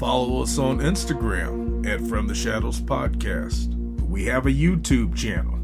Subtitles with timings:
[0.00, 3.68] Follow us on Instagram at From the Shadows Podcast.
[4.00, 5.58] We have a YouTube channel.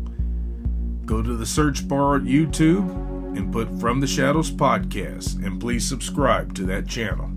[1.06, 2.86] Go to the search bar at YouTube
[3.34, 7.30] and put From the Shadows Podcast, and please subscribe to that channel.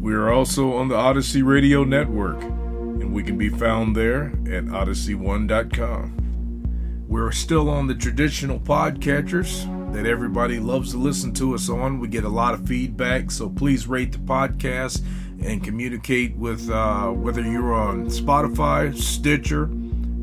[0.00, 4.64] We are also on the Odyssey Radio Network, and we can be found there at
[4.64, 7.04] odyssey1.com.
[7.06, 12.00] We're still on the traditional podcatchers that everybody loves to listen to us on.
[12.00, 15.02] We get a lot of feedback, so please rate the podcast
[15.46, 19.68] and communicate with uh, whether you're on Spotify, Stitcher,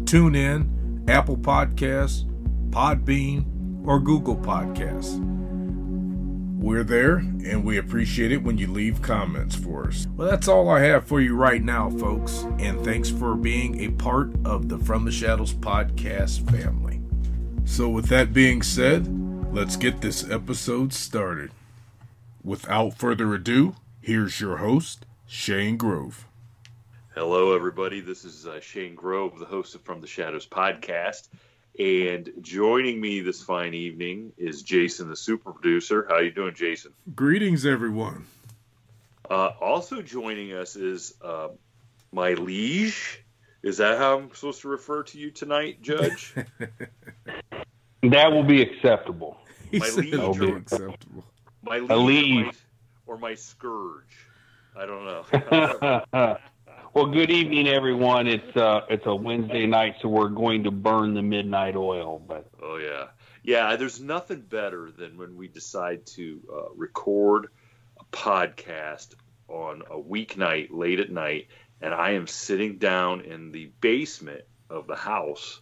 [0.03, 2.25] TuneIn, Apple Podcasts,
[2.69, 3.45] Podbean,
[3.87, 5.19] or Google Podcasts.
[6.59, 10.07] We're there, and we appreciate it when you leave comments for us.
[10.15, 13.89] Well, that's all I have for you right now, folks, and thanks for being a
[13.89, 17.01] part of the From the Shadows podcast family.
[17.65, 19.07] So, with that being said,
[19.53, 21.51] let's get this episode started.
[22.43, 26.27] Without further ado, here's your host, Shane Grove.
[27.15, 28.01] Hello, everybody.
[28.01, 31.27] This is uh, Shane Grove, the host of From the Shadows podcast.
[31.79, 36.05] And joining me this fine evening is Jason, the super producer.
[36.07, 36.93] How you doing, Jason?
[37.15, 38.27] Greetings, everyone.
[39.27, 41.47] Uh, also joining us is uh,
[42.11, 43.23] my liege.
[43.63, 46.35] Is that how I'm supposed to refer to you tonight, Judge?
[48.03, 49.39] that will be acceptable.
[49.71, 51.23] He My said liege it'll be acceptable.
[51.63, 52.55] My liege, or my, liege.
[53.07, 54.27] or my scourge?
[54.75, 56.37] I don't know.
[56.93, 58.27] well, good evening, everyone.
[58.27, 62.19] It's uh, it's a Wednesday night, so we're going to burn the midnight oil.
[62.19, 63.07] But Oh yeah,
[63.43, 63.75] yeah.
[63.75, 67.49] There's nothing better than when we decide to uh, record
[67.99, 69.13] a podcast
[69.47, 74.87] on a weeknight late at night, and I am sitting down in the basement of
[74.87, 75.61] the house,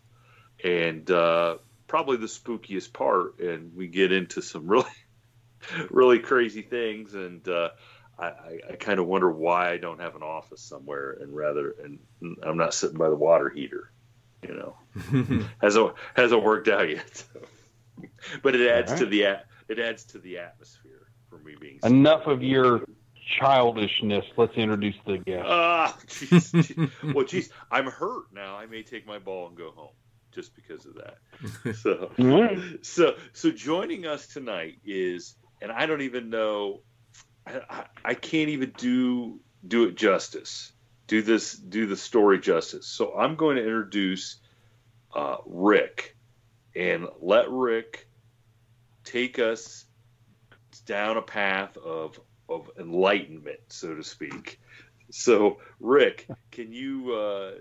[0.63, 1.57] and uh,
[1.87, 4.85] probably the spookiest part, and we get into some really,
[5.89, 7.71] really crazy things, and uh,
[8.21, 11.99] I, I, kind of wonder why I don't have an office somewhere, and rather, and
[12.43, 13.91] I'm not sitting by the water heater,
[14.43, 17.23] you know hasn't hasn't worked out yet.
[18.43, 19.23] but it adds to the
[19.67, 22.81] it adds to the atmosphere for me being enough of your
[23.39, 24.25] childishness.
[24.37, 25.45] Let's introduce the guest.
[25.47, 27.13] Ah, jeez, jeez.
[27.13, 28.57] well, geez, I'm hurt now.
[28.57, 29.93] I may take my ball and go home
[30.31, 31.75] just because of that.
[31.75, 32.11] So,
[32.81, 36.81] so, so joining us tonight is, and I don't even know,
[37.45, 40.71] I, I, can't even do do it justice.
[41.07, 42.87] Do this, do the story justice.
[42.87, 44.37] So I'm going to introduce
[45.13, 46.15] uh, Rick,
[46.75, 48.07] and let Rick
[49.03, 49.85] take us
[50.85, 54.59] down a path of of enlightenment, so to speak.
[55.09, 57.51] So, Rick, can you uh,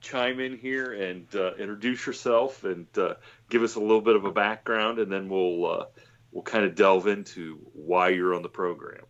[0.00, 3.14] chime in here and uh, introduce yourself and uh,
[3.48, 5.84] give us a little bit of a background, and then we'll uh,
[6.30, 9.04] we'll kind of delve into why you're on the program.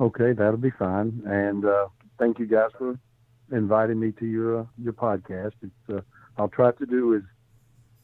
[0.00, 1.22] Okay, that'll be fine.
[1.26, 2.98] And uh, thank you guys for
[3.50, 5.52] inviting me to your uh, your podcast.
[5.62, 6.00] It's uh,
[6.36, 7.22] I'll try to do as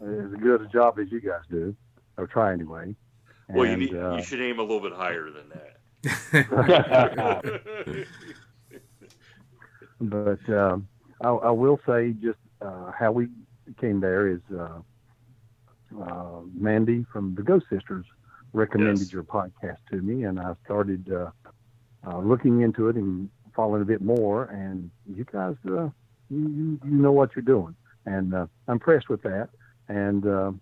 [0.00, 1.74] as good a job as you guys do,
[2.16, 2.94] or try anyway.
[3.48, 5.70] Well, And, you, need, uh, you should aim a little bit higher than that.
[10.00, 10.88] but um,
[11.22, 13.28] I, I will say just uh, how we
[13.80, 14.80] came there is uh,
[16.02, 18.06] uh, Mandy from the Ghost Sisters
[18.52, 19.12] recommended Yes.
[19.12, 21.10] your podcast to me, and I started
[22.06, 24.44] uh, looking into it and following a bit more.
[24.44, 25.88] And you guys, uh,
[26.30, 27.74] you, you you know what you're doing,
[28.06, 29.48] and uh, I'm impressed with that.
[29.88, 30.52] And uh,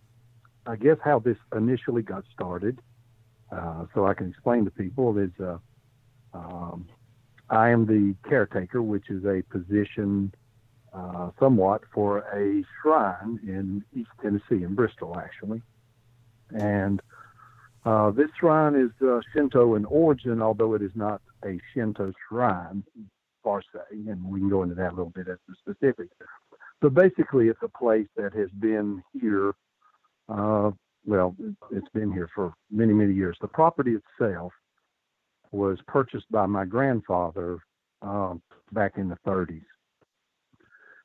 [0.66, 2.80] I guess how this initially got started,
[3.50, 5.30] uh, so I can explain to people is.
[5.40, 5.58] Uh,
[6.34, 6.88] um,
[7.50, 10.32] I am the caretaker, which is a position
[10.94, 15.60] uh, somewhat for a shrine in East Tennessee, in Bristol, actually.
[16.54, 17.02] And
[17.84, 22.82] uh, this shrine is uh, Shinto in origin, although it is not a Shinto shrine
[23.44, 26.14] per se, and we can go into that a little bit as the specifics.
[26.80, 29.54] But basically, it's a place that has been here.
[30.28, 30.70] Uh,
[31.04, 31.34] well,
[31.70, 33.36] it's been here for many, many years.
[33.40, 34.52] The property itself
[35.50, 37.58] was purchased by my grandfather
[38.02, 38.40] um,
[38.72, 39.62] back in the 30s.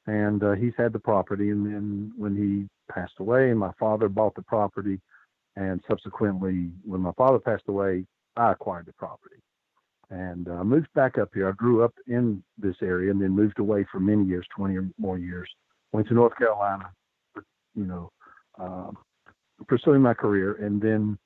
[0.05, 4.35] And uh, he's had the property, and then when he passed away, my father bought
[4.35, 5.01] the property,
[5.57, 8.05] and subsequently, when my father passed away,
[8.37, 9.37] I acquired the property
[10.09, 11.49] and uh, moved back up here.
[11.49, 14.89] I grew up in this area, and then moved away for many years, 20 or
[14.97, 15.49] more years.
[15.91, 16.89] Went to North Carolina,
[17.75, 18.11] you know,
[18.59, 18.91] uh,
[19.67, 21.17] pursuing my career, and then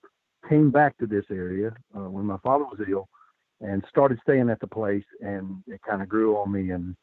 [0.50, 3.08] came back to this area uh, when my father was ill
[3.62, 6.96] and started staying at the place and it kind of grew on me and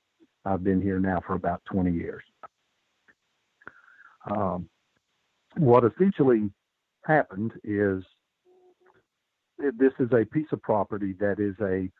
[0.44, 2.22] I've been here now for about 20 years.
[4.30, 4.68] Um,
[5.56, 6.50] what essentially
[7.04, 8.02] happened is
[9.58, 11.90] this is a piece of property that is a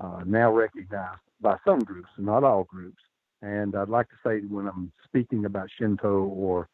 [0.00, 3.02] uh, now recognized by some groups, not all groups.
[3.42, 6.68] And I'd like to say when I'm speaking about Shinto or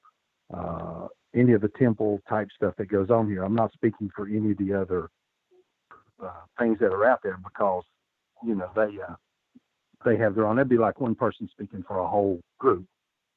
[0.52, 4.26] uh, any of the temple type stuff that goes on here, I'm not speaking for
[4.26, 5.10] any of the other
[6.22, 7.84] uh, things that are out there because
[8.46, 9.14] you know they uh,
[10.04, 10.56] they have their own.
[10.56, 12.86] That'd be like one person speaking for a whole group,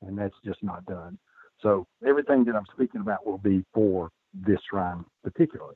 [0.02, 1.18] and that's just not done.
[1.62, 5.76] So everything that I'm speaking about will be for this shrine particularly.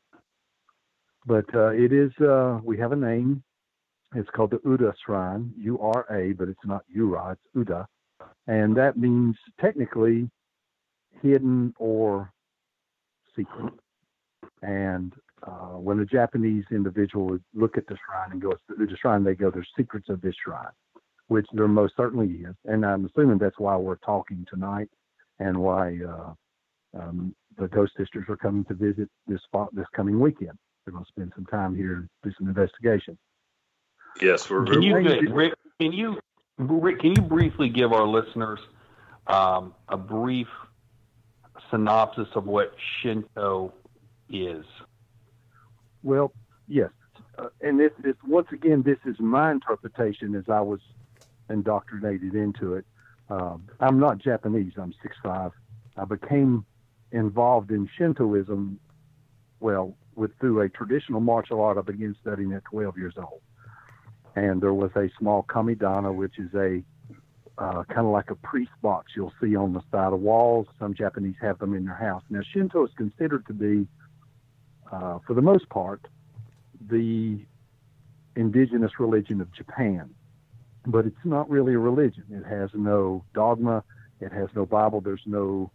[1.26, 3.44] But uh, it is uh, we have a name.
[4.16, 7.86] It's called the Uda Shrine, U R A, but it's not Ura, it's Uda,
[8.48, 10.30] and that means technically
[11.22, 12.32] hidden or
[13.36, 13.74] secret.
[14.64, 15.14] And
[15.44, 19.24] uh, when a Japanese individual would look at the shrine and go, it's the Shrine,
[19.24, 20.74] they go, there's secrets of this shrine,
[21.28, 22.56] which there most certainly is.
[22.66, 24.90] And I'm assuming that's why we're talking tonight
[25.40, 26.34] and why uh,
[27.00, 30.58] um, the Ghost Sisters are coming to visit this spot this coming weekend.
[30.86, 33.18] They're going to spend some time here and do some investigation.
[34.22, 35.30] Yes, we're Can you, Thank.
[35.30, 36.19] Rick, can you,
[36.57, 38.60] Rick, can you briefly give our listeners
[39.28, 40.48] um, a brief
[41.69, 43.74] synopsis of what Shinto
[44.30, 44.66] is?
[46.04, 46.33] Well,
[46.68, 46.89] yes,
[47.38, 50.80] uh, and this is once again this is my interpretation as I was
[51.50, 52.86] indoctrinated into it.
[53.30, 54.74] Um, I'm not Japanese.
[54.77, 55.51] I'm six five.
[55.95, 56.66] I became
[57.12, 58.80] involved in Shintoism,
[59.62, 61.78] well, with through a traditional martial art.
[61.78, 63.42] I began studying at 12 years old,
[64.36, 66.84] and there was a small kamidana, which is a
[67.58, 70.68] uh, kind of like a priest box you'll see on the side of walls.
[70.80, 72.24] Some Japanese have them in their house.
[72.30, 73.88] Now, Shinto is considered to be
[74.91, 76.01] uh, for the most part,
[76.89, 77.39] the
[78.36, 80.10] indigenous religion of Japan.
[80.86, 82.24] But it's not really a religion.
[82.30, 83.84] It has no dogma.
[84.20, 85.00] It has no Bible.
[85.00, 85.72] There's no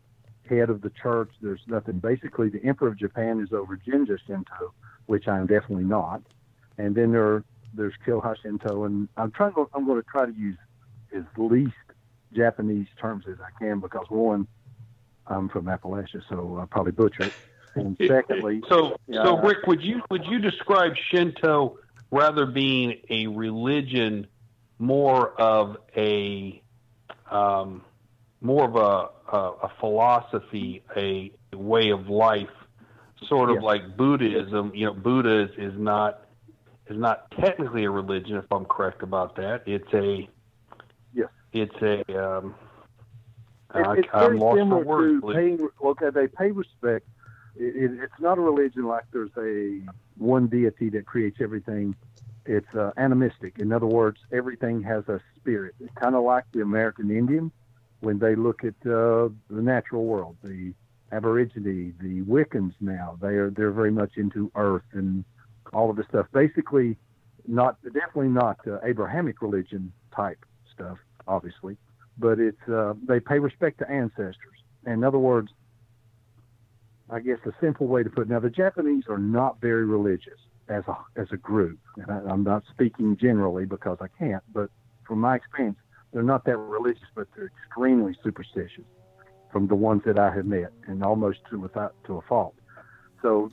[0.48, 1.30] head of the church.
[1.40, 1.98] There's nothing.
[1.98, 4.72] Basically, the emperor of Japan is over Jinja Shinto,
[5.06, 6.22] which I'm definitely not.
[6.78, 9.54] And then there, there's Kyoha Shinto, and I'm trying.
[9.54, 10.56] To, I'm going to try to use
[11.16, 11.74] as least
[12.34, 14.46] Japanese terms as I can because one,
[15.26, 17.34] I'm from Appalachia, so I'll probably butcher it.
[17.74, 19.24] And secondly, So, Yeah.
[19.24, 21.78] so Rick, would you would you describe Shinto
[22.10, 24.26] rather being a religion,
[24.78, 26.62] more of a
[27.30, 27.82] um,
[28.40, 32.48] more of a, a, a philosophy, a way of life,
[33.28, 33.64] sort of Yes.
[33.64, 34.72] like Buddhism?
[34.74, 36.22] You know, Buddha is, is not
[36.88, 39.62] is not technically a religion, if I'm correct about that.
[39.66, 40.28] It's a
[41.12, 41.28] Yes.
[41.52, 42.54] It's a um,
[43.74, 45.68] It- I, it's very lost similar to paying.
[45.82, 47.06] Okay, they pay respect.
[47.56, 49.80] It, it, it's not a religion like there's a
[50.18, 51.94] one deity that creates everything.
[52.44, 53.58] It's uh, animistic.
[53.58, 55.74] In other words, everything has a spirit.
[55.80, 57.50] It's kind of like the American Indian
[58.00, 60.36] when they look at uh, the natural world.
[60.42, 60.72] The
[61.12, 65.24] Aborigine, the Wiccans now, they are they're very much into earth and
[65.72, 66.26] all of this stuff.
[66.32, 66.96] Basically,
[67.46, 70.98] not definitely not uh, Abrahamic religion type stuff,
[71.28, 71.76] obviously,
[72.18, 74.36] but it's uh, they pay respect to ancestors.
[74.86, 75.48] In other words,
[77.08, 78.28] I guess a simple way to put it.
[78.28, 82.42] Now, the Japanese are not very religious as a as a group, and I, I'm
[82.42, 84.70] not speaking generally because I can't, but
[85.06, 85.78] from my experience,
[86.16, 88.84] they're not that religious, but they're extremely superstitious.
[89.52, 92.54] From the ones that I have met, and almost to without to a fault.
[93.20, 93.50] So,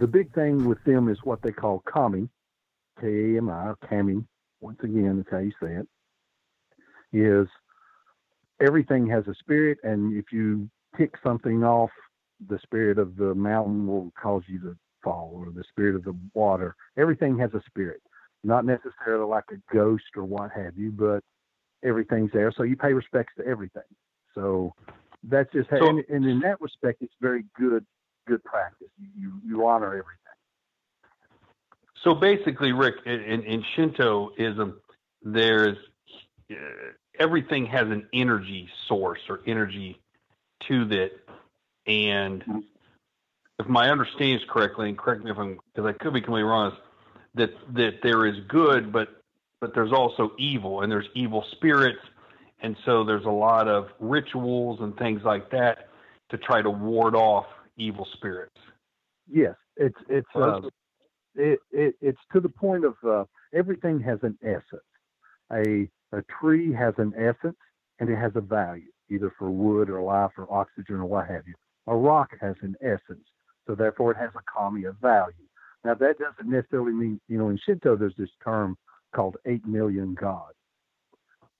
[0.00, 2.28] the big thing with them is what they call kami,
[3.00, 4.24] K A M I, kami.
[4.60, 5.88] Once again, that's how you say it.
[7.12, 7.46] Is
[8.60, 11.90] everything has a spirit, and if you tick something off,
[12.48, 16.16] the spirit of the mountain will cause you to fall, or the spirit of the
[16.34, 16.74] water.
[16.96, 18.02] Everything has a spirit,
[18.42, 21.22] not necessarily like a ghost or what have you, but
[21.84, 22.52] everything's there.
[22.56, 23.82] So you pay respects to everything.
[24.34, 24.74] So
[25.24, 27.84] that's just, so, and, and in that respect, it's very good,
[28.26, 28.88] good practice.
[29.18, 30.16] You you honor everything.
[32.02, 34.80] So basically, Rick, in, in Shintoism,
[35.22, 35.76] there's
[36.50, 36.54] uh,
[37.18, 40.00] everything has an energy source or energy
[40.68, 41.20] to it,
[41.86, 42.44] and
[43.58, 46.42] if my understanding is correctly, and correct me if I'm because I could be completely
[46.42, 46.72] wrong,
[47.34, 49.21] that that there is good, but
[49.62, 52.00] but there's also evil, and there's evil spirits,
[52.62, 55.88] and so there's a lot of rituals and things like that
[56.30, 58.56] to try to ward off evil spirits.
[59.30, 60.62] Yes, it's it's uh,
[61.36, 64.82] it, it it's to the point of uh, everything has an essence.
[65.52, 67.56] A a tree has an essence
[68.00, 71.46] and it has a value, either for wood or life or oxygen or what have
[71.46, 71.54] you.
[71.86, 73.24] A rock has an essence,
[73.68, 75.46] so therefore it has a kami of value.
[75.84, 78.76] Now that doesn't necessarily mean, you know, in Shinto there's this term
[79.12, 80.56] called eight million gods.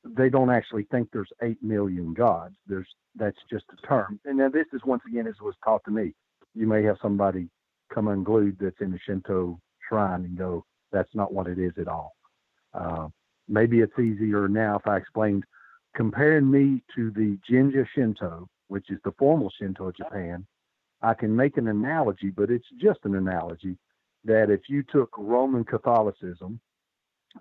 [0.04, 2.56] They don't actually think there's eight million gods.
[2.66, 4.18] There's that's just a term.
[4.24, 6.14] And now this is once again as was taught to me.
[6.54, 7.48] You may have somebody
[7.92, 11.88] come unglued that's in a Shinto shrine and go, that's not what it is at
[11.88, 12.14] all.
[12.74, 13.08] Uh,
[13.48, 15.44] maybe it's easier now if I explained
[15.94, 20.46] comparing me to the Jinja Shinto, which is the formal Shinto of Japan.
[21.02, 23.76] I can make an analogy, but it's just an analogy
[24.24, 26.60] that if you took Roman Catholicism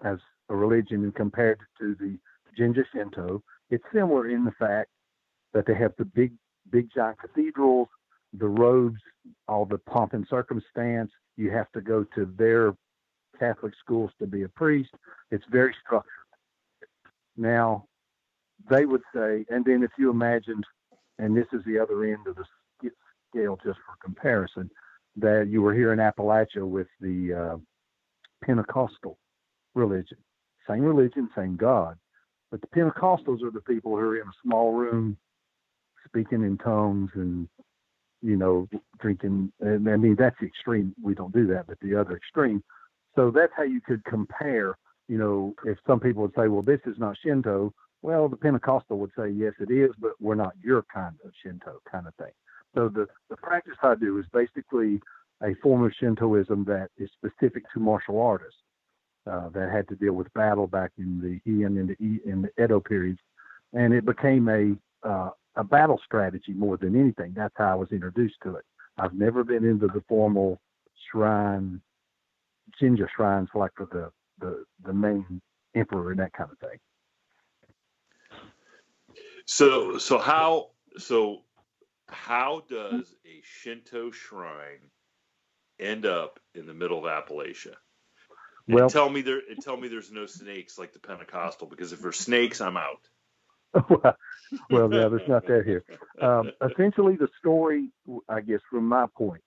[0.03, 0.17] as
[0.49, 2.17] a religion and compared to the
[2.57, 4.89] Jinja Shinto, it's similar in the fact
[5.53, 6.33] that they have the big,
[6.69, 7.87] big giant cathedrals,
[8.33, 8.99] the robes,
[9.47, 11.11] all the pomp and circumstance.
[11.37, 12.73] You have to go to their
[13.39, 14.91] Catholic schools to be a priest.
[15.31, 16.11] It's very structured.
[17.37, 17.85] Now,
[18.69, 20.65] they would say, and then if you imagined,
[21.17, 22.45] and this is the other end of the
[23.29, 24.69] scale just for comparison,
[25.15, 27.57] that you were here in Appalachia with the uh,
[28.45, 29.17] Pentecostal
[29.73, 30.17] religion.
[30.67, 31.97] Same religion, same God.
[32.51, 35.17] But the Pentecostals are the people who are in a small room
[36.05, 37.47] speaking in tongues and,
[38.21, 38.67] you know,
[38.99, 39.51] drinking.
[39.61, 40.93] And I mean, that's extreme.
[41.01, 41.67] We don't do that.
[41.67, 42.61] But the other extreme,
[43.15, 44.77] so that's how you could compare.
[45.07, 48.97] You know, if some people would say, well, this is not Shinto, well, the Pentecostal
[48.99, 52.31] would say, yes, it is, but we're not your kind of Shinto kind of thing.
[52.75, 55.01] So the, the practice I do is basically
[55.43, 58.59] a form of Shintoism that is specific to martial artists
[59.29, 62.41] uh, that had to deal with battle back in the Heian and the, e, in
[62.41, 63.19] the Edo periods.
[63.73, 67.33] And it became a, uh, a battle strategy more than anything.
[67.35, 68.65] That's how I was introduced to it.
[68.97, 70.59] I've never been into the formal
[71.11, 71.81] shrine
[72.79, 74.11] Jinja shrines like for the,
[74.45, 75.41] the, the main
[75.75, 76.79] emperor and that kind of thing.
[79.45, 81.41] So so how so
[82.07, 84.89] how does a Shinto shrine
[85.79, 87.75] end up in the middle of Appalachia?
[88.71, 92.01] And well, tell me there tell me there's no snakes like the Pentecostal because if
[92.01, 93.01] there's snakes, I'm out.
[93.89, 95.83] well, yeah, there's not that here.
[96.21, 97.89] Um, essentially, the story,
[98.29, 99.41] I guess, from my point,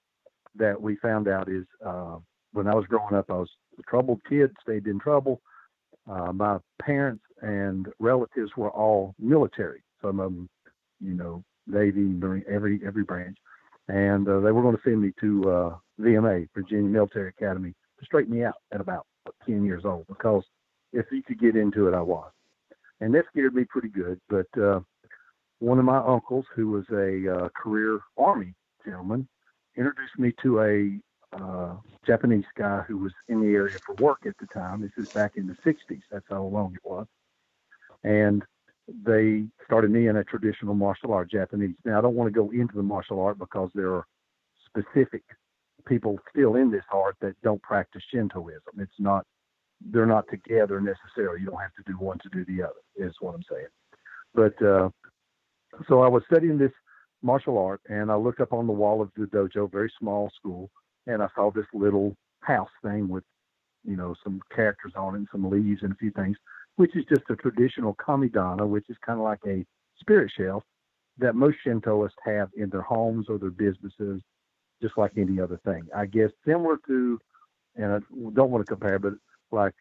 [0.56, 2.16] that we found out is uh,
[2.52, 5.40] when I was growing up, I was a troubled kid, stayed in trouble.
[6.10, 9.84] Uh, my parents and relatives were all military.
[10.02, 10.48] Some of them,
[11.00, 13.36] you know, Navy, Marine, every every branch,
[13.86, 18.04] and uh, they were going to send me to uh, VMA, Virginia Military Academy, to
[18.04, 19.06] straighten me out at about
[19.46, 20.44] 10 years old because
[20.92, 22.30] if you could get into it, I was,
[23.00, 24.20] and that scared me pretty good.
[24.28, 24.80] But uh,
[25.58, 28.54] one of my uncles, who was a uh, career Army
[28.84, 29.26] gentleman,
[29.76, 31.00] introduced me to a
[31.36, 31.74] uh,
[32.06, 34.80] Japanese guy who was in the area for work at the time.
[34.80, 36.02] This is back in the 60s.
[36.10, 37.06] That's how long it was.
[38.04, 38.44] And
[39.04, 41.74] they started me in a traditional martial art, Japanese.
[41.84, 44.06] Now, I don't want to go into the martial art because there are
[44.66, 45.22] specific
[45.86, 48.78] people still in this art that don't practice Shintoism.
[48.78, 49.24] It's not,
[49.80, 51.40] they're not together necessarily.
[51.40, 53.66] You don't have to do one to do the other, is what I'm saying.
[54.34, 54.88] But uh,
[55.88, 56.72] so I was studying this
[57.22, 60.70] martial art and I looked up on the wall of the dojo, very small school,
[61.06, 63.24] and I saw this little house thing with
[63.84, 66.36] you know, some characters on it, and some leaves and a few things,
[66.76, 69.64] which is just a traditional kamidana, which is kind of like a
[70.00, 70.62] spirit shelf
[71.18, 74.20] that most Shintoists have in their homes or their businesses,
[74.84, 75.82] just like any other thing.
[75.96, 77.18] I guess similar to,
[77.74, 77.98] and I
[78.34, 79.14] don't want to compare, but
[79.50, 79.72] like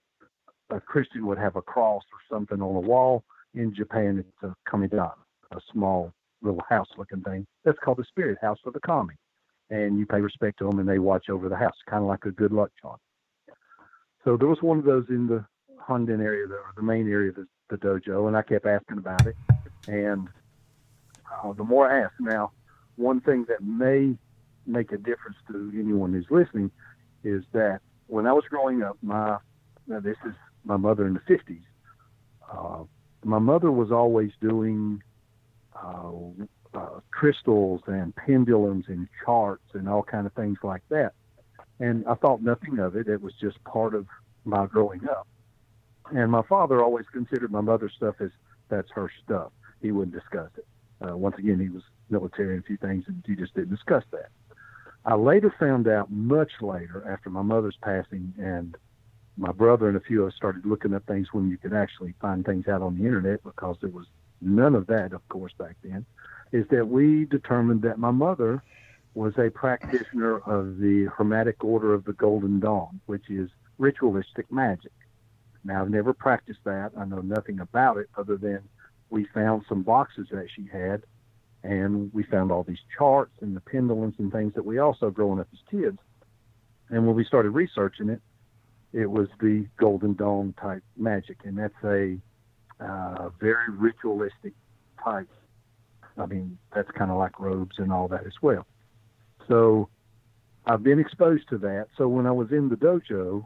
[0.69, 3.25] a Christian would have a cross or something on a wall.
[3.53, 5.11] In Japan, it's a kamidana,
[5.51, 7.45] a small little house-looking thing.
[7.65, 9.15] That's called the spirit house for the kami,
[9.69, 12.23] and you pay respect to them, and they watch over the house, kind of like
[12.25, 12.97] a good luck charm.
[14.23, 15.45] So there was one of those in the
[15.85, 19.27] Honden area, the, the main area of the, the dojo, and I kept asking about
[19.27, 19.35] it.
[19.87, 20.29] And
[21.29, 22.51] uh, the more I asked, now
[22.95, 24.15] one thing that may
[24.65, 26.71] make a difference to anyone who's listening
[27.23, 29.37] is that when I was growing up, my
[29.87, 31.61] now this is my mother in the 50s.
[32.51, 32.83] Uh,
[33.23, 35.01] my mother was always doing
[35.75, 36.11] uh,
[36.73, 41.13] uh, crystals and pendulums and charts and all kind of things like that.
[41.79, 43.07] And I thought nothing of it.
[43.07, 44.07] It was just part of
[44.45, 45.27] my growing up.
[46.11, 48.29] And my father always considered my mother's stuff as
[48.69, 49.51] that's her stuff.
[49.81, 50.65] He wouldn't discuss it.
[51.05, 54.03] Uh, once again, he was military and a few things, and he just didn't discuss
[54.11, 54.29] that.
[55.05, 58.77] I later found out, much later, after my mother's passing, and
[59.37, 62.13] my brother and a few of us started looking up things when you could actually
[62.21, 64.05] find things out on the internet because there was
[64.41, 66.05] none of that, of course, back then,
[66.51, 68.63] is that we determined that my mother
[69.13, 74.91] was a practitioner of the Hermetic Order of the Golden Dawn, which is ritualistic magic.
[75.65, 76.91] Now, I've never practiced that.
[76.97, 78.61] I know nothing about it other than
[79.09, 81.03] we found some boxes that she had,
[81.63, 85.39] and we found all these charts and the pendulums and things that we also growing
[85.39, 85.97] up as kids.
[86.89, 88.21] And when we started researching it,
[88.91, 92.17] it was the Golden Dawn type magic, and that's a
[92.79, 94.53] uh, very ritualistic
[95.03, 95.29] type.
[96.17, 98.67] I mean, that's kind of like robes and all that as well.
[99.47, 99.89] So
[100.65, 101.87] I've been exposed to that.
[101.97, 103.45] So when I was in the dojo,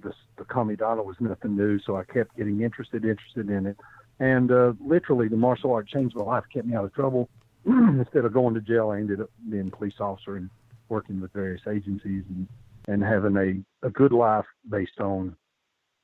[0.00, 1.78] the, the was nothing new.
[1.80, 3.76] So I kept getting interested, interested in it.
[4.18, 7.28] And uh, literally, the martial art changed my life, kept me out of trouble.
[7.66, 10.50] Instead of going to jail, I ended up being a police officer and
[10.88, 12.48] working with various agencies and,
[12.88, 15.36] and having a, a good life based on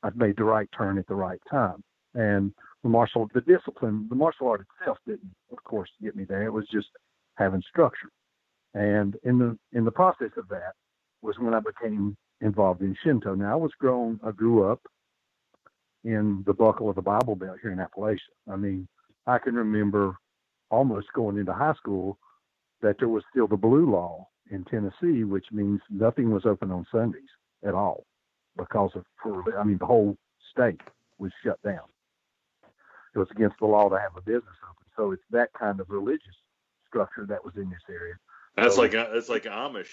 [0.02, 1.82] I've made the right turn at the right time.
[2.14, 6.44] And the martial, the discipline, the martial art itself didn't, of course, get me there.
[6.44, 6.88] It was just
[7.36, 8.10] having structure.
[8.74, 10.74] And in the in the process of that
[11.22, 13.34] was when I became involved in Shinto.
[13.34, 14.80] Now I was grown, I grew up
[16.04, 18.18] in the buckle of the Bible Belt here in Appalachia.
[18.50, 18.86] I mean,
[19.26, 20.16] I can remember
[20.70, 22.18] almost going into high school
[22.82, 26.86] that there was still the blue law in Tennessee, which means nothing was open on
[26.92, 27.22] Sundays
[27.66, 28.04] at all
[28.56, 30.16] because of, for, I mean, the whole
[30.52, 30.80] state
[31.18, 31.80] was shut down.
[33.14, 34.86] It was against the law to have a business open.
[34.96, 36.36] So it's that kind of religious
[36.86, 38.14] structure that was in this area.
[38.56, 39.90] That's So- like that's like Amish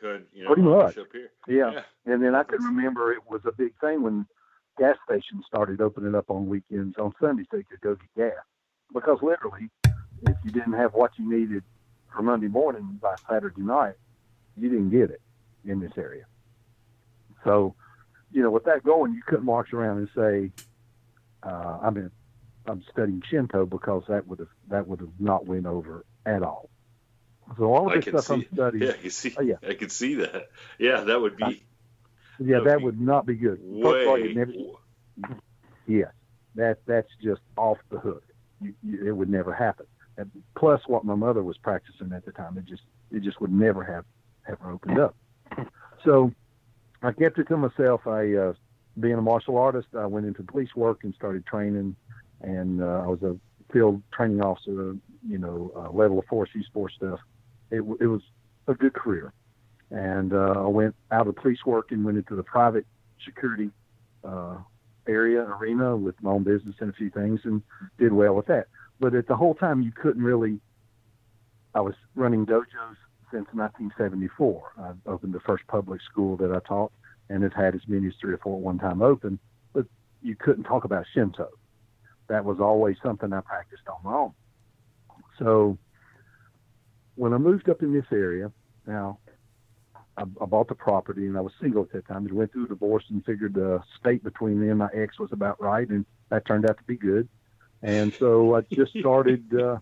[0.00, 0.98] could you know Pretty Amish much.
[0.98, 1.30] up here.
[1.48, 1.82] Yeah.
[2.06, 4.26] And then I can remember it was a big thing when
[4.78, 8.44] gas stations started opening up on weekends on Sundays so you could go get gas.
[8.92, 9.70] Because literally,
[10.26, 11.62] if you didn't have what you needed
[12.14, 13.94] for Monday morning by Saturday night,
[14.56, 15.20] you didn't get it
[15.64, 16.24] in this area.
[17.44, 17.74] So,
[18.32, 20.50] you know, with that going, you couldn't walk around and say,
[21.42, 22.10] uh, I mean,
[22.66, 26.68] I'm studying Shinto because that would have that would have not went over at all.
[27.56, 28.34] So all of I this stuff see.
[28.34, 29.34] I'm studying, Yeah, I can see.
[29.38, 29.54] Oh, yeah.
[29.66, 30.48] I can see that.
[30.78, 31.64] Yeah, that would be
[32.40, 33.60] yeah, that would that be would not be good.
[33.62, 34.32] Way.
[34.34, 34.52] never,
[35.86, 36.12] Yes,
[36.56, 38.24] that that's just off the hook.
[38.60, 39.86] You, you, it would never happen.
[40.56, 43.84] Plus, what my mother was practicing at the time, it just it just would never
[43.84, 44.04] have
[44.48, 45.14] ever opened up.
[46.04, 46.32] So
[47.02, 48.06] I kept it to myself.
[48.06, 48.52] I, uh,
[48.98, 51.96] being a martial artist, I went into police work and started training,
[52.40, 53.36] and uh, I was a
[53.72, 54.96] field training officer.
[55.28, 57.20] You know, uh, level of force, use force stuff.
[57.70, 58.22] It, it was
[58.68, 59.32] a good career,
[59.90, 62.86] and uh, I went out of police work and went into the private
[63.24, 63.70] security
[64.24, 64.56] uh,
[65.08, 67.62] area arena with my own business and a few things and
[67.98, 68.68] did well with that.
[68.98, 70.60] But at the whole time, you couldn't really.
[71.74, 72.96] I was running dojos
[73.30, 74.72] since 1974.
[74.78, 76.92] I opened the first public school that I taught,
[77.28, 79.38] and it had as many as three or four at one time open.
[79.72, 79.86] But
[80.22, 81.48] you couldn't talk about Shinto.
[82.28, 84.32] That was always something I practiced on my own.
[85.38, 85.78] So
[87.14, 88.50] when I moved up in this area,
[88.86, 89.18] now
[90.16, 92.26] I, I bought the property and I was single at that time.
[92.26, 95.30] And went through a divorce and figured the state between me and my ex was
[95.32, 97.28] about right, and that turned out to be good.
[97.82, 99.52] And so I just started.
[99.54, 99.78] Uh,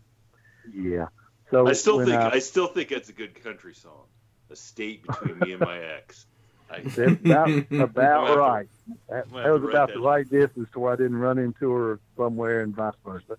[0.73, 1.09] yeah.
[1.51, 4.07] So I still think I, I still think that's a good country song.
[4.51, 6.27] A state between me and my ex.
[6.71, 8.69] I, that's about about to- right.
[9.09, 11.17] That, I'm that gonna have was about that the right distance to where I didn't
[11.17, 13.37] run into her somewhere and vice versa.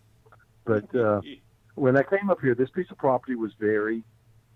[0.63, 1.22] But uh,
[1.76, 4.04] when I came up here, this piece of property was very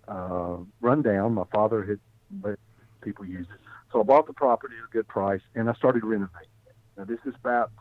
[0.08, 1.34] uh, run down.
[1.34, 1.98] My father had
[2.42, 2.58] let
[3.02, 3.60] people use it.
[3.92, 6.48] So I bought the property at a good price, and I started renovating.
[6.96, 7.72] Now this is about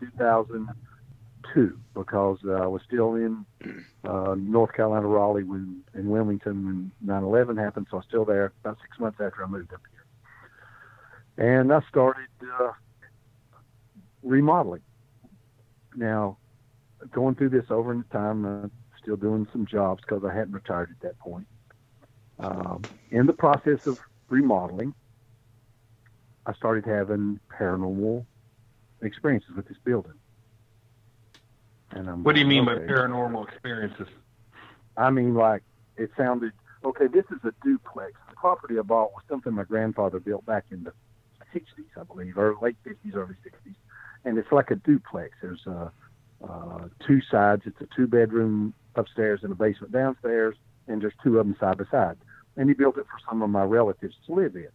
[1.54, 3.45] 2002 because uh, I was still in
[4.04, 7.88] uh, North Carolina, Raleigh, when in Wilmington when 9/11 happened.
[7.89, 9.82] So I was still there about six months after I moved up
[11.38, 12.28] here, and I started
[12.60, 12.71] uh,
[14.23, 14.82] remodeling.
[15.95, 16.38] Now,
[17.12, 18.67] going through this over in time, uh,
[19.02, 21.47] still doing some jobs because I hadn't retired at that point.
[22.39, 23.97] Um, in the process of
[24.30, 24.93] remodeling,
[26.45, 28.25] I started having paranormal
[29.02, 30.13] experiences with this building.
[31.91, 32.86] And I'm what do you mean okay.
[32.86, 34.08] by paranormal experiences?
[34.97, 35.63] I mean, like
[35.97, 36.52] it sounded
[36.84, 37.08] okay.
[37.08, 38.13] This is a duplex.
[38.30, 40.93] The property I bought was something my grandfather built back in the
[41.54, 43.75] '60s, I believe, or late '50s, early '60s,
[44.25, 45.36] and it's like a duplex.
[45.41, 45.89] There's uh,
[46.47, 47.63] uh, two sides.
[47.65, 50.56] It's a two-bedroom upstairs and a basement downstairs,
[50.88, 52.17] and there's two of them side by side.
[52.58, 54.69] And he built it for some of my relatives to live in.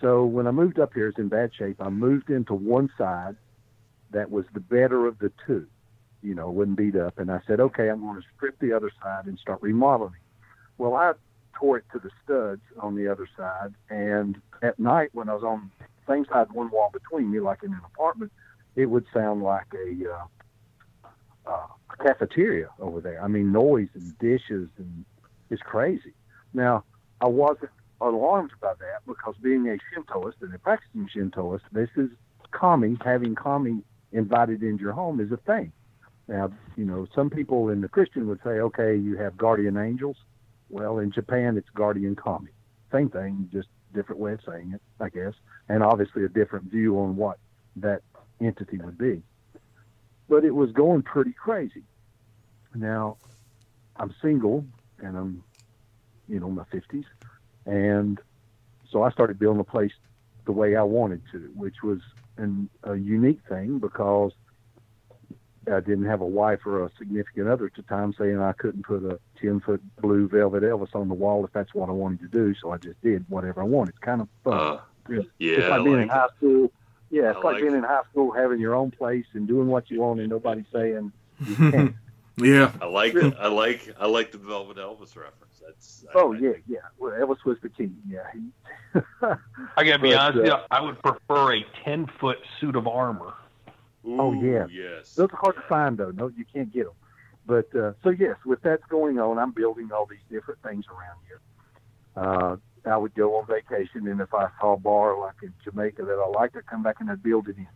[0.00, 1.76] So when I moved up here, it's in bad shape.
[1.80, 3.36] I moved into one side
[4.10, 5.66] that was the better of the two,
[6.22, 7.18] you know, wouldn't beat up.
[7.18, 10.14] And I said, okay, I'm going to strip the other side and start remodeling.
[10.78, 11.12] Well, I
[11.58, 13.74] tore it to the studs on the other side.
[13.90, 17.62] And at night, when I was on the same side, one wall between me, like
[17.62, 18.32] in an apartment,
[18.76, 21.66] it would sound like a, uh, uh,
[22.02, 23.22] cafeteria over there.
[23.22, 25.04] I mean, noise and dishes, and
[25.50, 26.14] it's crazy.
[26.54, 26.84] Now,
[27.20, 32.10] I wasn't alarmed by that because being a Shintoist and a practicing Shintoist, this is
[32.50, 33.82] kami, having kami
[34.12, 35.72] invited into your home is a thing.
[36.32, 40.16] Now, you know, some people in the Christian would say, okay, you have guardian angels.
[40.70, 42.48] Well, in Japan, it's guardian kami.
[42.90, 45.34] Same thing, just different way of saying it, I guess,
[45.68, 47.38] and obviously a different view on what
[47.76, 48.00] that
[48.40, 49.22] entity would be.
[50.30, 51.82] But it was going pretty crazy.
[52.74, 53.18] Now,
[53.96, 54.64] I'm single
[55.00, 55.44] and I'm,
[56.28, 57.04] you know, in my 50s.
[57.66, 58.18] And
[58.90, 59.92] so I started building a place
[60.46, 62.00] the way I wanted to, which was
[62.38, 64.32] an, a unique thing because
[65.70, 68.84] I didn't have a wife or a significant other at the time saying I couldn't
[68.84, 72.20] put a 10 foot blue velvet Elvis on the wall if that's what I wanted
[72.20, 72.54] to do.
[72.60, 73.90] So I just did whatever I wanted.
[73.90, 74.58] It's kind of fun.
[74.58, 75.20] Uh, yeah.
[75.38, 76.72] It's like being like in high school.
[77.10, 79.90] Yeah, it's like, like, being in high school, having your own place and doing what
[79.90, 81.12] you want and nobody saying
[81.46, 81.94] you can't.
[82.38, 82.72] yeah.
[82.80, 85.60] I like the, I like I like the Velvet Elvis reference.
[85.64, 86.78] That's oh I, yeah, yeah.
[86.98, 87.96] Well, Elvis was the king.
[88.08, 88.22] Yeah.
[89.76, 90.38] I gotta be but, honest.
[90.38, 93.34] Uh, yeah, I would prefer a ten foot suit of armor.
[94.06, 94.66] Ooh, oh yeah.
[94.70, 95.14] Yes.
[95.14, 96.10] Those are hard to find though.
[96.10, 96.94] No, you can't get them.
[97.46, 101.18] But uh, so yes, with that's going on, I'm building all these different things around
[101.26, 101.40] here.
[102.16, 106.02] Uh, I would go on vacation, and if I saw a bar like in Jamaica
[106.04, 107.68] that I liked, I'd come back and I'd build it in.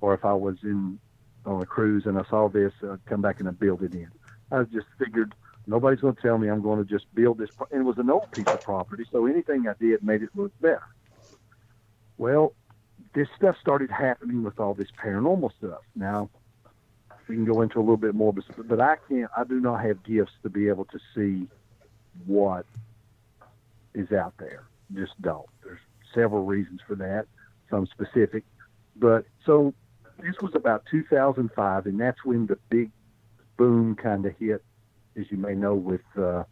[0.00, 0.98] Or if I was in
[1.46, 4.08] on a cruise and I saw this, I'd come back and I'd build it in.
[4.50, 5.34] I just figured
[5.68, 7.50] Nobody's going to tell me I'm going to just build this.
[7.70, 10.50] And it was an old piece of property, so anything I did made it look
[10.60, 10.82] better.
[12.16, 12.54] Well,
[13.14, 15.80] this stuff started happening with all this paranormal stuff.
[15.94, 16.30] Now,
[17.28, 19.30] we can go into a little bit more, but, but I can't.
[19.36, 21.46] I do not have gifts to be able to see
[22.26, 22.66] what
[23.94, 24.64] is out there.
[24.94, 25.46] Just don't.
[25.62, 25.80] There's
[26.14, 27.26] several reasons for that.
[27.70, 28.44] Some specific,
[28.96, 29.74] but so
[30.20, 32.90] this was about 2005, and that's when the big
[33.58, 34.62] boom kind of hit
[35.18, 36.44] as you may know, with uh,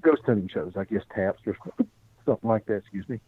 [0.00, 0.72] ghost hunting shows.
[0.76, 1.56] I guess TAPS or
[2.26, 2.76] something like that.
[2.76, 3.20] Excuse me.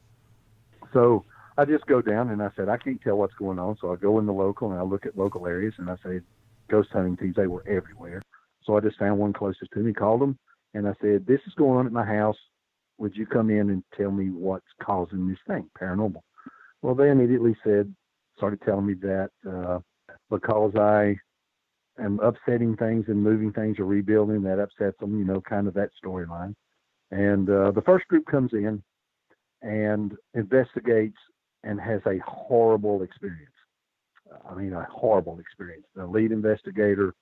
[0.92, 1.24] So
[1.58, 3.96] I just go down and I said I can't tell what's going on, so I
[3.96, 6.20] go in the local and I look at local areas and I say
[6.70, 7.36] ghost hunting teams.
[7.36, 8.20] They were everywhere.
[8.64, 10.38] So I just found one closest to me, called them,
[10.74, 12.36] and I said, "This is going on at my house.
[12.98, 16.22] Would you come in and tell me what's causing this thing, paranormal?"
[16.82, 17.94] Well, they immediately said,
[18.36, 19.78] started telling me that uh,
[20.30, 21.16] because I
[21.98, 25.74] am upsetting things and moving things or rebuilding that upsets them, you know, kind of
[25.74, 26.54] that storyline.
[27.10, 28.82] And uh, the first group comes in
[29.62, 31.16] and investigates
[31.66, 33.50] and has a horrible experience.
[34.48, 35.86] I mean, a horrible experience.
[35.94, 37.14] The lead investigator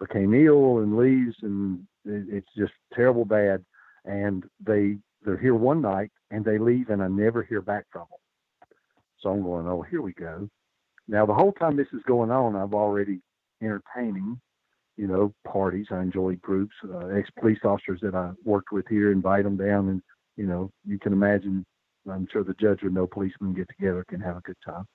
[0.00, 3.64] became ill and leaves, and it's just terrible bad.
[4.04, 8.06] And they they're here one night and they leave, and I never hear back from
[8.10, 8.68] them.
[9.20, 10.48] So I'm going, oh, here we go.
[11.06, 13.20] Now the whole time this is going on, I've already
[13.62, 14.40] entertaining,
[14.96, 15.86] you know, parties.
[15.90, 16.74] I enjoy groups.
[16.82, 20.02] Uh, Ex police officers that I worked with here invite them down, and
[20.36, 21.64] you know, you can imagine.
[22.10, 24.86] I'm sure the judge or no policeman get together can have a good time.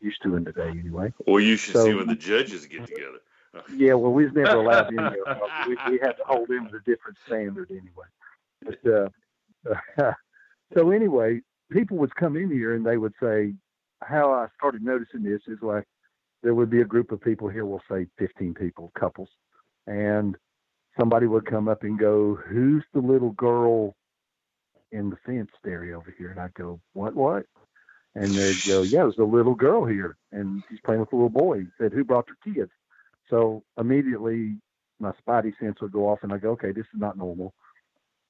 [0.00, 1.12] Used to in today anyway.
[1.26, 3.20] Well, you should so, see when the judges get together.
[3.76, 5.16] yeah, well, we was never allowed in there.
[5.68, 8.06] We, we had to hold them to a different standard anyway.
[8.60, 9.10] But
[10.00, 10.12] uh,
[10.74, 13.54] so anyway, people would come in here and they would say,
[14.02, 15.86] how I started noticing this is like
[16.42, 19.30] there would be a group of people here, we'll say 15 people, couples,
[19.86, 20.36] and
[20.98, 23.94] somebody would come up and go, Who's the little girl
[24.94, 26.30] in the fence area over here?
[26.30, 27.46] And I'd go, What, what?
[28.14, 31.28] And they go, yeah, there's a little girl here, and she's playing with a little
[31.28, 31.60] boy.
[31.60, 32.70] He said, who brought your kids?
[33.28, 34.56] So immediately
[35.00, 37.52] my spidey sense would go off, and I go, okay, this is not normal.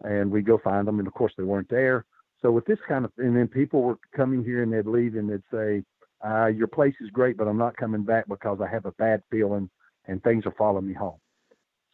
[0.02, 2.06] And we go find them, and of course they weren't there.
[2.40, 5.30] So with this kind of, and then people were coming here and they'd leave and
[5.30, 5.82] they'd say,
[6.26, 9.22] uh, your place is great, but I'm not coming back because I have a bad
[9.30, 9.70] feeling
[10.06, 11.18] and things are following me home.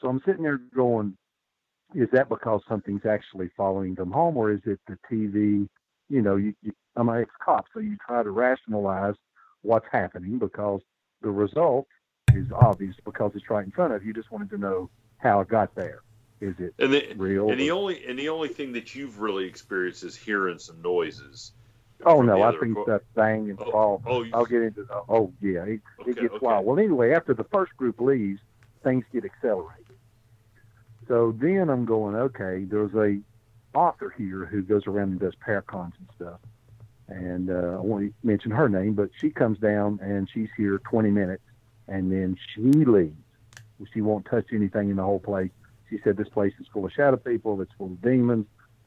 [0.00, 1.16] So I'm sitting there going,
[1.94, 5.68] is that because something's actually following them home, or is it the TV?
[6.08, 9.14] You know, you, you, I'm an ex-cop, so you try to rationalize
[9.62, 10.80] what's happening because
[11.22, 11.86] the result
[12.34, 14.08] is obvious because it's right in front of you.
[14.08, 16.02] You just wanted to know how it got there.
[16.40, 17.50] Is it and the, real?
[17.50, 21.52] And the only and the only thing that you've really experienced is hearing some noises.
[22.06, 24.02] Oh no, I think that bang and oh, fall.
[24.06, 25.02] Oh, I'll get into the.
[25.06, 26.38] Oh yeah, it, Okay, it gets okay.
[26.40, 26.64] wild.
[26.64, 28.40] Well, anyway, after the first group leaves,
[28.82, 29.79] things get accelerated.
[31.10, 33.18] So then I'm going, okay, there's a
[33.76, 36.38] author here who goes around and does paracons and stuff.
[37.08, 41.10] And uh, I won't mention her name, but she comes down and she's here 20
[41.10, 41.42] minutes
[41.88, 43.16] and then she leaves.
[43.92, 45.50] She won't touch anything in the whole place.
[45.88, 48.46] She said this place is full of shadow people, it's full of demons.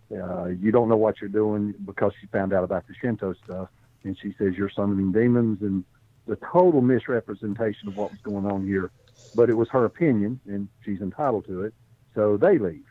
[0.10, 3.68] Uh, you don't know what you're doing because she found out about the Shinto stuff.
[4.06, 5.84] And she says you're summoning demons and
[6.26, 8.92] the total misrepresentation of what was going on here.
[9.36, 11.74] But it was her opinion and she's entitled to it.
[12.16, 12.86] So they leave.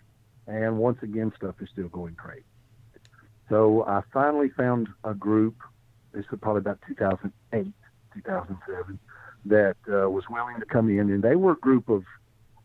[0.47, 2.45] And once again, stuff is still going crazy.
[3.49, 5.57] So I finally found a group,
[6.13, 7.73] this was probably about 2008,
[8.15, 8.99] 2007,
[9.45, 11.11] that uh, was willing to come in.
[11.11, 12.05] And they were a group of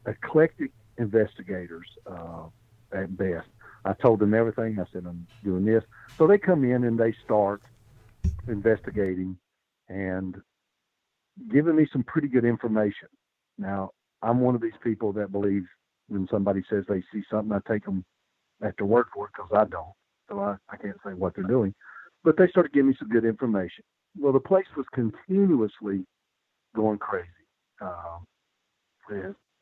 [0.05, 2.43] eclectic investigators uh,
[2.91, 3.47] at best.
[3.85, 4.79] I told them everything.
[4.79, 5.83] I said, I'm doing this.
[6.17, 7.61] So they come in and they start
[8.47, 9.37] investigating
[9.89, 10.35] and
[11.51, 13.07] giving me some pretty good information.
[13.57, 13.91] Now,
[14.21, 15.67] I'm one of these people that believes
[16.07, 18.03] when somebody says they see something, I take them
[18.63, 19.93] at their word for it because I don't.
[20.29, 21.73] So I, I can't say what they're doing.
[22.23, 23.83] But they started giving me some good information.
[24.17, 26.05] Well, the place was continuously
[26.75, 27.27] going crazy.
[27.81, 28.25] Um,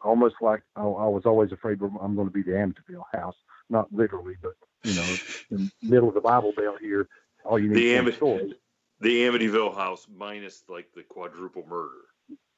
[0.01, 3.35] almost like I, I was always afraid I'm going to be the Amityville house.
[3.69, 4.53] Not literally, but,
[4.83, 5.03] you know,
[5.51, 7.07] in the middle of the Bible Belt here,
[7.43, 8.53] all you need The is one Amity, story.
[9.01, 12.05] the Amityville house minus like the quadruple murder,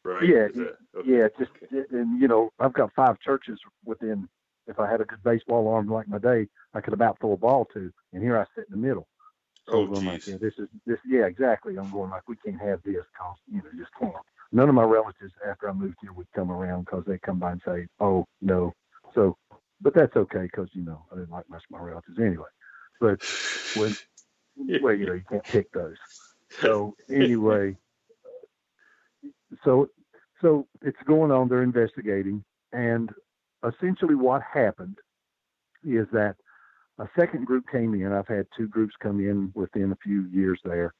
[0.07, 0.23] right?
[0.23, 0.47] Yeah,
[0.95, 1.51] okay, Yeah, just
[1.91, 4.27] and you know, I've got five churches within.
[4.67, 7.37] If I had a good baseball arm like my day, I could about throw a
[7.37, 9.07] ball to, and here I sit in the middle.
[9.67, 10.97] So Oh, I'm like, yeah, this is this.
[11.07, 11.77] Yeah, exactly.
[11.77, 14.13] I'm going like, we can't have this because you know, just can't.
[14.51, 17.51] None of my relatives after I moved here would come around because they come by
[17.51, 18.73] and say, oh no.
[19.15, 19.37] So,
[19.81, 22.47] but that's okay because you know I didn't like much of my relatives anyway.
[23.01, 23.19] But
[23.73, 23.97] when
[24.81, 25.97] well, you know, you can't pick those.
[26.61, 27.77] So anyway,
[29.63, 29.89] so
[30.41, 31.49] so it's going on.
[31.49, 33.09] They're investigating, and
[33.67, 34.97] essentially what happened
[35.83, 36.35] is that
[36.99, 38.11] a second group came in.
[38.11, 40.93] I've had two groups come in within a few years there,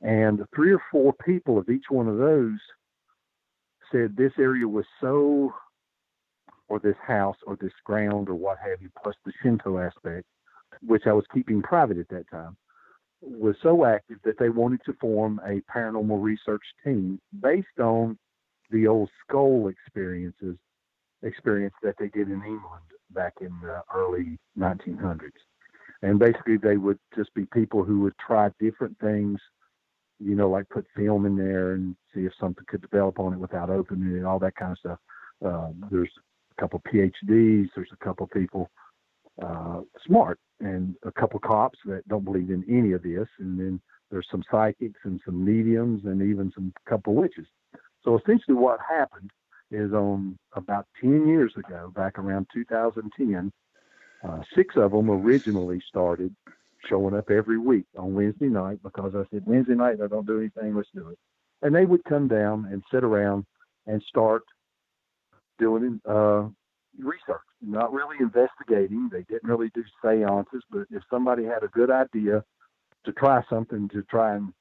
[0.00, 2.58] and three or four people of each one of those
[3.90, 5.52] said this area was so,
[6.68, 10.26] or this house, or this ground, or what have you, plus the Shinto aspect,
[10.86, 12.56] which I was keeping private at that time
[13.20, 18.18] was so active that they wanted to form a paranormal research team based on
[18.70, 20.56] the old Scole experiences
[21.22, 25.30] experience that they did in England back in the early 1900s.
[26.02, 29.40] And basically, they would just be people who would try different things,
[30.20, 33.38] you know, like put film in there and see if something could develop on it
[33.38, 34.98] without opening it, all that kind of stuff.
[35.44, 36.10] Um, there's
[36.56, 38.70] a couple PhDs, there's a couple people
[39.42, 43.28] uh, smart and a couple cops that don't believe in any of this.
[43.38, 47.46] And then there's some psychics and some mediums and even some couple witches.
[48.02, 49.30] So essentially what happened
[49.70, 53.52] is on about 10 years ago, back around 2010,
[54.26, 56.34] uh, six of them originally started
[56.88, 60.38] showing up every week on Wednesday night because I said, Wednesday night, I don't do
[60.38, 61.18] anything, let's do it.
[61.62, 63.44] And they would come down and sit around
[63.86, 64.42] and start
[65.58, 66.46] doing uh,
[66.98, 69.08] research, not really investigating.
[69.10, 72.44] They didn't really do seances, but if somebody had a good idea
[73.04, 74.52] to try something to try and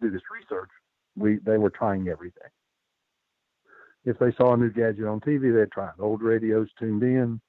[0.00, 0.70] do this research,
[1.16, 2.48] we they were trying everything.
[4.04, 5.94] If they saw a new gadget on TV, they'd try it.
[6.00, 7.40] Old radios tuned in.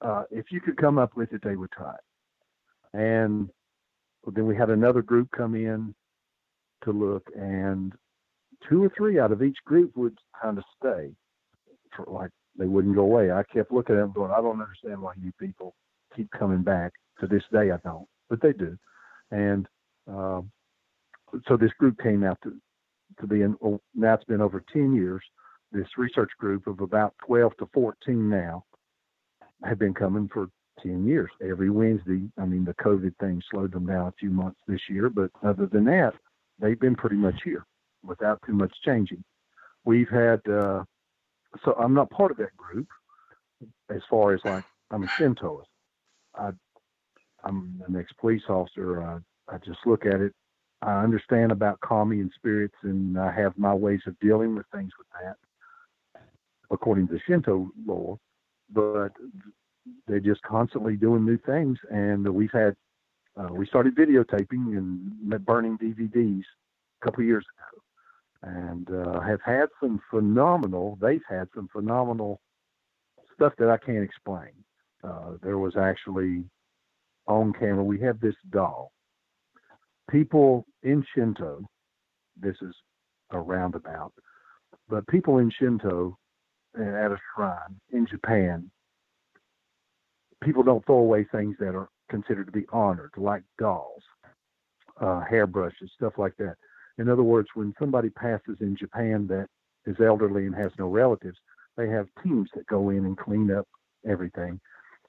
[0.00, 2.98] Uh, if you could come up with it, they would try it.
[2.98, 3.48] And
[4.26, 5.94] then we had another group come in
[6.84, 7.92] to look, and
[8.68, 11.10] two or three out of each group would kind of stay
[11.94, 13.30] for like they wouldn't go away.
[13.30, 15.74] I kept looking at them going, I don't understand why you people
[16.14, 16.92] keep coming back.
[17.20, 18.78] To this day, I don't, but they do.
[19.30, 19.66] And
[20.08, 20.50] um,
[21.46, 22.54] so this group came out to,
[23.20, 25.22] to be in, oh, now it's been over 10 years.
[25.70, 28.64] This research group of about 12 to 14 now
[29.64, 30.48] have been coming for
[30.82, 31.30] 10 years.
[31.42, 35.10] Every Wednesday, I mean, the COVID thing slowed them down a few months this year,
[35.10, 36.14] but other than that,
[36.58, 37.66] they've been pretty much here
[38.02, 39.22] without too much changing.
[39.84, 40.84] We've had, uh,
[41.64, 42.88] so I'm not part of that group
[43.90, 45.66] as far as like, I'm a Shintoist.
[46.34, 46.50] I,
[47.44, 49.02] I'm an ex police officer.
[49.02, 49.18] I,
[49.52, 50.32] I just look at it.
[50.82, 54.92] I understand about kami and spirits, and I have my ways of dealing with things
[54.98, 55.36] with that,
[56.70, 58.18] according to Shinto lore.
[58.72, 59.12] But
[60.06, 62.76] they're just constantly doing new things, and we've had
[63.36, 66.44] uh, we started videotaping and burning DVDs
[67.00, 67.82] a couple years ago,
[68.42, 70.98] and uh, have had some phenomenal.
[71.00, 72.40] They've had some phenomenal
[73.34, 74.52] stuff that I can't explain.
[75.02, 76.44] Uh, there was actually
[77.26, 77.84] on camera.
[77.84, 78.92] We have this doll.
[80.10, 81.62] People in Shinto,
[82.40, 82.74] this is
[83.30, 84.12] a roundabout,
[84.88, 86.18] but people in Shinto
[86.76, 88.70] at a shrine in Japan
[90.42, 94.02] people don't throw away things that are considered to be honored, like dolls,
[95.00, 96.56] uh, hairbrushes, stuff like that.
[97.00, 99.46] In other words, when somebody passes in Japan that
[99.86, 101.38] is elderly and has no relatives,
[101.78, 103.66] they have teams that go in and clean up
[104.06, 104.60] everything,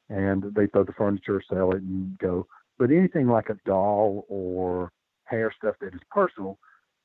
[0.10, 2.48] and they throw the furniture, sell it, and go.
[2.80, 4.94] But anything like a doll or
[5.26, 6.58] hair stuff that is personal,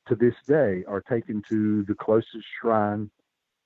[0.07, 3.11] to this day, are taken to the closest shrine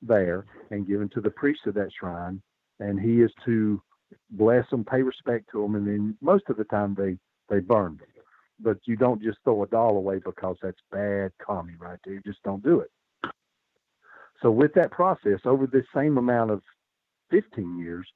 [0.00, 2.40] there and given to the priest of that shrine,
[2.78, 3.83] and he is to
[4.30, 7.18] bless them, pay respect to them, and then most of the time they
[7.50, 8.19] they burn them.
[8.62, 12.20] But you don't just throw a doll away because that's bad kami right there.
[12.24, 12.90] Just don't do it.
[14.42, 16.62] So with that process, over this same amount of
[17.30, 18.06] 15 years,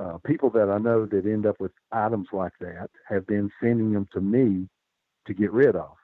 [0.00, 3.92] uh, people that I know that end up with items like that have been sending
[3.92, 4.68] them to me
[5.26, 5.94] to get rid of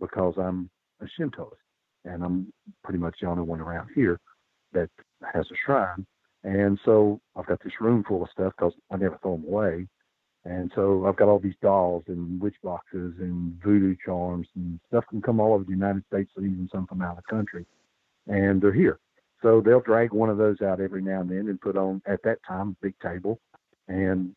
[0.00, 0.70] because I'm
[1.00, 1.52] a Shintoist
[2.04, 4.18] and I'm pretty much the only one around here
[4.72, 4.90] that
[5.32, 6.06] has a shrine.
[6.42, 9.86] And so I've got this room full of stuff because I never throw them away.
[10.44, 15.04] And so I've got all these dolls and witch boxes and voodoo charms and stuff
[15.08, 17.64] can come all over the United States or even some from out of the country.
[18.26, 18.98] And they're here.
[19.42, 22.22] So they'll drag one of those out every now and then and put on at
[22.24, 23.40] that time a big table.
[23.88, 24.34] And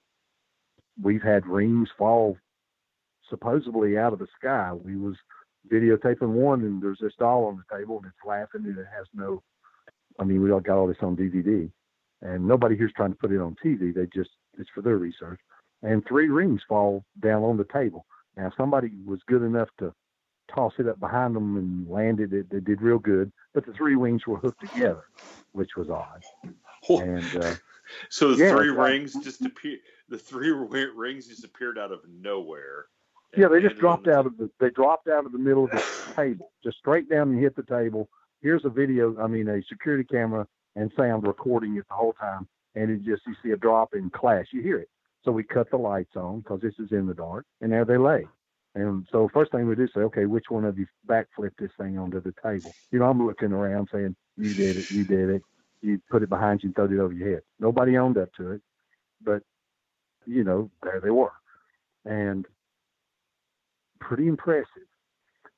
[1.01, 2.37] we've had rings fall
[3.29, 4.71] supposedly out of the sky.
[4.73, 5.15] We was
[5.71, 9.05] videotaping one and there's this doll on the table and it's laughing and it has
[9.13, 9.43] no
[10.17, 11.69] I mean we all got all this on DVD
[12.21, 13.93] and nobody here's trying to put it on TV.
[13.93, 15.39] They just it's for their research.
[15.83, 18.05] And three rings fall down on the table.
[18.35, 19.93] Now somebody was good enough to
[20.53, 22.49] toss it up behind them and landed it.
[22.49, 25.05] They did real good, but the three rings were hooked together,
[25.51, 26.23] which was odd.
[26.89, 27.55] And uh,
[28.09, 29.79] so the yeah, three rings like, just appeared.
[30.09, 30.49] The three
[30.95, 32.85] rings just appeared out of nowhere.
[33.35, 34.49] Yeah, they just dropped out of the.
[34.59, 35.83] They dropped out of the middle of the
[36.15, 38.09] table, just straight down and hit the table.
[38.41, 39.17] Here's a video.
[39.19, 42.47] I mean, a security camera and sound recording it the whole time.
[42.75, 44.89] And it just, you see a drop and clash, you hear it.
[45.27, 47.97] So we cut the lights on because this is in the dark, and there they
[47.97, 48.25] lay.
[48.75, 51.99] And so first thing we do say, okay, which one of you backflipped this thing
[51.99, 52.73] onto the table?
[52.91, 55.41] You know, I'm looking around saying, you did it, you did it.
[55.81, 57.41] You put it behind you and throwed it over your head.
[57.59, 58.61] Nobody owned up to it,
[59.21, 59.43] but
[60.25, 61.33] you know, there they were,
[62.05, 62.45] and
[63.99, 64.87] pretty impressive.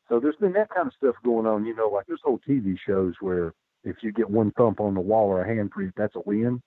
[0.08, 1.64] So there's been that kind of stuff going on.
[1.64, 3.54] You know, like there's whole TV shows where
[3.84, 6.60] if you get one thump on the wall or a handprint, that's a win.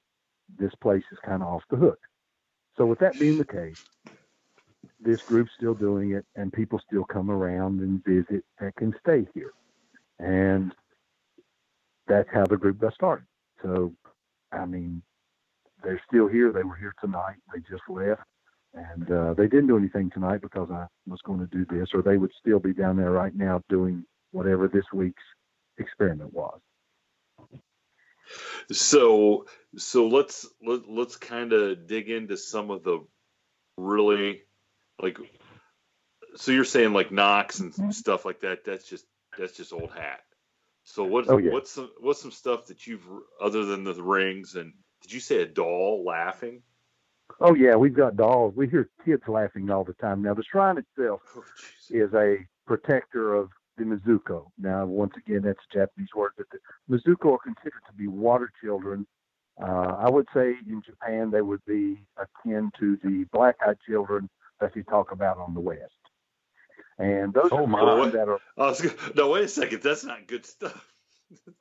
[0.57, 1.99] This place is kind of off the hook.
[2.77, 3.77] So with that being the case,
[5.01, 9.27] this group's still doing it, and people still come around and visit that can stay
[9.35, 9.53] here,
[10.19, 10.73] and
[12.07, 13.27] that's how the group got started.
[13.63, 13.93] So,
[14.53, 15.03] I mean,
[15.83, 16.53] they're still here.
[16.53, 17.37] They were here tonight.
[17.53, 18.23] They just left,
[18.75, 22.03] and uh, they didn't do anything tonight because I was going to do this, or
[22.03, 25.23] they would still be down there right now doing whatever this week's
[25.79, 26.61] experiment was.
[28.71, 33.05] So so let's let, let's kind of dig into some of the
[33.79, 34.43] really
[35.01, 35.19] like
[36.37, 37.91] so you're saying like knocks and mm-hmm.
[37.91, 39.05] stuff like that that's just
[39.39, 40.21] that's just old hat.
[40.85, 41.53] So what's oh, yeah.
[41.53, 43.07] what's some what's some stuff that you've
[43.41, 46.63] other than the rings and did you say a doll laughing?
[47.41, 48.55] Oh yeah, we've got dolls.
[48.55, 50.23] We hear kids laughing all the time.
[50.23, 51.45] Now the shrine itself oh,
[51.91, 52.37] is a
[52.67, 54.47] protector of the Mizuko.
[54.59, 56.59] Now, once again, that's a Japanese word, but the
[56.91, 59.07] Mizuko are considered to be water children.
[59.61, 64.29] Uh, I would say in Japan they would be akin to the black-eyed children
[64.61, 65.93] that you talk about on the West.
[66.99, 68.39] And those oh, are that are.
[68.57, 69.83] Gonna, no, wait a second.
[69.83, 70.93] That's not good stuff.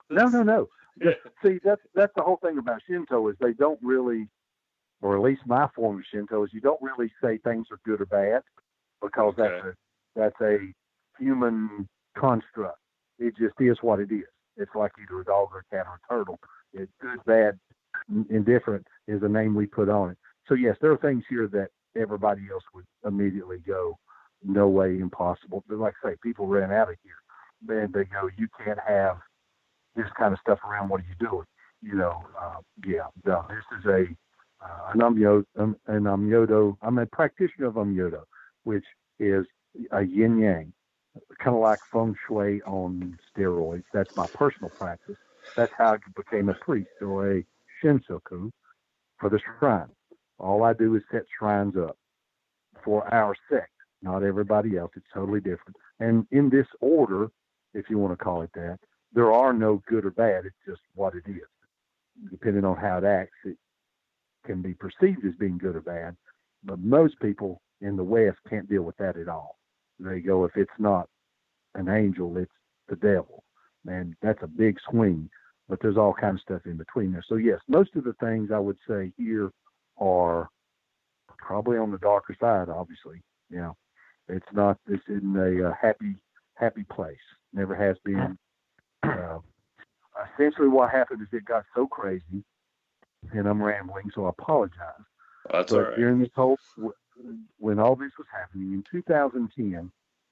[0.09, 0.67] no, no, no.
[1.43, 4.27] See, that's that's the whole thing about Shinto is they don't really,
[5.01, 8.01] or at least my form of Shinto is you don't really say things are good
[8.01, 8.41] or bad
[9.01, 9.41] because okay.
[9.41, 9.73] that's a
[10.15, 10.57] that's a
[11.17, 11.87] human
[12.17, 12.77] construct.
[13.19, 14.25] It just is what it is.
[14.57, 16.39] It's like either a dog or a cat or a turtle.
[16.73, 17.59] It's good, bad,
[18.29, 20.17] indifferent is the name we put on it.
[20.47, 23.97] so yes, there are things here that everybody else would immediately go,
[24.43, 25.63] no way, impossible.
[25.67, 27.13] But like I say, people ran out of here.
[27.65, 29.17] Man, they go, you can't have
[29.95, 30.89] this kind of stuff around.
[30.89, 31.45] What are you doing?
[31.81, 34.05] You know, uh, yeah, no, this is a
[34.63, 36.77] uh, an onmyodo, um, an onmyodo.
[36.81, 38.21] I'm a practitioner of onmyodo,
[38.63, 38.85] which
[39.19, 39.45] is
[39.91, 40.73] a yin yang,
[41.43, 43.83] kind of like feng shui on steroids.
[43.93, 45.17] That's my personal practice.
[45.55, 47.45] That's how I became a priest or a
[47.83, 48.51] shinshoku
[49.19, 49.89] for the shrine.
[50.39, 51.97] All I do is set shrines up
[52.83, 54.91] for our sect, not everybody else.
[54.95, 55.75] It's totally different.
[55.99, 57.29] And in this order,
[57.73, 58.79] if you want to call it that,
[59.13, 60.45] there are no good or bad.
[60.45, 61.47] It's just what it is.
[62.31, 63.57] Depending on how it acts, it
[64.45, 66.15] can be perceived as being good or bad.
[66.63, 69.57] But most people in the West can't deal with that at all.
[70.01, 71.07] They go, if it's not
[71.75, 72.51] an angel, it's
[72.89, 73.43] the devil.
[73.87, 75.29] And that's a big swing.
[75.69, 77.23] But there's all kinds of stuff in between there.
[77.27, 79.51] So yes, most of the things I would say here
[79.97, 80.49] are
[81.37, 82.67] probably on the darker side.
[82.67, 83.77] Obviously, you know,
[84.27, 84.77] it's not.
[84.87, 86.15] It's in a, a happy,
[86.55, 87.15] happy place.
[87.53, 88.37] Never has been.
[89.03, 89.39] Uh,
[90.33, 92.43] essentially, what happened is it got so crazy,
[93.31, 94.75] and I'm rambling, so I apologize.
[95.51, 95.97] That's but all right.
[95.97, 96.57] during this whole,
[97.59, 99.91] when all this was happening in 2010,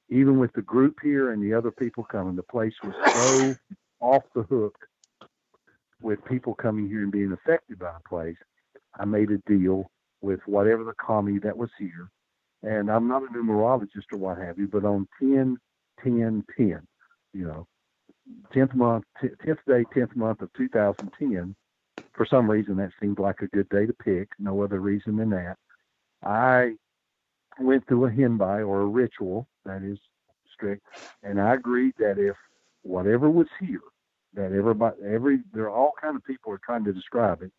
[0.10, 3.56] even with the group here and the other people coming, the place was so
[4.00, 4.78] off the hook
[6.02, 8.38] with people coming here and being affected by the place.
[9.00, 9.90] I made a deal
[10.22, 12.10] with whatever the kami that was here.
[12.64, 15.58] And I'm not a numerologist or what have you, but on 10,
[16.04, 16.82] 10, 10,
[17.34, 17.68] you know,
[18.54, 21.56] 10th month, 10th day, 10th month of 2010,
[22.14, 24.30] for some reason that seemed like a good day to pick.
[24.40, 25.58] No other reason than that.
[26.24, 26.76] I
[27.60, 29.98] went through a henbai or a ritual that is
[30.54, 30.86] strict,
[31.24, 32.36] and I agreed that if
[32.84, 33.82] whatever was here,
[34.34, 37.52] that everybody, every, there are all kind of people are trying to describe it.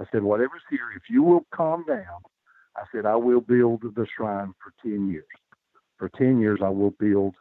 [0.00, 2.22] I said, whatever's here, if you will calm down,
[2.76, 5.24] I said, I will build the shrine for 10 years.
[5.96, 7.34] For 10 years, I will build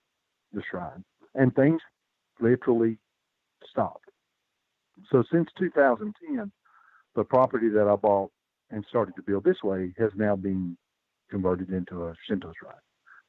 [0.53, 1.03] the shrine.
[1.35, 1.81] And things
[2.39, 2.97] literally
[3.69, 4.09] stopped.
[5.11, 6.51] So since 2010,
[7.15, 8.31] the property that I bought
[8.71, 10.77] and started to build this way has now been
[11.29, 12.73] converted into a Shinto shrine.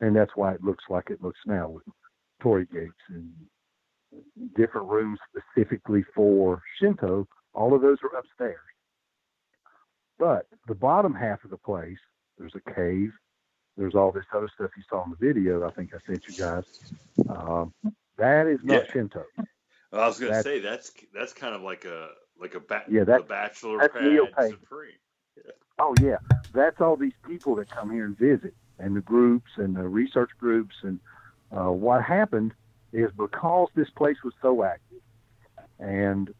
[0.00, 1.84] And that's why it looks like it looks now with
[2.40, 3.32] torii gates and
[4.56, 7.26] different rooms specifically for Shinto.
[7.54, 8.58] All of those are upstairs.
[10.18, 11.98] But the bottom half of the place,
[12.38, 13.12] there's a cave.
[13.76, 15.66] There's all this other stuff you saw in the video.
[15.66, 16.64] I think I sent you guys.
[17.28, 17.72] Um,
[18.16, 18.92] that is not Yeah.
[18.92, 19.24] Shinto.
[19.92, 22.10] Well, I was going to say that's that's kind of like a
[22.40, 24.58] like a ba- Yeah, that- the bachelor that's pad neo-pagan.
[24.60, 24.92] supreme.
[25.78, 26.16] Oh yeah,
[26.52, 30.30] that's all these people that come here and visit, and the groups and the research
[30.38, 30.74] groups.
[30.82, 30.98] And
[31.56, 32.52] uh, what happened
[32.92, 35.00] is because this place was so active,
[35.78, 36.34] and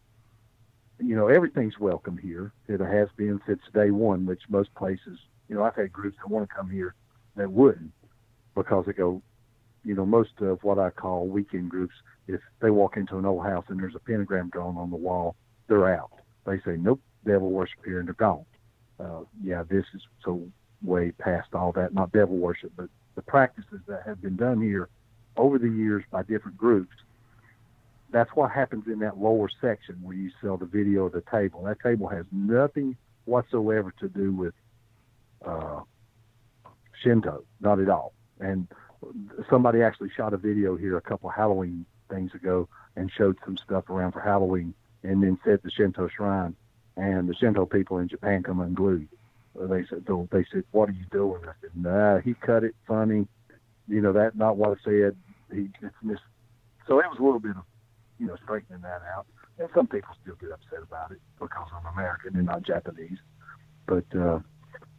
[0.99, 2.53] you know everything's welcome here.
[2.67, 6.29] It has been since day one, which most places, you know, I've had groups that
[6.29, 6.95] want to come here
[7.37, 7.93] that wouldn't
[8.57, 9.23] because they go,
[9.85, 11.95] you know, most of what I call weekend groups,
[12.27, 15.37] if they walk into an old house and there's a pentagram drawn on the wall,
[15.69, 16.11] they're out.
[16.45, 18.45] They say, nope, devil worship here, and they're gone
[19.01, 20.43] uh, yeah, this is so
[20.83, 24.89] way past all that, not devil worship, but the practices that have been done here
[25.37, 26.95] over the years by different groups.
[28.11, 31.63] That's what happens in that lower section where you saw the video of the table.
[31.65, 32.97] That table has nothing
[33.27, 34.55] whatsoever to do with
[35.45, 35.81] uh,
[37.03, 38.15] Shinto, not at all.
[38.41, 38.67] And
[39.51, 43.91] somebody actually shot a video here a couple Halloween things ago and showed some stuff
[43.91, 46.57] around for Halloween and then said the Shinto shrine
[46.99, 49.09] and the Shinto people in Japan come unglued.
[49.55, 53.27] They said, They said, "What are you doing?" I said, "Nah, he cut it funny.
[53.87, 55.17] You know that not what I said.
[55.51, 55.71] He
[56.03, 56.19] mis."
[56.87, 57.63] So it was a little bit of,
[58.19, 59.27] you know, straightening that out.
[59.59, 63.19] And some people still get upset about it because I'm American and not Japanese.
[63.87, 64.41] But uh,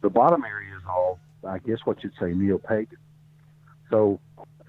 [0.02, 2.98] the bottom area is all, I guess, what you'd say neo-pagan.
[3.90, 4.20] So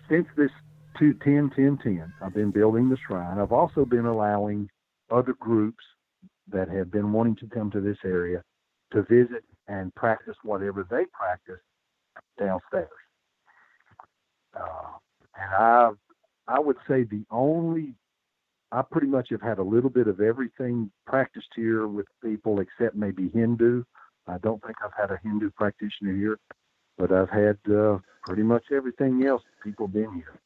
[0.10, 0.52] since this
[0.98, 3.40] two, 10, 10, 10, I've been building the shrine.
[3.40, 4.70] I've also been allowing
[5.10, 5.84] other groups
[6.52, 8.44] that have been wanting to come to this area
[8.92, 11.62] to visit and practice whatever they practice
[12.40, 12.90] downstairs.
[14.56, 14.98] Uh,
[15.36, 15.92] and I,
[16.48, 17.94] I would say the only,
[18.72, 22.96] I pretty much have had a little bit of everything practiced here with people except
[22.96, 23.84] maybe Hindu.
[24.28, 26.38] I don't think I've had a Hindu practitioner here,
[26.98, 30.40] but I've had uh, pretty much everything else people been here,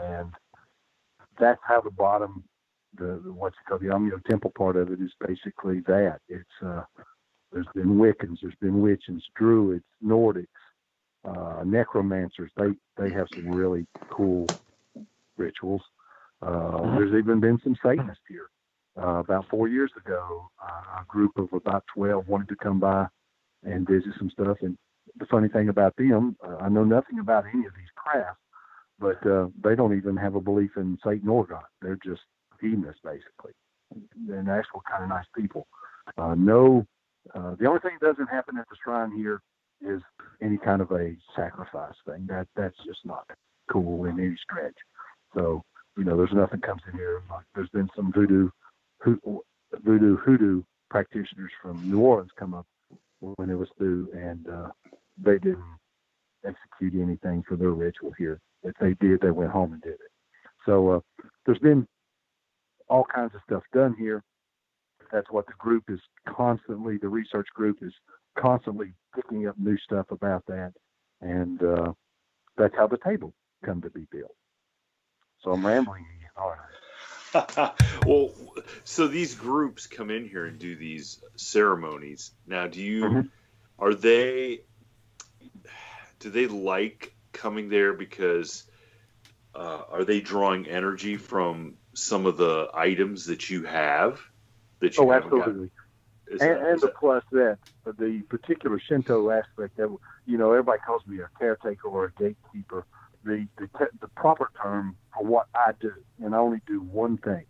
[0.00, 0.30] and
[1.38, 2.44] that's how the bottom
[2.96, 6.20] the, the what's it called the Amyo Temple part of it is basically that.
[6.28, 6.82] It's uh,
[7.52, 10.46] there's been Wiccans, there's been witches, Druids, Nordics,
[11.24, 12.50] uh, necromancers.
[12.56, 14.50] They they have some really cool
[15.36, 15.82] rituals.
[16.42, 18.50] Uh, there's even been some Satanists here.
[19.00, 23.06] Uh, about four years ago, uh, a group of about 12 wanted to come by
[23.62, 24.56] and visit some stuff.
[24.60, 24.76] And
[25.18, 28.40] the funny thing about them, uh, I know nothing about any of these crafts,
[28.98, 31.62] but uh, they don't even have a belief in Satan or God.
[31.80, 32.22] They're just
[32.60, 33.52] hedonists, basically.
[34.28, 35.66] And actual kind of nice people.
[36.16, 36.86] Uh, no,
[37.34, 39.40] uh, the only thing that doesn't happen at the shrine here
[39.80, 40.02] is
[40.42, 42.26] any kind of a sacrifice thing.
[42.28, 43.24] That that's just not
[43.70, 44.76] cool in any stretch.
[45.34, 45.62] So
[45.96, 47.22] you know, there's nothing comes in here.
[47.30, 48.50] Like there's been some voodoo,
[49.04, 52.66] voodoo hoodoo practitioners from New Orleans come up
[53.20, 54.68] when it was through, and uh,
[55.18, 55.78] they didn't
[56.46, 58.40] execute anything for their ritual here.
[58.62, 60.12] If they did, they went home and did it.
[60.64, 61.00] So uh,
[61.44, 61.86] there's been
[62.88, 64.22] all kinds of stuff done here.
[65.12, 66.98] That's what the group is constantly.
[66.98, 67.92] The research group is
[68.36, 70.72] constantly picking up new stuff about that,
[71.20, 71.92] and uh,
[72.56, 73.32] that's how the table
[73.64, 74.34] come to be built.
[75.42, 76.74] So I'm rambling again, aren't I?
[78.06, 78.32] well,
[78.84, 82.32] so these groups come in here and do these ceremonies.
[82.46, 83.20] Now, do you mm-hmm.
[83.78, 84.62] are they
[86.18, 88.64] do they like coming there because
[89.54, 94.20] uh, are they drawing energy from some of the items that you have
[94.80, 95.70] that you oh absolutely.
[96.30, 99.94] And, and the plus that the particular shinto aspect that
[100.26, 102.84] you know everybody calls me a caretaker or a gatekeeper.
[103.24, 105.92] The the, te- the proper term for what i do
[106.22, 107.44] and i only do one thing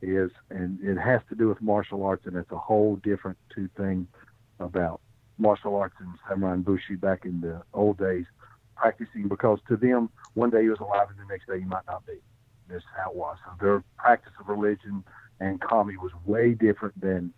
[0.00, 3.68] is and it has to do with martial arts and it's a whole different two
[3.76, 4.06] thing
[4.60, 5.00] about
[5.38, 8.26] martial arts and samurai and bushi back in the old days
[8.76, 11.86] practicing because to them one day he was alive and the next day he might
[11.86, 12.14] not be
[12.96, 13.36] how it was.
[13.44, 15.04] So their practice of religion
[15.40, 17.32] and kami was way different than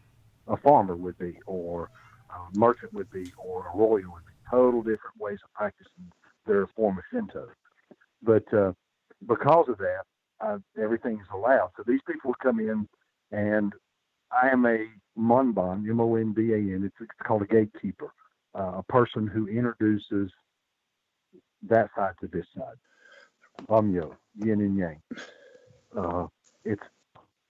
[0.46, 1.90] a farmer would be, or
[2.30, 4.32] a merchant would be, or a royal would be.
[4.50, 6.12] Total different ways of practicing
[6.46, 7.48] their form of Shinto.
[8.22, 8.72] But uh,
[9.26, 10.02] because of that,
[10.40, 11.70] uh, everything is allowed.
[11.76, 12.86] So these people come in,
[13.32, 13.72] and
[14.30, 14.86] I am a
[15.18, 16.82] monban, M-O-N-B-A-N.
[16.84, 18.12] It's, it's called a gatekeeper,
[18.54, 20.30] uh, a person who introduces
[21.68, 22.76] that side to this side.
[23.68, 25.00] Amyo, yin and yang.
[25.96, 26.26] Uh,
[26.64, 26.82] it's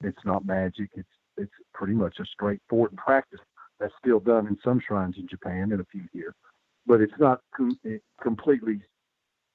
[0.03, 0.91] it's not magic.
[0.95, 3.41] It's it's pretty much a straightforward practice
[3.81, 6.35] that's still done in some shrines in Japan and a few here,
[6.87, 7.79] but it's not com-
[8.23, 8.81] completely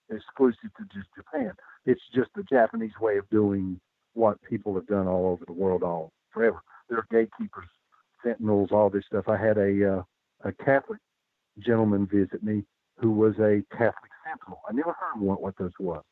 [0.10, 1.54] exclusive to just Japan.
[1.86, 3.80] It's just the Japanese way of doing
[4.14, 6.62] what people have done all over the world all forever.
[6.90, 7.68] There are gatekeepers,
[8.24, 9.30] sentinels, all this stuff.
[9.30, 10.04] I had a uh,
[10.44, 11.00] a Catholic
[11.60, 12.64] gentleman visit me
[12.98, 14.62] who was a Catholic sentinel.
[14.68, 16.04] I never heard what what those was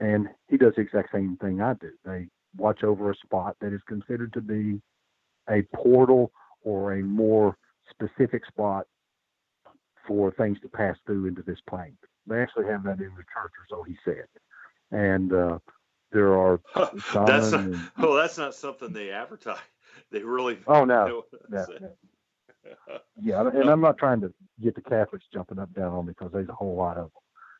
[0.00, 1.90] and he does the exact same thing I do.
[2.04, 2.26] They
[2.56, 4.80] watch over a spot that is considered to be
[5.48, 6.32] a portal
[6.62, 7.56] or a more
[7.90, 8.86] specific spot
[10.06, 11.96] for things to pass through into this plane.
[12.26, 14.26] They actually have that in the church, or so he said.
[14.90, 15.58] And uh,
[16.12, 19.58] there are that's not, and, oh, that's not something they advertise.
[20.12, 20.58] They really.
[20.68, 21.24] Oh no.
[21.48, 21.90] no, no.
[23.20, 24.32] yeah, and I'm not trying to
[24.62, 27.10] get the Catholics jumping up down on me because there's a whole lot of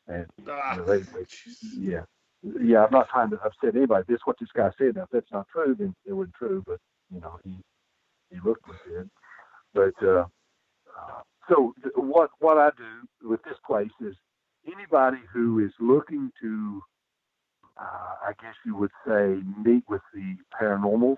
[0.07, 1.25] them, and ah, you know, they, they,
[1.77, 2.03] yeah,
[2.43, 4.05] yeah, I'm not trying to upset anybody.
[4.07, 4.95] This is what this guy said.
[4.95, 6.63] Now, if that's not true, then it wasn't true.
[6.65, 6.79] But
[7.13, 7.57] you know, he
[8.31, 9.09] he looked like it.
[9.73, 10.25] But uh,
[10.97, 14.15] uh, so th- what what I do with this place is
[14.65, 16.81] anybody who is looking to,
[17.79, 21.17] uh, I guess you would say, meet with the paranormal.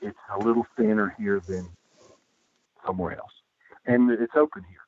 [0.00, 1.68] It's a little thinner here than
[2.86, 3.32] somewhere else,
[3.86, 4.78] and it's open here.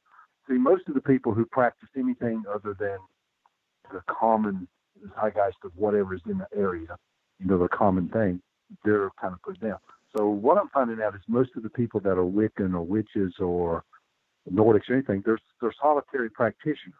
[0.48, 2.98] See, most of the people who practice anything other than
[3.92, 4.68] the common
[5.02, 6.96] the zeitgeist of whatever is in the area,
[7.38, 8.40] you know, the common thing,
[8.84, 9.78] they're kind of put down.
[10.16, 13.34] So what I'm finding out is most of the people that are Wiccan or witches
[13.38, 13.84] or
[14.50, 16.94] Nordics or anything, they're they're solitary practitioners.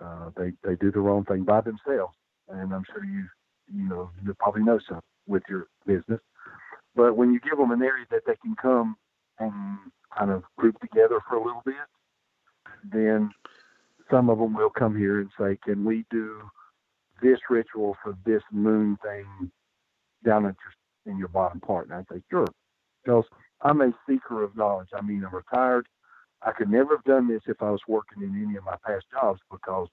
[0.00, 2.14] Uh, they they do their own thing by themselves,
[2.48, 3.26] and I'm sure you
[3.72, 6.20] you know you probably know some with your business.
[6.96, 8.96] But when you give them an area that they can come
[9.38, 9.78] and
[10.16, 11.74] kind of group together for a little bit,
[12.92, 13.30] then
[14.10, 16.42] some of them will come here and say, "Can we do
[17.24, 19.50] this ritual for this moon thing
[20.24, 21.88] down at your, in your bottom part.
[21.88, 22.46] And I say, sure.
[23.02, 23.24] Because
[23.62, 24.88] I'm a seeker of knowledge.
[24.94, 25.88] I mean, I'm retired.
[26.42, 29.06] I could never have done this if I was working in any of my past
[29.10, 29.88] jobs because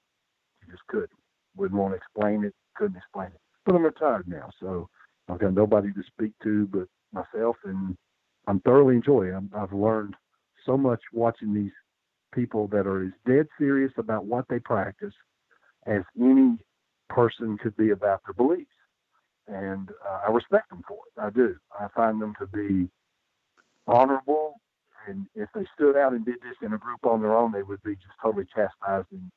[0.61, 1.09] you just couldn't.
[1.55, 3.39] Wouldn't want to explain it, couldn't explain it.
[3.65, 4.89] But I'm retired now, so
[5.29, 7.95] I've got nobody to speak to but myself, and
[8.47, 9.55] I'm thoroughly enjoying it.
[9.55, 10.15] I've learned
[10.65, 11.71] so much watching these
[12.33, 15.13] people that are as dead serious about what they practice
[15.85, 16.57] as any
[17.13, 18.71] person could be about their beliefs.
[19.47, 21.21] And uh, I respect them for it.
[21.21, 21.55] I do.
[21.77, 22.89] I find them to be
[23.87, 24.55] honorable.
[25.07, 27.63] And if they stood out and did this in a group on their own, they
[27.63, 29.31] would be just totally chastised and,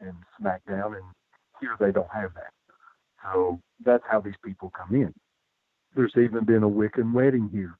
[0.00, 0.94] and smacked down.
[0.94, 1.04] And
[1.60, 2.52] here they don't have that.
[3.22, 5.12] So that's how these people come in.
[5.94, 7.76] There's even been a Wiccan wedding here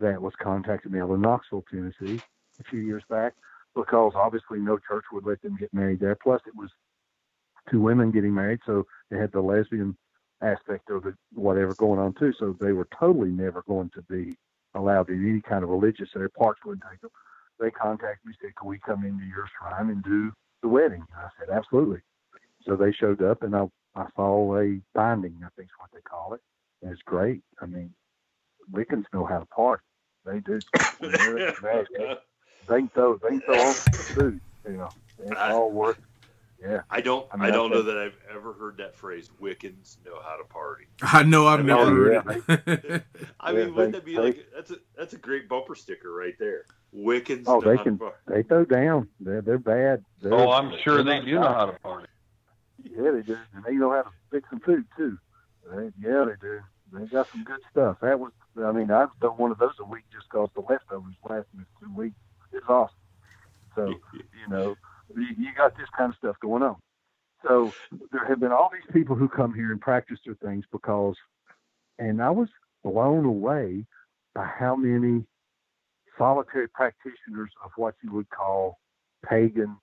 [0.00, 2.20] that was contacted me out of Knoxville, Tennessee.
[2.58, 3.34] a few years back
[3.74, 6.16] because obviously no church would let them get married there.
[6.16, 6.70] Plus, it was
[7.70, 9.96] two women getting married, so they had the lesbian
[10.42, 12.32] aspect of it, whatever going on too.
[12.38, 14.36] So they were totally never going to be
[14.74, 16.28] allowed in any kind of religious area.
[16.30, 17.10] Parks wouldn't take them.
[17.58, 20.32] They contacted me, said, "Can we come into your shrine and do
[20.62, 22.00] the wedding?" And I said, "Absolutely."
[22.64, 26.00] So they showed up, and I I saw a binding, I think is what they
[26.00, 26.40] call it.
[26.82, 27.42] And it's great.
[27.60, 27.92] I mean,
[28.72, 29.82] Wiccans know how to party.
[30.24, 30.60] They do.
[30.98, 32.16] When they're at they,
[32.68, 34.40] they can throw they can throw on food.
[34.66, 34.88] You know,
[35.18, 35.98] it's all worth.
[36.62, 36.68] It.
[36.70, 36.80] Yeah.
[36.90, 37.26] I don't.
[37.32, 39.30] I I, don't that's know that I've ever heard that phrase.
[39.40, 40.86] Wiccans know how to party.
[41.02, 42.22] I know I've Oh, never yeah.
[42.22, 43.02] heard it.
[43.40, 45.74] I Yeah, mean, wouldn't they- that be they- like that's a that's a great bumper
[45.74, 46.64] sticker right there?
[46.94, 47.44] Wiccans.
[47.46, 48.16] Oh, know they how can- To party.
[48.28, 49.08] They throw down.
[49.20, 50.04] They're they're bad.
[50.22, 52.08] They're, Oh, I'm sure they're they do know how to party.
[52.82, 55.18] Yeah, they do, and they know how to fix some food too.
[55.70, 56.60] They, yeah, they do.
[56.92, 57.98] They got some good stuff.
[58.00, 61.14] That was, I mean, I've done one of those a week just 'cause the leftovers
[61.28, 62.16] last me two weeks.
[62.52, 62.96] It's awesome.
[63.76, 64.76] So, you know,
[65.16, 66.76] you, got this kind of stuff going on.
[67.46, 67.72] So
[68.12, 71.16] there have been all these people who come here and practice their things because,
[71.98, 72.48] and I was
[72.84, 73.86] blown away
[74.34, 75.24] by how many
[76.18, 78.78] solitary practitioners of what you would call
[79.26, 79.76] pagan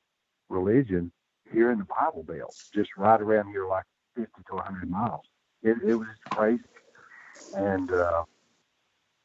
[0.50, 1.12] religion
[1.52, 5.26] here in the Bible Belt, just right around here, like 50 to 100 miles.
[5.64, 6.64] It, it was crazy.
[7.56, 8.24] And uh,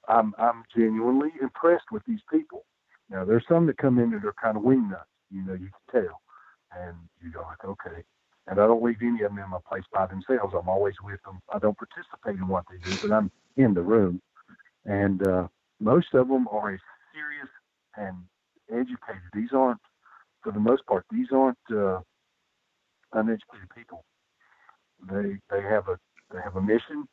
[0.08, 2.64] I'm, I'm genuinely impressed with these people.
[3.10, 5.70] Now, there's some that come in that are kind of wing nuts, you know, you
[5.92, 6.22] can tell.
[6.76, 8.02] And you go like, okay.
[8.48, 10.54] And I don't leave any of them in my place by themselves.
[10.58, 11.40] I'm always with them.
[11.54, 14.20] I don't participate in what they do, but I'm in the room.
[14.84, 15.48] And uh,
[15.80, 16.80] most of them are as
[17.14, 17.48] serious
[17.96, 18.16] and
[18.70, 19.22] educated.
[19.34, 19.80] These aren't,
[20.42, 22.00] for the most part, these aren't uh,
[23.12, 24.04] uneducated people.
[25.10, 25.98] They they have a
[26.32, 27.06] they have a mission,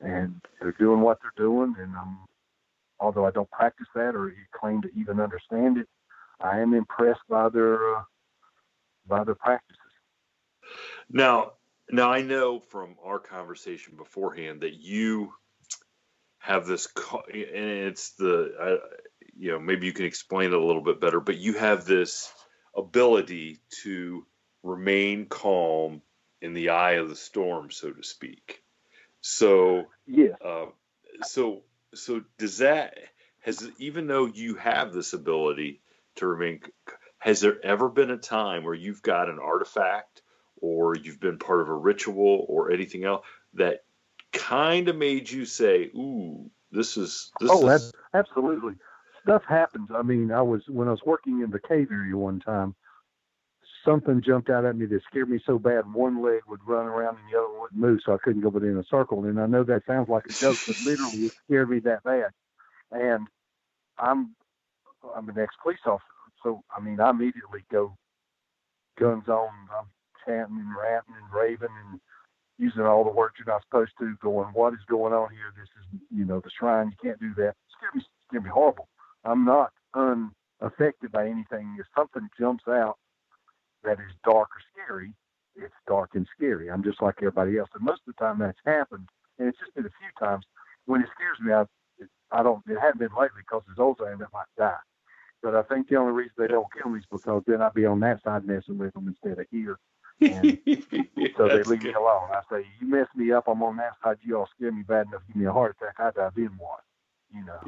[0.00, 1.74] and they're doing what they're doing.
[1.78, 2.26] And um,
[3.00, 5.88] although I don't practice that or claim to even understand it,
[6.42, 8.02] I am impressed by their uh,
[9.06, 9.76] by their practices.
[11.10, 11.52] Now,
[11.90, 15.32] now I know from our conversation beforehand that you
[16.38, 16.88] have this,
[17.32, 18.76] and it's the, uh,
[19.36, 22.32] you know, maybe you can explain it a little bit better, but you have this
[22.76, 24.24] ability to
[24.62, 26.00] remain calm
[26.40, 28.62] in the eye of the storm, so to speak.
[29.20, 30.34] So, yeah.
[30.42, 30.66] uh,
[31.22, 31.62] so,
[31.94, 32.96] so does that
[33.40, 35.80] has even though you have this ability
[36.20, 36.60] to remain,
[37.18, 40.22] has there ever been a time where you've got an artifact
[40.60, 43.84] or you've been part of a ritual or anything else that
[44.32, 48.74] kind of made you say, "Ooh, this is this oh, is." ab- absolutely.
[49.22, 49.90] Stuff happens.
[49.94, 52.74] I mean, I was when I was working in the cave area one time.
[53.84, 55.90] Something jumped out at me that scared me so bad.
[55.90, 58.50] One leg would run around and the other one wouldn't move, so I couldn't go
[58.50, 59.24] within a circle.
[59.24, 62.30] And I know that sounds like a joke, but literally it scared me that bad.
[62.90, 63.26] And
[63.98, 64.34] I'm
[65.16, 66.04] I'm an ex-police officer,
[66.42, 67.96] so I mean, I immediately go
[68.98, 69.48] guns on.
[69.76, 69.86] I'm
[70.26, 72.00] chanting and ranting and raving and
[72.58, 75.52] using all the words you're not supposed to, going, what is going on here?
[75.56, 76.92] This is, you know, the shrine.
[76.92, 77.54] You can't do that.
[77.64, 78.86] It's to be, it's to be horrible.
[79.24, 81.76] I'm not unaffected by anything.
[81.80, 82.98] If something jumps out
[83.82, 85.14] that is dark or scary,
[85.56, 86.70] it's dark and scary.
[86.70, 87.70] I'm just like everybody else.
[87.74, 90.44] And most of the time that's happened, and it's just been a few times,
[90.84, 91.64] when it scares me, I,
[92.30, 94.76] I don't, it hasn't been lately because as old I might die.
[95.42, 97.86] But I think the only reason they don't kill me is because then I'd be
[97.86, 99.78] on that side messing with them instead of here.
[100.26, 100.58] And
[101.36, 102.30] so they leave me alone.
[102.32, 104.18] I say, you mess me up, I'm on that side.
[104.22, 105.96] You all scare me bad enough, give me a heart attack.
[105.98, 106.30] I die.
[106.36, 106.80] Then what?
[107.34, 107.60] You know.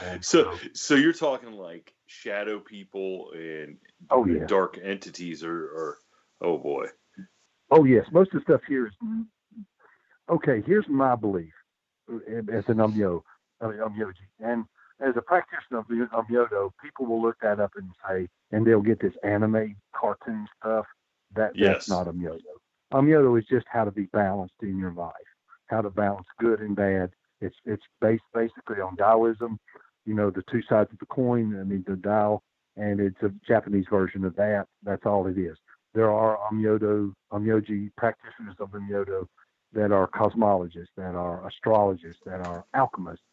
[0.00, 3.78] And So, so you're talking like shadow people and
[4.10, 4.46] Oh, yeah.
[4.46, 5.98] dark entities, or, or
[6.40, 6.86] oh boy,
[7.70, 8.94] oh yes, most of the stuff here is
[10.30, 10.62] okay.
[10.66, 11.52] Here's my belief
[12.10, 13.22] as an umyo,
[13.60, 14.64] uh, onmyoji, and
[15.00, 18.82] as a practitioner of the onmyodo, people will look that up and say, and they'll
[18.82, 20.86] get this anime cartoon stuff.
[21.34, 21.86] That Yes.
[21.86, 22.40] that's not a onmyodo.
[22.92, 25.12] Onmyodo is just how to be balanced in your life,
[25.66, 27.10] how to balance good and bad.
[27.40, 29.58] It's it's based basically on Taoism,
[30.04, 31.58] you know, the two sides of the coin.
[31.58, 32.42] I mean, the Tao,
[32.76, 34.66] and it's a Japanese version of that.
[34.82, 35.56] That's all it is.
[35.94, 39.26] There are onmyodo, onmyoji practitioners of onmyodo
[39.72, 43.24] that are cosmologists, that are astrologists, that are alchemists,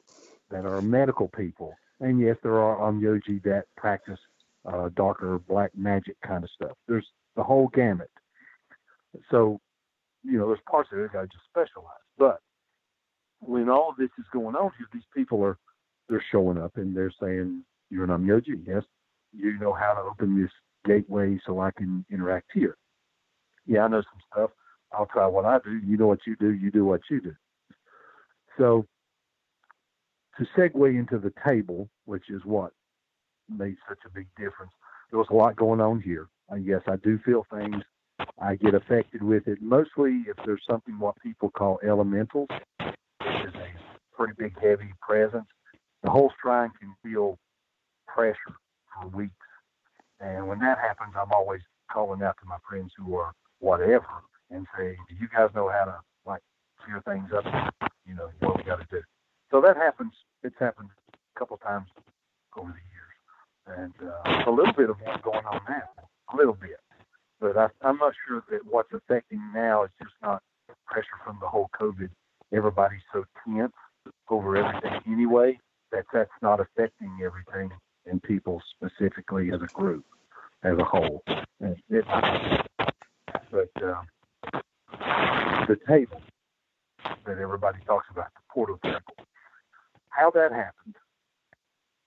[0.49, 4.19] that are medical people, and yes, there are onmyoji that practice
[4.65, 6.77] uh, darker black magic kind of stuff.
[6.87, 8.09] There's the whole gamut.
[9.31, 9.59] So,
[10.23, 11.93] you know, there's parts of it that I just specialize.
[12.17, 12.39] But
[13.39, 15.57] when all this is going on here, these people are
[16.09, 18.83] they're showing up and they're saying, "You're an onmyoji, yes.
[19.33, 20.51] You know how to open this
[20.85, 22.77] gateway so I can interact here."
[23.65, 24.51] Yeah, I know some stuff.
[24.93, 25.77] I'll try what I do.
[25.85, 26.53] You know what you do.
[26.53, 27.35] You do what you do.
[28.57, 28.87] So,
[30.37, 32.71] to segue into the table, which is what
[33.49, 34.71] made such a big difference.
[35.09, 36.27] There was a lot going on here.
[36.49, 37.83] And yes, I do feel things.
[38.41, 42.47] I get affected with it mostly if there's something what people call elementals,
[42.79, 45.45] which is a pretty big heavy presence.
[46.03, 47.37] The whole shrine can feel
[48.07, 48.55] pressure
[48.93, 49.33] for weeks,
[50.19, 51.61] and when that happens, I'm always
[51.91, 54.07] calling out to my friends who are whatever
[54.49, 56.41] and say, "Do you guys know how to like
[56.83, 57.45] clear things up?
[58.05, 59.03] You know what we got to do."
[59.51, 60.13] So that happens.
[60.43, 61.87] It's happened a couple times
[62.57, 65.89] over the years, and uh, a little bit of what's going on now,
[66.33, 66.79] a little bit.
[67.39, 70.41] But I, I'm not sure that what's affecting now is just not
[70.85, 72.09] pressure from the whole COVID.
[72.53, 73.73] Everybody's so tense
[74.29, 75.59] over everything anyway
[75.91, 77.71] that that's not affecting everything
[78.05, 80.05] and people specifically as a group,
[80.63, 81.23] as a whole.
[81.59, 82.05] It,
[83.51, 84.01] but uh,
[85.67, 86.21] the table
[87.25, 88.99] that everybody talks about, the portal table,
[90.17, 90.95] how that happened,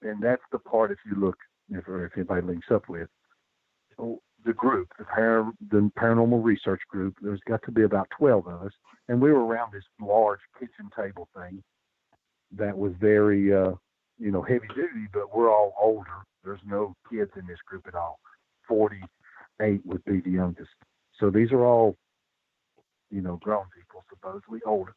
[0.02, 1.36] and that's the part if you look,
[1.70, 3.08] if, if anybody links up with,
[4.44, 8.72] the group, the, the paranormal research group, there's got to be about 12 of us,
[9.08, 11.62] and we were around this large kitchen table thing
[12.56, 13.72] that was very, uh,
[14.18, 16.24] you know, heavy duty, but we're all older.
[16.42, 18.18] There's no kids in this group at all.
[18.66, 20.70] 48 would be the youngest.
[21.18, 21.96] So these are all,
[23.10, 24.94] you know, grown people, supposedly older.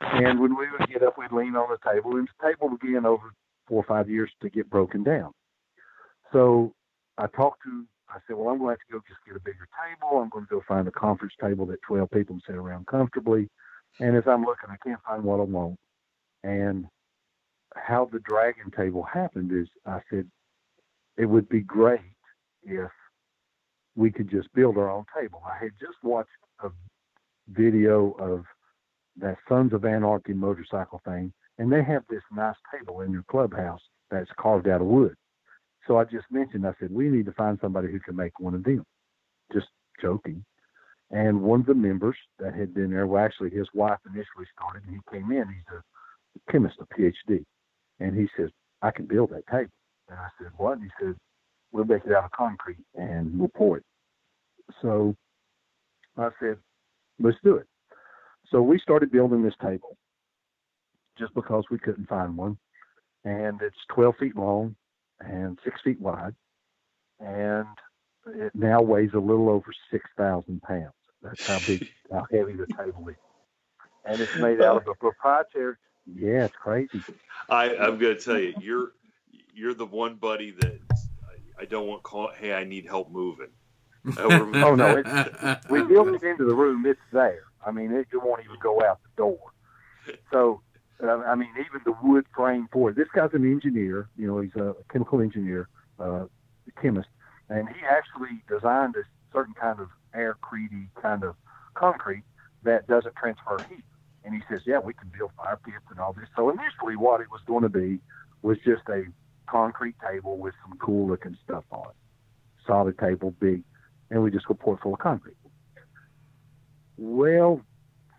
[0.00, 3.04] And when we would get up, we'd lean on the table, and the table began
[3.04, 3.32] over
[3.66, 5.32] four or five years to get broken down.
[6.32, 6.72] So
[7.16, 9.40] I talked to, I said, well, I'm going to have to go just get a
[9.40, 10.18] bigger table.
[10.18, 13.48] I'm going to go find a conference table that 12 people can sit around comfortably.
[14.00, 15.76] And as I'm looking, I can't find what I want.
[16.44, 16.86] And
[17.74, 20.30] how the dragon table happened is I said,
[21.16, 22.00] it would be great
[22.62, 22.90] if
[23.96, 25.42] we could just build our own table.
[25.44, 26.30] I had just watched
[26.62, 26.70] a
[27.48, 28.44] video of
[29.20, 33.80] that Sons of Anarchy motorcycle thing, and they have this nice table in their clubhouse
[34.10, 35.14] that's carved out of wood.
[35.86, 38.54] So I just mentioned, I said, we need to find somebody who can make one
[38.54, 38.84] of them.
[39.52, 39.68] Just
[40.00, 40.44] joking.
[41.10, 44.82] And one of the members that had been there, well, actually, his wife initially started,
[44.86, 45.48] and he came in.
[45.48, 47.44] He's a chemist, a PhD.
[48.00, 48.50] And he says,
[48.82, 49.72] I can build that table.
[50.08, 50.78] And I said, what?
[50.78, 51.16] And he said,
[51.72, 53.84] we'll make it out of concrete and we'll pour it.
[54.82, 55.14] So
[56.16, 56.56] I said,
[57.18, 57.66] let's do it.
[58.50, 59.96] So we started building this table
[61.18, 62.58] just because we couldn't find one.
[63.24, 64.76] And it's 12 feet long
[65.20, 66.34] and six feet wide.
[67.20, 67.66] And
[68.34, 70.92] it now weighs a little over 6,000 pounds.
[71.22, 73.16] That's how big, how heavy the table is.
[74.04, 75.74] And it's made out of a proprietary.
[76.14, 77.02] Yeah, it's crazy.
[77.50, 78.92] I, I'm going to tell you, you're
[79.54, 80.80] you're the one buddy that
[81.58, 82.30] I, I don't want call.
[82.38, 83.48] Hey, I need help moving.
[84.18, 86.86] oh no, it's, we built it into the room.
[86.86, 87.42] It's there.
[87.68, 89.38] I mean, it, it won't even go out the door.
[90.32, 90.62] So,
[91.04, 92.96] uh, I mean, even the wood frame for it.
[92.96, 94.08] This guy's an engineer.
[94.16, 95.68] You know, he's a chemical engineer,
[96.00, 96.24] uh,
[96.80, 97.08] chemist,
[97.50, 101.34] and he actually designed a certain kind of aircrete kind of
[101.74, 102.24] concrete
[102.62, 103.84] that doesn't transfer heat.
[104.24, 106.28] And he says, yeah, we can build fire pits and all this.
[106.36, 108.00] So initially, what it was going to be
[108.42, 109.04] was just a
[109.46, 111.96] concrete table with some cool looking stuff on it.
[112.66, 113.62] Solid table, big,
[114.10, 115.36] and we just go pour it full of concrete.
[116.98, 117.60] Well,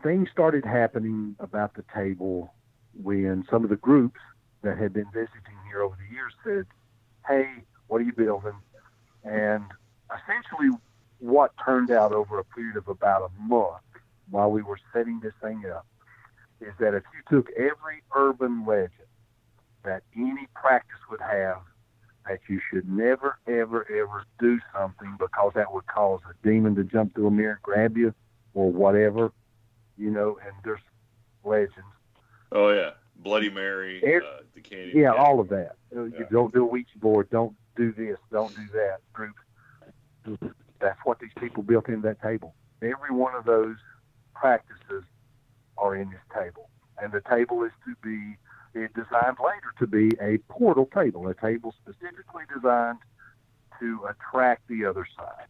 [0.02, 2.54] things started happening about the table
[2.94, 4.22] when some of the groups
[4.64, 6.66] that had been visiting here over the years said,
[7.28, 8.56] Hey, what are you building?
[9.26, 9.66] And
[10.08, 10.70] essentially,
[11.20, 13.84] what turned out over a period of about a month
[14.30, 15.86] while we were setting this thing up
[16.62, 18.92] is that if you took every urban legend
[19.84, 21.58] that any practice would have
[22.28, 26.84] that you should never, ever, ever do something because that would cause a demon to
[26.86, 28.14] jump through a mirror and grab you
[28.54, 29.32] or whatever,
[29.98, 30.82] you know, and there's
[31.44, 31.76] legends.
[32.52, 32.92] Oh, yeah.
[33.18, 34.94] Bloody Mary, Air, uh, the candy.
[34.96, 35.76] Yeah, all of that.
[35.94, 36.04] Yeah.
[36.04, 37.30] You don't do a Ouija board.
[37.30, 38.18] Don't do this.
[38.32, 39.00] Don't do that.
[39.12, 39.36] Group.
[40.80, 42.56] That's what these people built into that table.
[42.82, 43.76] Every one of those
[44.34, 45.04] practices
[45.78, 46.70] are in this table.
[47.02, 48.38] And the table is to be
[48.74, 53.00] it designed later to be a portal table, a table specifically designed
[53.80, 55.48] to attract the other side.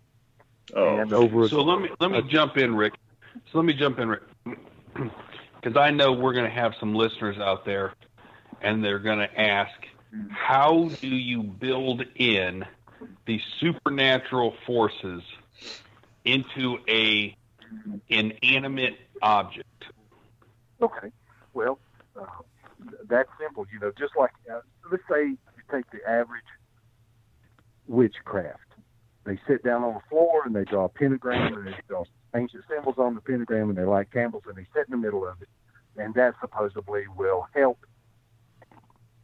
[0.75, 2.93] Oh, and over so let me let me jump in, Rick.
[3.51, 4.23] So let me jump in, Rick,
[4.93, 7.93] because I know we're going to have some listeners out there,
[8.61, 9.71] and they're going to ask,
[10.29, 12.65] how do you build in
[13.25, 15.23] the supernatural forces
[16.25, 17.35] into a
[18.09, 19.85] inanimate object?
[20.81, 21.11] Okay,
[21.53, 21.79] well,
[22.19, 22.25] uh,
[23.07, 23.65] that simple.
[23.71, 24.59] You know, just like uh,
[24.91, 25.37] let's say you
[25.71, 26.43] take the average
[27.87, 28.68] witchcraft.
[29.29, 32.03] They sit down on the floor and they draw a pentagram and they draw
[32.35, 35.27] ancient symbols on the pentagram and they light candles and they sit in the middle
[35.27, 35.49] of it,
[35.97, 37.77] and that supposedly will help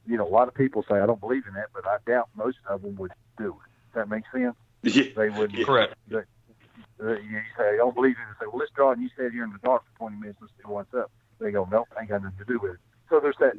[0.08, 2.30] you know, a lot of people say I don't believe in that, but I doubt
[2.36, 3.94] most of them would do it.
[3.94, 4.56] Does that make sense?
[4.84, 5.12] Yeah.
[5.16, 5.66] They wouldn't.
[5.66, 5.96] Correct.
[6.08, 8.36] They, uh, you say I don't believe in it.
[8.40, 9.00] Say, well, let's draw it.
[9.00, 10.38] And you stay here in the dark for 20 minutes.
[10.42, 11.12] Let's see what's up.
[11.40, 12.80] They go, nope, ain't got nothing to do with it.
[13.10, 13.56] So there's that.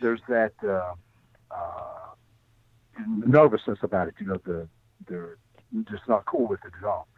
[0.00, 0.94] There's that uh,
[1.50, 2.14] uh,
[3.06, 4.14] nervousness about it.
[4.18, 4.68] You know, the
[5.06, 5.36] they're
[5.90, 7.08] just not cool with it at all.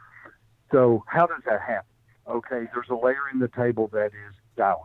[0.73, 1.87] So how does that happen?
[2.29, 4.83] Okay, there's a layer in the table that is dialing.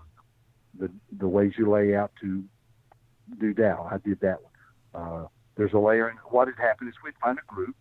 [0.78, 2.44] The the ways you lay out to
[3.40, 3.88] do dial.
[3.92, 4.54] I did that one.
[4.94, 7.76] Uh, there's a layer in what had happened is we'd find a group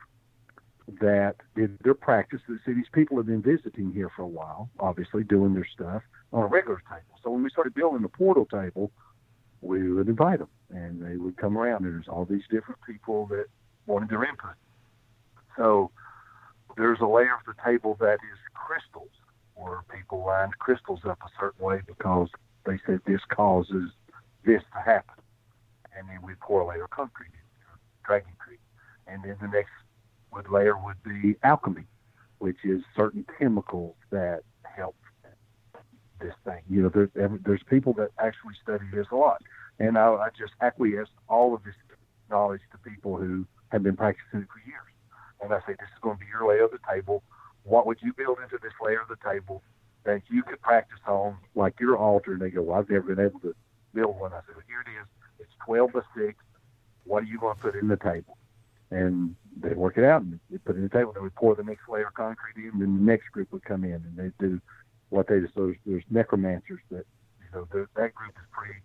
[1.01, 2.41] that did their practice.
[2.49, 6.45] See, these people have been visiting here for a while, obviously doing their stuff on
[6.45, 7.19] a regular table.
[7.23, 8.91] So when we started building the portal table,
[9.61, 11.85] we would invite them, and they would come around.
[11.85, 13.47] And there's all these different people that
[13.87, 14.55] wanted their input.
[15.59, 15.91] So
[16.77, 19.11] there's a layer of the table that is crystals,
[19.55, 22.29] where people line crystals up a certain way because
[22.65, 23.91] they said this causes
[24.45, 25.17] this to happen.
[25.97, 27.41] And then we pour a layer of concrete in,
[28.07, 28.61] dragon creek.
[29.09, 29.73] And then the next
[30.33, 31.85] would layer would be alchemy,
[32.39, 34.95] which is certain chemicals that help
[36.21, 36.63] this thing.
[36.71, 37.11] You know, there,
[37.45, 39.43] there's people that actually study this a lot.
[39.81, 41.75] And I, I just acquiesce all of this
[42.31, 44.88] knowledge to people who have been practicing it for years.
[45.41, 47.23] And I say, this is going to be your layer of the table.
[47.63, 49.63] What would you build into this layer of the table
[50.05, 52.33] that you could practice on, like your altar?
[52.33, 53.55] And they go, well, I've never been able to
[53.95, 54.33] build one.
[54.33, 55.07] I said, well, here it is.
[55.41, 56.35] It's 12 by 6.
[57.05, 58.37] What are you going to put in the table?
[58.91, 61.13] And they work it out and they put it in the table.
[61.13, 62.71] Then we pour the next layer of concrete in.
[62.73, 64.61] And then the next group would come in and they do
[65.11, 65.49] what they do.
[65.55, 67.05] There's, there's necromancers that,
[67.41, 68.81] you know, that group is pretty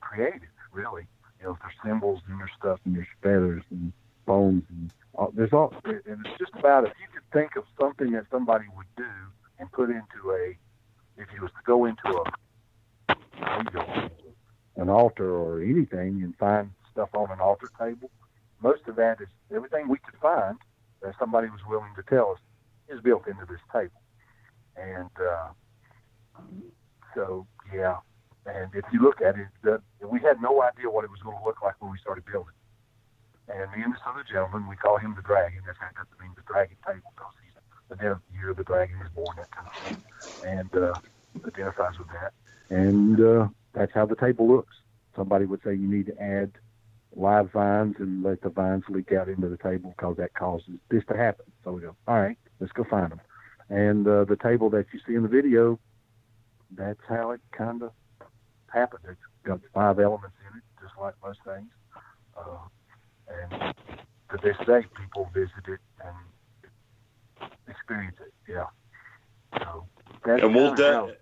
[0.00, 1.06] creative, really.
[1.40, 3.92] You know, there's symbols and there's stuff and there's feathers and
[4.26, 8.12] bones and all, there's all, and it's just about if you could think of something
[8.12, 9.10] that somebody would do
[9.58, 10.56] and put into a,
[11.20, 12.24] if you was to go into
[13.08, 13.14] a,
[14.76, 18.10] an altar or anything and find stuff on an altar table,
[18.62, 20.56] most of that is everything we could find
[21.02, 22.38] that somebody was willing to tell us
[22.88, 24.00] is built into this table.
[24.76, 25.48] And uh,
[27.14, 27.96] so, yeah.
[28.46, 31.36] And if you look at it, the, we had no idea what it was going
[31.36, 32.54] to look like when we started building.
[33.48, 35.60] And me and this other gentleman, we call him the Dragon.
[35.66, 37.52] That's how that means the Dragon Table because he's
[37.92, 40.02] the day of the year the dragon was born, that kind of thing,
[40.42, 40.94] and uh,
[41.46, 42.32] identifies with that.
[42.70, 44.74] And uh, that's how the table looks.
[45.14, 46.52] Somebody would say you need to add
[47.14, 51.04] live vines and let the vines leak out into the table because that causes this
[51.08, 51.44] to happen.
[51.64, 53.20] So we go, all right, let's go find them.
[53.68, 55.78] And uh, the table that you see in the video,
[56.70, 57.92] that's how it kind of
[58.72, 59.04] happened.
[59.06, 61.68] It's got five elements in it, just like most things.
[62.36, 62.56] Uh,
[63.28, 63.74] Um, and
[64.30, 68.32] to this day, people visit it and experience it.
[68.50, 68.66] Yeah.
[69.58, 69.86] So
[70.24, 71.16] and we'll de-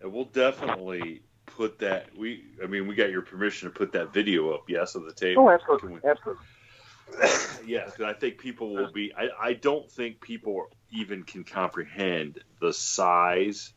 [0.00, 2.16] and we'll definitely put that.
[2.16, 4.64] We, I mean, we got your permission to put that video up.
[4.68, 5.44] Yes, on the table.
[5.44, 6.44] Oh, absolutely, we, absolutely.
[7.66, 9.12] yes, because I think people will be.
[9.16, 13.72] I, I don't think people even can comprehend the size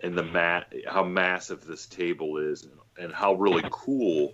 [0.00, 4.32] and the mat, how massive this table is, and, and how really cool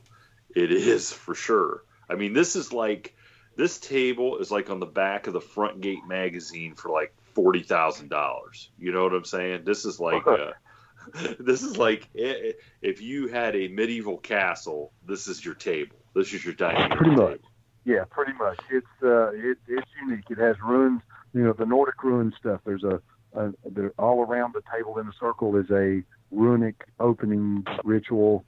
[0.54, 1.82] it is for sure.
[2.08, 3.14] I mean, this is like
[3.56, 8.08] this table is like on the back of the Frontgate magazine for like forty thousand
[8.08, 8.70] dollars.
[8.78, 9.62] You know what I'm saying?
[9.64, 10.52] This is like uh,
[11.40, 15.96] this is like if you had a medieval castle, this is your table.
[16.14, 16.98] This is your dining room.
[16.98, 17.30] Pretty table.
[17.30, 17.40] much.
[17.84, 18.60] Yeah, pretty much.
[18.70, 20.24] It's uh, it, it's unique.
[20.30, 21.02] It has runes.
[21.32, 22.60] You know, the Nordic rune stuff.
[22.64, 23.00] There's a,
[23.34, 28.44] a there, all around the table in a circle is a runic opening ritual,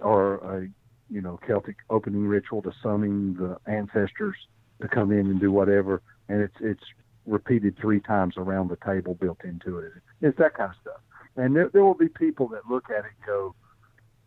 [0.00, 0.68] or a
[1.10, 4.36] you know Celtic opening ritual to summon the ancestors
[4.80, 6.84] to come in and do whatever, and it's it's
[7.26, 9.92] repeated three times around the table built into it.
[10.20, 11.00] It's that kind of stuff.
[11.36, 13.54] And there, there will be people that look at it and go,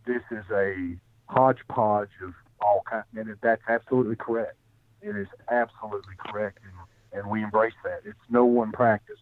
[0.05, 0.97] "This is a
[1.27, 4.55] hodgepodge of all kinds," and that's absolutely correct.
[5.01, 8.01] It is absolutely correct, and, and we embrace that.
[8.03, 9.19] It's no one practice.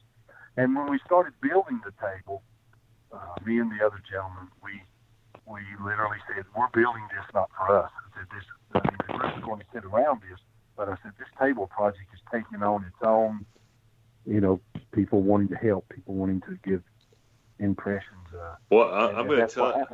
[0.58, 2.42] And when we started building the table,
[3.12, 4.82] uh, me and the other gentleman, we
[5.48, 9.14] we literally said, "We're building this not for us." I said, "This, I mean, the
[9.14, 10.40] group is going to sit around this,
[10.76, 13.46] but I said this table project is taking on its own.
[14.26, 16.82] You know, people wanting to help, people wanting to give
[17.60, 18.28] impressions.
[18.34, 19.88] Uh, well, I, am going to tell.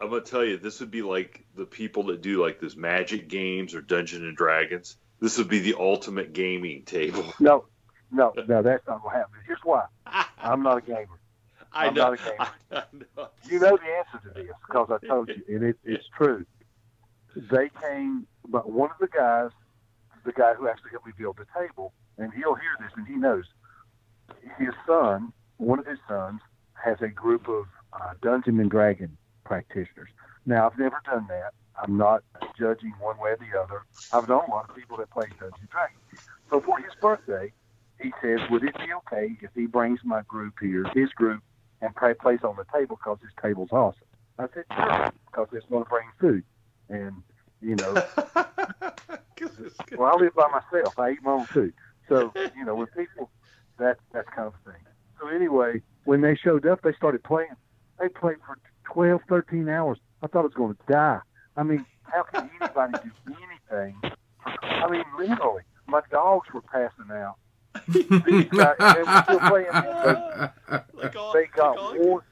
[0.00, 2.76] I'm going to tell you, this would be like the people that do like this
[2.76, 4.96] Magic games or Dungeon and Dragons.
[5.20, 7.32] This would be the ultimate gaming table.
[7.40, 7.64] No,
[8.10, 9.40] no, no, that's not going to happen.
[9.46, 9.86] Here's why.
[10.38, 11.17] I'm not a gamer.
[11.72, 12.10] I I'm know.
[12.10, 12.50] not a gamer.
[12.72, 12.82] I
[13.16, 13.28] know.
[13.48, 16.44] You know the answer to this because I told you, and it, it's true.
[17.36, 19.50] They came, but one of the guys,
[20.24, 23.14] the guy who actually helped me build the table, and he'll hear this and he
[23.14, 23.44] knows.
[24.58, 26.40] His son, one of his sons,
[26.74, 30.10] has a group of uh, Dungeon and Dragon practitioners.
[30.46, 31.52] Now, I've never done that.
[31.80, 32.24] I'm not
[32.58, 33.82] judging one way or the other.
[34.12, 36.00] I've known a lot of people that play Dungeons and Dragons.
[36.50, 37.52] So for his birthday,
[38.00, 41.42] he says, would it be okay if he brings my group here, his group,
[41.80, 44.00] and play, place on the table because his table's awesome?
[44.38, 46.44] I said, sure, because it's going to bring food.
[46.88, 47.22] And,
[47.60, 47.94] you know,
[49.96, 50.98] well, I live by myself.
[50.98, 51.72] I eat my own food.
[52.08, 53.30] So, you know, with people,
[53.78, 54.82] that that kind of thing.
[55.20, 57.50] So anyway, when they showed up, they started playing.
[57.98, 58.56] They played for
[58.92, 59.98] 12, 13 hours.
[60.22, 61.20] I thought I was going to die.
[61.56, 63.34] I mean, how can anybody do
[63.72, 64.00] anything?
[64.62, 67.36] I mean, literally, my dogs were passing out.
[67.88, 68.04] These
[68.50, 70.52] guys, they were
[70.94, 72.24] like all, they got like all, war.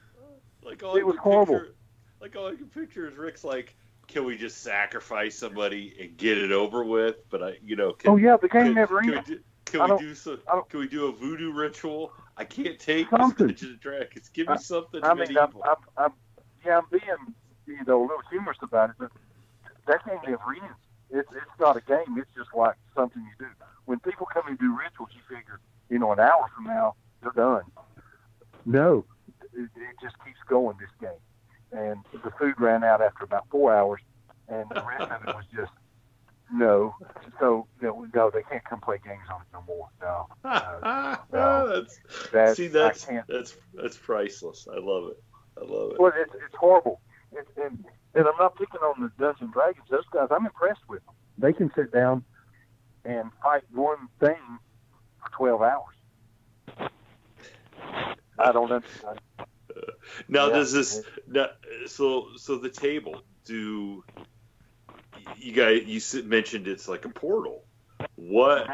[0.63, 1.55] like all it was horrible.
[1.61, 1.75] Picture,
[2.21, 3.75] like all I can picture is Rick's like,
[4.09, 7.17] can we just sacrifice somebody and get it over with?
[7.31, 9.29] But I, you know, can, Oh yeah, the game can, never can we ends.
[9.29, 10.39] do, can we don't- some?
[10.69, 12.13] Can we do a voodoo ritual?
[12.37, 13.47] I can't take Something.
[13.49, 14.29] Dungeons and Dragons.
[14.29, 15.53] Give me I- something I mean, I'm.
[15.65, 16.13] I'm, I'm,
[16.65, 17.35] yeah, I'm being,
[17.67, 19.11] you know, a little humorous about it, but
[19.87, 20.77] that game never ends.
[21.11, 22.19] It's it's not a game.
[22.19, 23.47] It's just like something you do.
[23.87, 27.33] When people come and do rituals, you figure, you know, an hour from now they're
[27.33, 27.63] done.
[28.65, 29.05] No,
[29.55, 30.77] it, it just keeps going.
[30.79, 31.19] This game,
[31.73, 34.01] and the food ran out after about four hours,
[34.49, 35.73] and the rest of it was just
[36.53, 36.95] no.
[37.39, 39.89] So no, no, they can't come play games on it no more.
[40.01, 40.27] No,
[41.33, 41.83] no.
[41.83, 42.01] that's,
[42.33, 44.67] that see, that's that's that's priceless.
[44.71, 45.23] I love it.
[45.57, 46.01] I love it.
[46.01, 47.01] Well, it's, it's horrible.
[47.33, 47.85] It's, and,
[48.15, 49.87] and I'm not picking on the Dungeons and Dragons.
[49.91, 51.15] Those guys, I'm impressed with them.
[51.39, 52.25] They can sit down
[53.07, 54.59] and fight one thing
[55.21, 55.95] for 12 hours.
[58.39, 59.19] I don't understand.
[60.29, 60.55] Now Yeah.
[60.55, 61.49] does this now,
[61.87, 64.05] so so the table do
[65.39, 67.65] you guys you mentioned it's like a portal.
[68.17, 68.67] What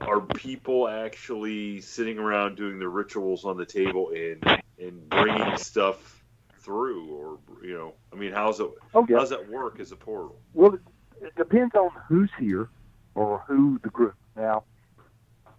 [0.00, 4.44] are people actually sitting around doing the rituals on the table and
[4.78, 6.22] and bringing stuff
[6.64, 9.18] through or you know I mean how's it Oh, yeah.
[9.18, 10.40] how's that work as a portal?
[10.54, 10.80] Well, it,
[11.20, 12.70] it depends on who's here
[13.14, 14.14] or who the group.
[14.36, 14.64] Now,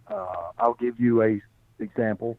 [0.08, 1.42] uh, I'll give you a
[1.80, 2.38] example.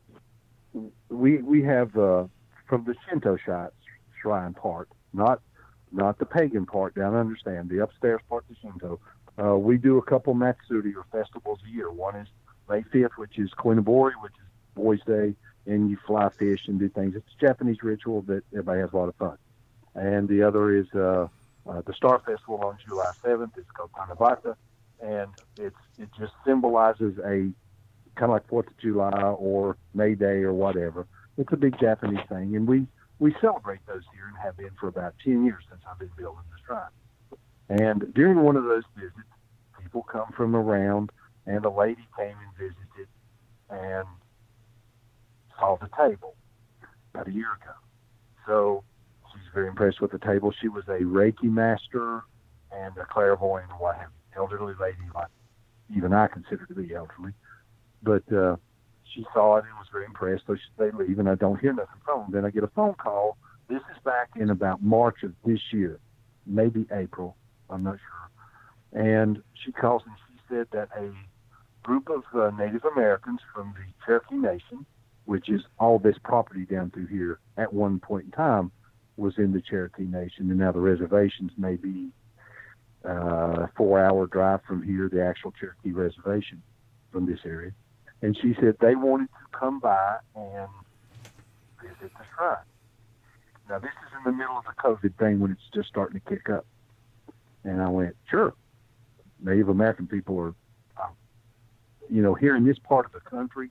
[1.09, 2.25] We we have uh,
[2.69, 3.75] from the Shinto shi-
[4.21, 5.41] shrine part, not
[5.93, 6.95] not the pagan part.
[6.95, 9.01] Down understand the upstairs part, the Shinto.
[9.39, 11.91] Uh, we do a couple Matsuri or festivals a year.
[11.91, 12.29] One is
[12.69, 15.35] May fifth, which is Koinobori, which is Boys' Day,
[15.67, 17.15] and you fly fish and do things.
[17.15, 19.37] It's a Japanese ritual that everybody has a lot of fun.
[19.95, 21.29] And the other is uh,
[21.69, 23.51] uh, the Star Festival on July 7th.
[23.57, 24.57] It's called Tanabata,
[25.01, 27.53] and it's it just symbolizes a
[28.17, 31.07] kind of like Fourth of July or May Day or whatever.
[31.37, 32.87] It's a big Japanese thing, and we
[33.19, 36.43] we celebrate those here and have been for about 10 years since I've been building
[36.51, 36.91] the shrine.
[37.69, 39.17] And during one of those visits,
[39.81, 41.11] people come from around,
[41.47, 43.09] and a lady came and visited
[43.71, 44.07] and
[45.59, 46.35] saw the table
[47.15, 47.73] about a year ago.
[48.47, 48.85] So
[49.33, 50.53] she's very impressed with the table.
[50.61, 52.23] She was a Reiki master
[52.71, 55.29] and a clairvoyant and what have you, elderly lady, like
[55.95, 57.33] even I consider to be elderly.
[58.03, 58.57] But uh,
[59.15, 60.45] she saw it and was very impressed.
[60.47, 62.31] So she, they leave, and I don't hear nothing from them.
[62.33, 63.37] Then I get a phone call.
[63.69, 65.99] This is back in about March of this year,
[66.47, 67.37] maybe April.
[67.69, 69.03] I'm not sure.
[69.03, 71.11] And she calls and she said that a
[71.83, 74.87] group of uh, Native Americans from the Cherokee Nation,
[75.25, 78.71] which is all this property down through here, at one point in time
[79.17, 82.11] was in the Cherokee Nation, and now the reservations may be
[83.07, 86.63] uh, four-hour drive from here, the actual Cherokee Reservation
[87.13, 87.73] from this area.
[88.23, 90.69] And she said they wanted to come by and
[91.83, 92.57] visit the shrine.
[93.69, 96.29] Now this is in the middle of the COVID thing when it's just starting to
[96.29, 96.67] kick up.
[97.65, 98.55] And I went, sure.
[99.41, 100.55] Native American people are,
[100.97, 101.09] uh,
[102.09, 103.71] you know, here in this part of the country,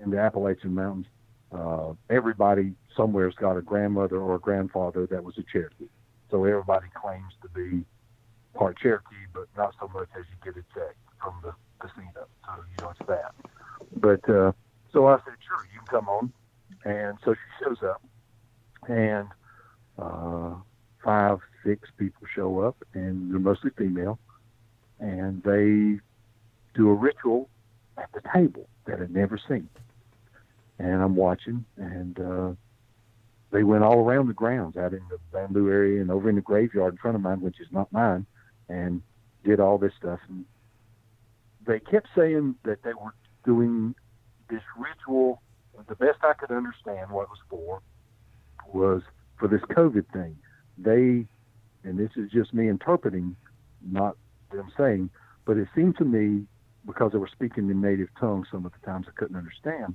[0.00, 1.06] in the Appalachian Mountains,
[1.52, 5.88] uh, everybody somewhere's got a grandmother or a grandfather that was a Cherokee.
[6.30, 7.84] So everybody claims to be
[8.54, 12.26] part Cherokee, but not so much as you get a check from the casino.
[12.44, 13.34] So, you know, it's that.
[13.96, 14.52] But uh,
[14.92, 16.32] so I said, sure, you can come on.
[16.84, 18.02] And so she shows up,
[18.88, 19.28] and
[19.98, 20.54] uh,
[21.04, 24.18] five, six people show up, and they're mostly female,
[24.98, 26.00] and they
[26.74, 27.48] do a ritual
[27.98, 29.68] at the table that I'd never seen.
[30.78, 32.52] And I'm watching, and uh,
[33.52, 36.40] they went all around the grounds, out in the bamboo area and over in the
[36.40, 38.26] graveyard in front of mine, which is not mine,
[38.68, 39.02] and
[39.44, 40.20] did all this stuff.
[40.28, 40.44] And
[41.66, 43.94] they kept saying that they were doing
[44.50, 45.42] this ritual.
[45.88, 47.82] The best I could understand what it was for
[48.72, 49.02] was
[49.38, 50.36] for this COVID thing.
[50.78, 51.26] They,
[51.88, 53.36] and this is just me interpreting,
[53.90, 54.16] not
[54.52, 55.10] them saying,
[55.44, 56.46] but it seemed to me
[56.86, 59.94] because they were speaking in native tongue some of the times I couldn't understand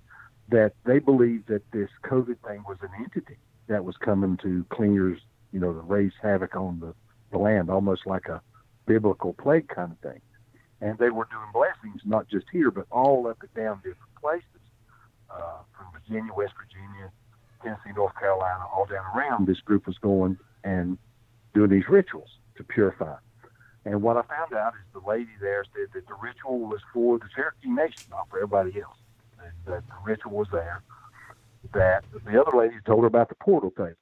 [0.50, 3.38] that they believed that this COVID thing was an entity
[3.68, 5.20] that was coming to cleaners,
[5.52, 6.94] you know, to raise havoc on the
[7.32, 8.42] the land, almost like a
[8.88, 10.22] biblical plague kind of thing.
[10.82, 14.62] And they were doing blessings, not just here, but all up and down different places,
[15.30, 17.12] uh, from Virginia, West Virginia,
[17.62, 19.48] Tennessee, North Carolina, all down around.
[19.48, 20.98] This group was going and
[21.54, 23.16] doing these rituals to purify.
[23.86, 27.18] And what I found out is the lady there said that the ritual was for
[27.18, 28.98] the Cherokee Nation, not for everybody else.
[29.42, 30.84] And that the ritual was there.
[31.74, 33.96] That the other lady told her about the portal table.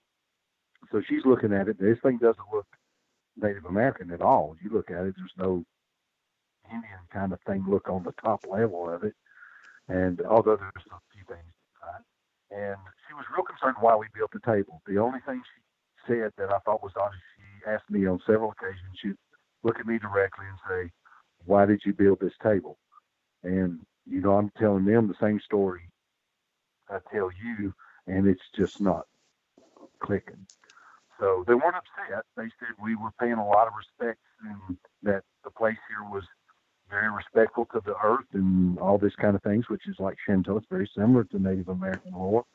[0.91, 1.79] So she's looking at it.
[1.79, 2.65] This thing doesn't look
[3.37, 4.55] Native American at all.
[4.63, 5.63] You look at it, there's no
[6.65, 9.13] Indian kind of thing look on the top level of it.
[9.87, 11.53] And although there's a few things
[12.51, 12.77] and
[13.07, 14.81] she was real concerned why we built the table.
[14.87, 18.51] The only thing she said that I thought was honest, she asked me on several
[18.51, 19.17] occasions, she'd
[19.63, 20.91] look at me directly and say,
[21.45, 22.77] Why did you build this table?
[23.43, 25.89] And, you know, I'm telling them the same story
[26.89, 27.73] I tell you,
[28.07, 29.07] and it's just not
[29.99, 30.45] clicking.
[31.19, 32.25] So they weren't upset.
[32.35, 36.23] They said we were paying a lot of respect and that the place here was
[36.89, 40.57] very respectful to the earth and all this kind of things, which is like Shinto.
[40.57, 42.45] It's very similar to Native American lore.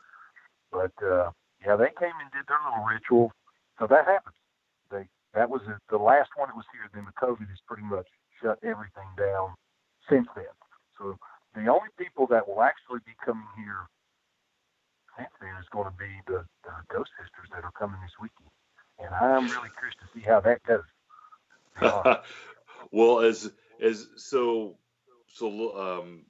[0.71, 1.31] But uh,
[1.65, 3.33] yeah, they came and did their little ritual.
[3.79, 4.37] So that happens.
[4.91, 6.89] They that was the last one that was here.
[6.93, 8.07] Then the COVID has pretty much
[8.43, 9.55] shut everything down
[10.09, 10.53] since then.
[10.99, 11.17] So
[11.55, 13.89] the only people that will actually be coming here
[15.41, 18.51] then is going to be the, the Ghost Sisters that are coming this weekend,
[18.99, 20.85] and I'm really curious to see how that goes.
[22.93, 23.51] well, as
[23.83, 24.77] as so
[25.29, 26.25] so um,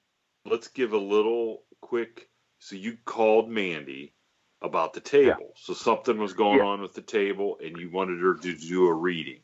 [0.45, 2.29] let's give a little quick.
[2.59, 4.13] So you called Mandy
[4.61, 5.35] about the table.
[5.39, 5.47] Yeah.
[5.55, 6.65] So something was going yeah.
[6.65, 9.39] on with the table, and you wanted her to do a reading.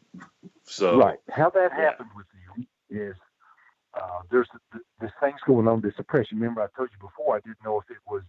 [0.63, 1.85] So right, how that yeah.
[1.85, 3.15] happened with you is
[3.93, 4.47] uh, there's
[5.01, 6.39] this thing's going on, this oppression.
[6.39, 8.21] Remember, I told you before, I didn't know if it was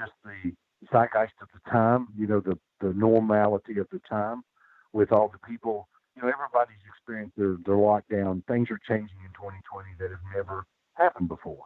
[0.00, 0.52] just the
[0.92, 4.42] zeitgeist of the time, you know, the the normality of the time,
[4.92, 5.88] with all the people.
[6.16, 8.44] You know, everybody's experienced their their lockdown.
[8.46, 11.64] Things are changing in 2020 that have never happened before,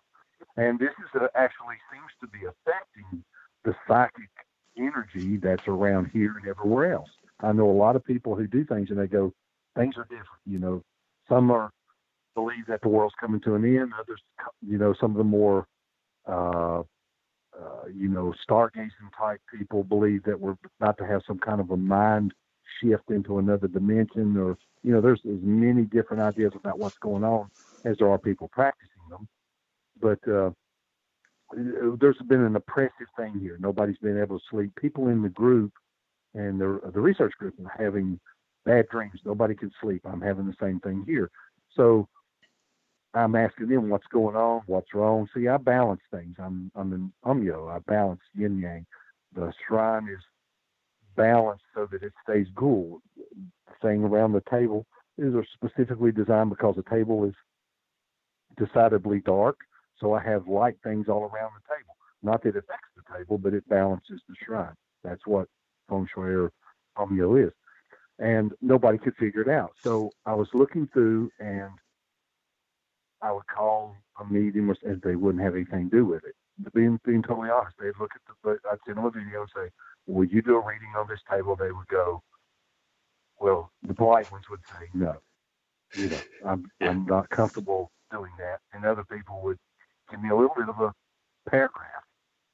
[0.56, 3.24] and this is a, actually seems to be affecting
[3.64, 4.30] the psychic
[4.76, 7.08] energy that's around here and everywhere else.
[7.40, 9.32] I know a lot of people who do things and they go,
[9.76, 10.42] things are different.
[10.46, 10.82] You know,
[11.28, 11.70] some are
[12.34, 13.92] believe that the world's coming to an end.
[13.98, 14.20] Others,
[14.66, 15.66] you know, some of the more,
[16.26, 16.82] uh,
[17.60, 21.70] uh, you know, stargazing type people believe that we're about to have some kind of
[21.70, 22.32] a mind
[22.80, 27.24] shift into another dimension, or you know, there's as many different ideas about what's going
[27.24, 27.48] on
[27.84, 29.28] as there are people practicing them.
[30.00, 30.50] But uh,
[32.00, 33.56] there's been an oppressive thing here.
[33.60, 34.72] Nobody's been able to sleep.
[34.76, 35.72] People in the group
[36.34, 38.18] and the the research group are having
[38.64, 39.20] bad dreams.
[39.24, 40.02] Nobody can sleep.
[40.04, 41.30] I'm having the same thing here.
[41.76, 42.08] So
[43.14, 45.28] I'm asking them what's going on, what's wrong.
[45.34, 46.36] See, I balance things.
[46.38, 47.74] I'm I'm in Onmyo.
[47.74, 48.86] I balance yin yang.
[49.34, 50.22] The shrine is
[51.16, 53.00] balanced so that it stays cool.
[53.16, 54.86] The thing around the table
[55.16, 57.34] is specifically designed because the table is
[58.56, 59.58] decidedly dark
[60.00, 61.96] so I have light things all around the table.
[62.22, 64.74] Not that it affects the table, but it balances the shrine.
[65.02, 65.48] That's what
[65.88, 66.52] feng shui or
[66.98, 67.52] Onmyo is.
[68.18, 69.72] And nobody could figure it out.
[69.82, 71.70] So I was looking through and
[73.24, 76.34] I would call a meeting and they wouldn't have anything to do with it.
[76.74, 79.70] Being being totally honest, they'd look at the I'd send them a video and say,
[80.06, 81.56] Will you do a reading on this table?
[81.56, 82.22] They would go,
[83.40, 85.16] Well, the polite ones would say no.
[85.96, 88.58] You know, I'm I'm not comfortable doing that.
[88.72, 89.58] And other people would
[90.10, 90.92] give me a little bit of a
[91.50, 92.04] paragraph,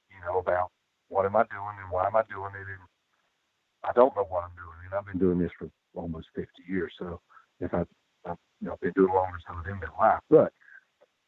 [0.09, 0.70] you know, about
[1.09, 2.68] what am I doing and why am I doing it.
[2.68, 2.84] And
[3.84, 4.78] I don't know what I'm doing.
[4.86, 6.92] And I've been doing this for almost 50 years.
[6.98, 7.20] So
[7.59, 7.80] if I,
[8.24, 10.20] I've, you know, been doing longer than some of them in life.
[10.30, 10.52] But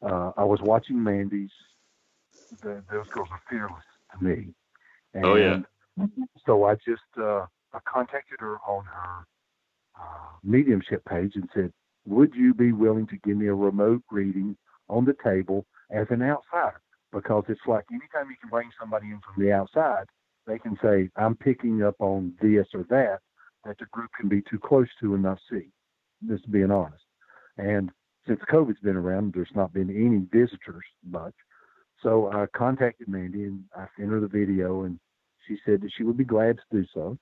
[0.05, 1.49] uh, I was watching Mandy's.
[2.61, 4.53] The, those girls are fearless to me.
[5.13, 5.59] And oh yeah.
[6.45, 9.25] So I just uh, I contacted her on her
[9.99, 11.71] uh, mediumship page and said,
[12.05, 14.57] "Would you be willing to give me a remote reading
[14.89, 16.81] on the table as an outsider
[17.11, 20.05] because it's like anytime you can bring somebody in from the outside,
[20.47, 23.19] they can say, I'm picking up on this or that
[23.65, 25.69] that the group can be too close to and not see.
[26.27, 27.03] Just being honest.
[27.57, 27.91] And
[28.27, 31.33] since COVID's been around, there's not been any visitors much.
[32.01, 34.99] So I contacted Mandy and I sent her the video, and
[35.47, 37.17] she said that she would be glad to do so.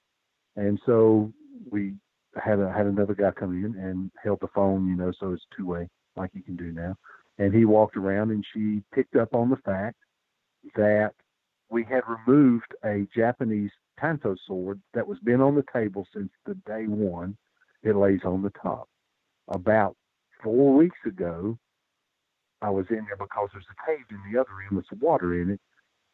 [0.55, 1.31] And so
[1.69, 1.93] we
[2.35, 5.43] had a, had another guy come in and held the phone, you know, so it's
[5.55, 6.95] two way like you can do now
[7.41, 9.97] and he walked around and she picked up on the fact
[10.75, 11.11] that
[11.69, 16.53] we had removed a Japanese tanto sword that was been on the table since the
[16.67, 17.35] day one
[17.81, 18.87] it lays on the top.
[19.47, 19.95] About
[20.43, 21.57] four weeks ago,
[22.61, 25.41] I was in there because there's a cave in the other end with some water
[25.41, 25.59] in it.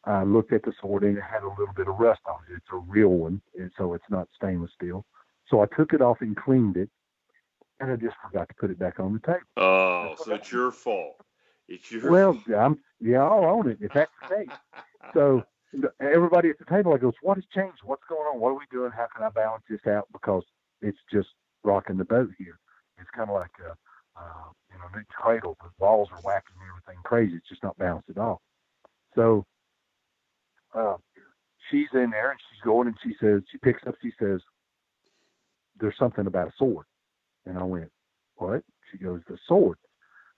[0.04, 2.54] I looked at the sword and it had a little bit of rust on it.
[2.56, 5.04] It's a real one, and so it's not stainless steel.
[5.48, 6.88] So I took it off and cleaned it,
[7.80, 9.46] and I just forgot to put it back on the table.
[9.56, 11.20] Oh, so it's your fault.
[11.68, 14.56] It's your Well, I'm yeah, I'll own it if that's the case.
[15.12, 15.44] So
[16.00, 17.80] everybody at the table, I goes, "What has changed?
[17.84, 18.40] What's going on?
[18.40, 18.90] What are we doing?
[18.90, 20.08] How can I balance this out?
[20.12, 20.44] Because
[20.80, 21.28] it's just
[21.64, 22.58] rocking the boat here.
[22.98, 23.76] It's kind of like a,
[24.18, 25.56] uh, you know, new cradle.
[25.62, 27.36] The walls are whacking everything crazy.
[27.36, 28.40] It's just not balanced at all.
[29.14, 29.44] So
[30.74, 30.96] uh,
[31.70, 34.40] she's in there and she's going and she says, she picks up, she says,
[35.80, 36.86] "There's something about a sword,"
[37.46, 37.90] and I went,
[38.36, 39.78] "What?" She goes, "The sword."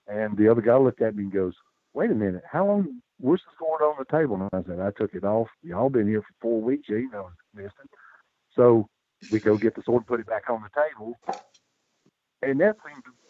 [0.07, 1.55] And the other guy looked at me and goes,
[1.95, 3.01] "Wait a minute, how long?
[3.19, 5.49] Where's the sword on the table?" And I said, "I took it off.
[5.63, 6.89] Y'all been here for four weeks.
[6.89, 7.71] You ain't know missing."
[8.55, 8.89] So
[9.31, 11.17] we go get the sword, and put it back on the table,
[12.43, 13.30] and that to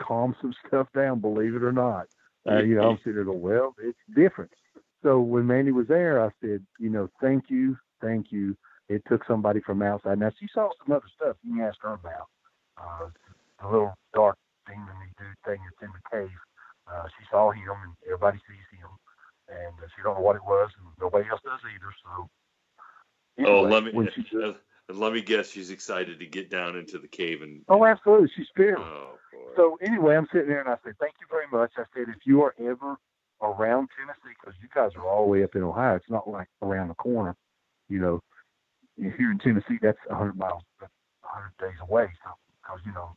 [0.00, 1.20] calm some stuff down.
[1.20, 2.06] Believe it or not,
[2.48, 4.50] uh, you know, I'm sitting there going, "Well, it's different."
[5.02, 8.56] So when Mandy was there, I said, "You know, thank you, thank you."
[8.88, 10.18] It took somebody from outside.
[10.18, 11.36] Now she saw some other stuff.
[11.42, 12.28] You asked her about
[12.76, 13.08] uh,
[13.60, 14.36] the little dark
[14.66, 14.86] demon
[15.18, 16.38] dude thing that's in the cave.
[16.86, 18.90] Uh, she saw him, and everybody sees him,
[19.48, 21.92] and uh, she don't know what it was, and nobody else does either.
[22.02, 24.52] So, oh, let me when she uh,
[24.88, 25.50] let me guess.
[25.50, 27.62] She's excited to get down into the cave and.
[27.68, 28.86] oh, absolutely, she's fearless.
[28.86, 29.18] Oh.
[29.56, 32.26] So anyway, I'm sitting there and I said, "Thank you very much." I said, "If
[32.26, 32.96] you are ever
[33.42, 36.48] around Tennessee, because you guys are all the way up in Ohio, it's not like
[36.62, 37.36] around the corner.
[37.88, 38.20] You know,
[38.96, 40.92] you're in Tennessee, that's 100 miles, that's
[41.22, 42.08] 100 days away.
[42.24, 42.30] So
[42.62, 43.14] because you know,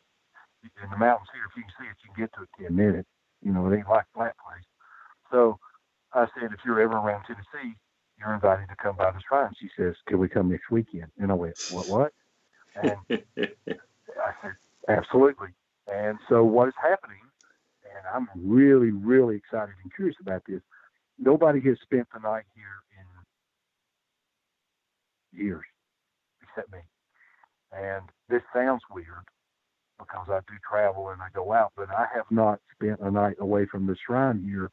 [0.63, 2.75] in the mountains here, if you can see it, you can get to it in
[2.75, 3.09] 10 minutes.
[3.43, 4.65] You know, it ain't like flat place.
[5.31, 5.59] So
[6.13, 7.75] I said, if you're ever around Tennessee,
[8.19, 9.51] you're invited to come by the shrine.
[9.59, 11.11] She says, can we come next weekend?
[11.17, 12.13] And I went, what, what?
[12.81, 14.55] And I said,
[14.89, 15.49] absolutely.
[15.91, 17.21] And so what is happening,
[17.83, 20.61] and I'm really, really excited and curious about this.
[21.19, 22.83] Nobody has spent the night here
[25.33, 25.65] in years
[26.41, 26.79] except me.
[27.71, 29.25] And this sounds weird
[29.99, 33.37] because I do travel and I go out, but I have not spent a night
[33.39, 34.71] away from the shrine here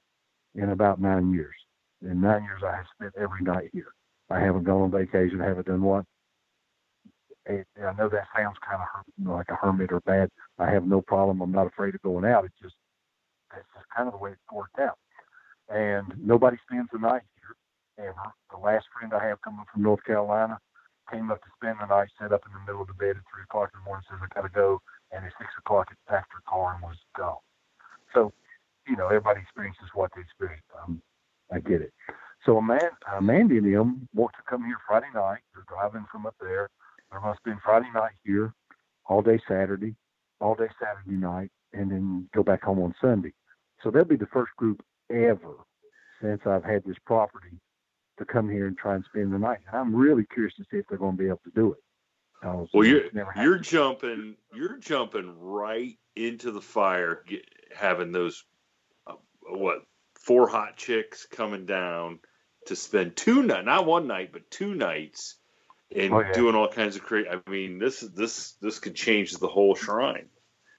[0.54, 1.54] in about nine years.
[2.02, 3.94] In nine years, I have spent every night here.
[4.30, 5.40] I haven't gone on vacation.
[5.40, 6.04] I haven't done one.
[7.46, 10.30] And I know that sounds kind of like a hermit or bad.
[10.58, 11.40] I have no problem.
[11.40, 12.44] I'm not afraid of going out.
[12.44, 12.74] It's just
[13.50, 14.98] that's just kind of the way it's worked out.
[15.68, 18.32] And nobody spends the night here ever.
[18.50, 20.58] The last friend I have coming from North Carolina
[21.10, 23.26] came up to spend the night, sat up in the middle of the bed at
[23.28, 24.80] three o'clock in the morning, says I gotta go,
[25.10, 27.42] and at six o'clock it packed her car and was gone.
[28.14, 28.32] So,
[28.86, 30.64] you know, everybody experiences what they experience.
[30.82, 31.02] Um,
[31.52, 31.92] I get it.
[32.44, 35.40] So Amanda, Amanda and them want to come here Friday night.
[35.54, 36.70] They're driving from up there.
[37.10, 38.52] They're going to spend Friday night here,
[39.06, 39.94] all day Saturday,
[40.40, 43.32] all day Saturday night, and then go back home on Sunday.
[43.82, 45.54] So they'll be the first group ever
[46.20, 47.58] since I've had this property
[48.18, 49.58] to come here and try and spend the night.
[49.68, 51.78] And I'm really curious to see if they're going to be able to do it.
[52.72, 57.24] Well, you're never you're jumping you're jumping right into the fire,
[57.74, 58.44] having those
[59.06, 59.14] uh,
[59.48, 59.82] what
[60.22, 62.20] four hot chicks coming down
[62.66, 65.36] to spend two night, not one night, but two nights,
[65.94, 66.32] and Oh, yeah.
[66.32, 67.28] doing all kinds of crazy.
[67.28, 70.28] I mean, this is this this could change the whole shrine.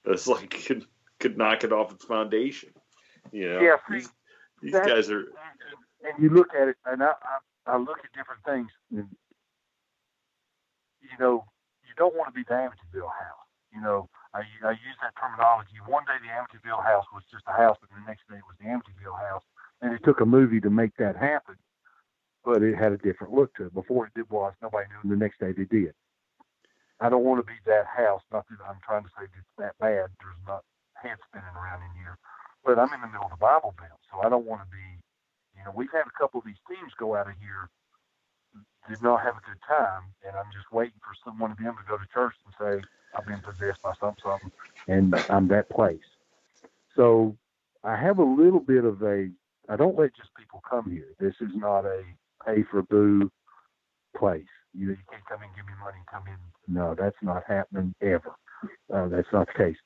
[0.04, 0.84] It's like could
[1.20, 2.70] could knock it off its foundation.
[3.32, 4.08] You know, Yeah, see, these,
[4.62, 5.20] these guys are.
[6.02, 7.12] and you look at it, and I,
[7.66, 9.08] I, I look at different things, and
[11.02, 11.44] you know,
[11.86, 13.46] you don't want to be the Amityville house.
[13.74, 15.78] You know, I, I use that terminology.
[15.86, 18.58] One day the Amityville house was just a house, and the next day it was
[18.58, 19.46] the Amityville house,
[19.80, 21.54] and it took a movie to make that happen.
[22.44, 23.74] But it had a different look to it.
[23.74, 25.94] Before it did was nobody knew, and the next day they did.
[27.00, 28.20] I don't want to be that house.
[28.30, 30.12] Not that I'm trying to say it's that bad.
[30.20, 32.18] There's not head spinning around in here,
[32.66, 35.00] but I'm in the middle of the Bible Belt, so I don't want to be
[35.56, 37.70] you know, we've had a couple of these teams go out of here,
[38.88, 41.88] did not have a good time, and I'm just waiting for someone of them to
[41.88, 42.86] go to church and say,
[43.16, 44.52] I've been possessed by something, something,
[44.88, 46.04] and I'm that place.
[46.96, 47.36] So
[47.82, 49.30] I have a little bit of a,
[49.68, 51.08] I don't let just people come here.
[51.18, 52.02] This is not a
[52.44, 53.30] pay for boo
[54.16, 54.44] place.
[54.74, 56.74] You, you can't come in, give me money, come in.
[56.74, 58.32] No, that's not happening ever.
[58.92, 59.76] Uh, that's not the case.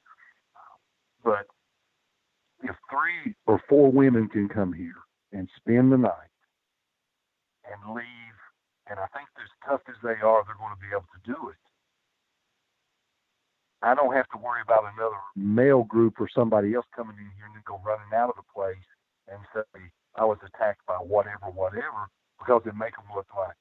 [1.24, 1.46] But
[2.62, 4.94] if three or four women can come here
[5.32, 6.32] and spend the night
[7.64, 8.04] and leave,
[8.90, 11.48] and I think as tough as they are, they're going to be able to do
[11.48, 11.56] it.
[13.82, 17.46] I don't have to worry about another male group or somebody else coming in here
[17.46, 18.76] and then go running out of the place
[19.30, 19.80] and say
[20.16, 23.54] I was attacked by whatever, whatever, because it make them look like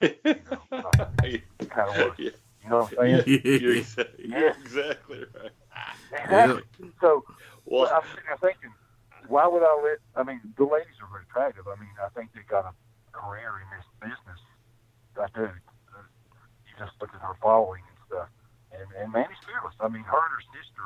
[0.00, 0.34] you
[0.72, 0.90] know,
[1.22, 2.18] like, kind of worse.
[2.18, 2.30] Yeah.
[2.62, 3.40] You know what I'm saying?
[3.44, 5.52] You're, exa- you're exactly right.
[6.12, 6.62] Exactly.
[7.00, 7.24] So
[7.64, 8.72] Well, I'm sitting there thinking,
[9.28, 9.98] why would I let?
[10.16, 11.66] I mean, the ladies are very attractive.
[11.68, 12.72] I mean, I think they got a
[13.16, 14.40] career in this business.
[15.16, 15.48] I do.
[15.48, 18.28] You just look at her following and stuff,
[18.76, 19.74] and and Mandy's fearless.
[19.80, 20.84] I mean, her and her sister,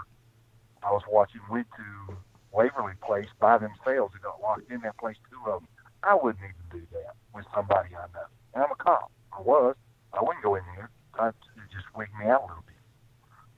[0.87, 2.15] I was watching, went to
[2.53, 5.69] Waverly Place by themselves and got locked in that place, two of them.
[6.03, 8.27] I wouldn't even do that with somebody I know.
[8.55, 9.11] And I'm a cop.
[9.37, 9.77] I was.
[10.15, 10.91] I wouldn't go in there.
[11.19, 12.83] I, it just wigged me out a little bit.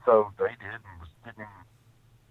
[0.05, 1.49] So they did and was getting,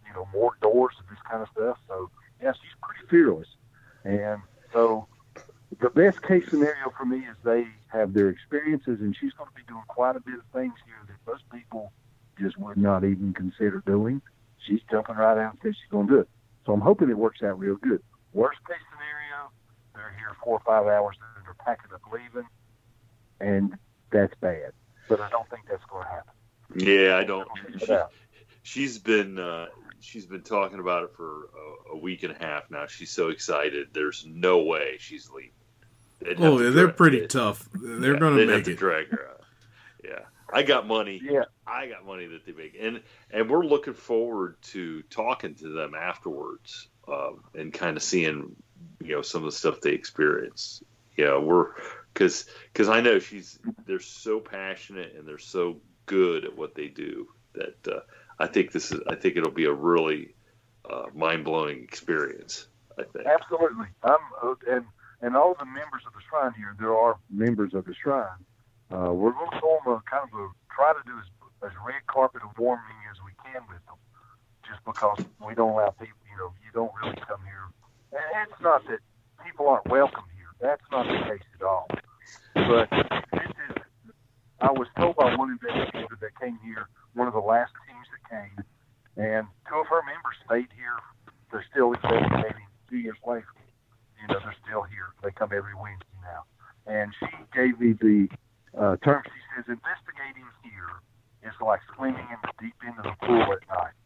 [0.07, 1.79] you know, more doors and this kind of stuff.
[1.89, 2.11] So,
[2.43, 3.49] yeah, she's pretty fearless.
[4.05, 4.43] And
[4.73, 5.07] so
[5.81, 9.55] the best case scenario for me is they have their experiences and she's going to
[9.55, 11.93] be doing quite a bit of things here that most people
[12.41, 14.21] just would not even consider doing.
[14.67, 16.29] She's jumping right out and says she's going to do it.
[16.67, 18.03] So I'm hoping it works out real good.
[18.33, 19.51] Worst case scenario,
[19.95, 22.49] they're here four or five hours and they're packing up leaving,
[23.41, 23.75] and
[24.11, 24.73] that's bad.
[25.09, 26.33] But I don't think that's going to happen.
[26.77, 27.49] Yeah, I don't.
[28.63, 29.67] She, has been uh,
[30.01, 31.51] she's been talking about it for
[31.91, 32.87] a, a, week and a half now.
[32.87, 33.89] She's so excited.
[33.93, 35.53] There's no way she's leaving.
[36.39, 37.69] Oh, yeah, they're pretty tough.
[37.75, 38.77] They're yeah, going to make it.
[38.77, 39.41] drag her out.
[40.05, 40.21] Yeah,
[40.53, 41.21] I got money.
[41.23, 45.69] Yeah, I got money that they make, and and we're looking forward to talking to
[45.69, 48.55] them afterwards, um, and kind of seeing
[49.03, 50.83] you know some of the stuff they experience.
[51.17, 51.75] Yeah, we're
[52.13, 56.89] because because I know she's they're so passionate and they're so good at what they
[56.89, 58.01] do that uh,
[58.39, 60.35] I think this is I think it'll be a really
[60.89, 62.67] uh, mind blowing experience.
[62.99, 63.87] I think absolutely.
[64.03, 64.85] I'm uh, and
[65.23, 66.77] and all the members of the shrine here.
[66.79, 68.43] There are members of the shrine.
[68.91, 72.05] Uh, we're going to form a kind of a try to do as, as red
[72.09, 73.97] carpet of warming as we can with them,
[74.67, 76.19] just because we don't allow people.
[76.29, 77.71] You know, you don't really come here.
[78.13, 78.99] And it's not that
[79.47, 80.51] people aren't welcome here.
[80.61, 81.89] That's not the case at all.
[82.55, 82.91] But
[83.33, 83.83] this is
[84.61, 88.23] I was told by one investigator that came here, one of the last teams that
[88.31, 88.65] came,
[89.17, 90.99] and two of her members stayed here.
[91.51, 93.49] They're still investigating two years later.
[94.23, 95.13] You know, they're still here.
[95.23, 96.47] They come every Wednesday now.
[96.87, 98.31] And she gave me the
[98.79, 99.23] uh, term.
[99.27, 101.03] She says investigating here
[101.43, 103.97] is like swimming in the deep end of the pool at night.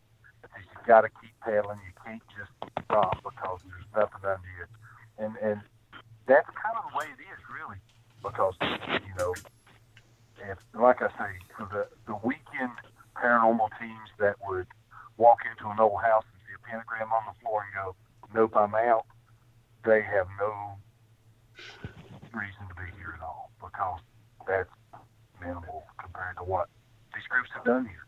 [0.56, 1.78] You got to keep paddling.
[1.84, 2.52] You can't just
[2.84, 4.66] stop because there's nothing under you.
[5.18, 5.60] And and
[6.26, 7.80] that's kind of the way it is, really,
[8.22, 8.54] because
[9.04, 9.34] you know
[10.42, 12.72] if, like I say, for the, the weekend
[13.16, 14.66] paranormal teams that would
[15.16, 17.96] walk into an old house and see a pentagram on the floor and go,
[18.34, 19.06] nope, I'm out,
[19.84, 20.76] they have no
[22.32, 24.00] reason to be here at all because
[24.46, 24.70] that's
[25.40, 26.68] minimal compared to what
[27.14, 28.06] these groups have done here.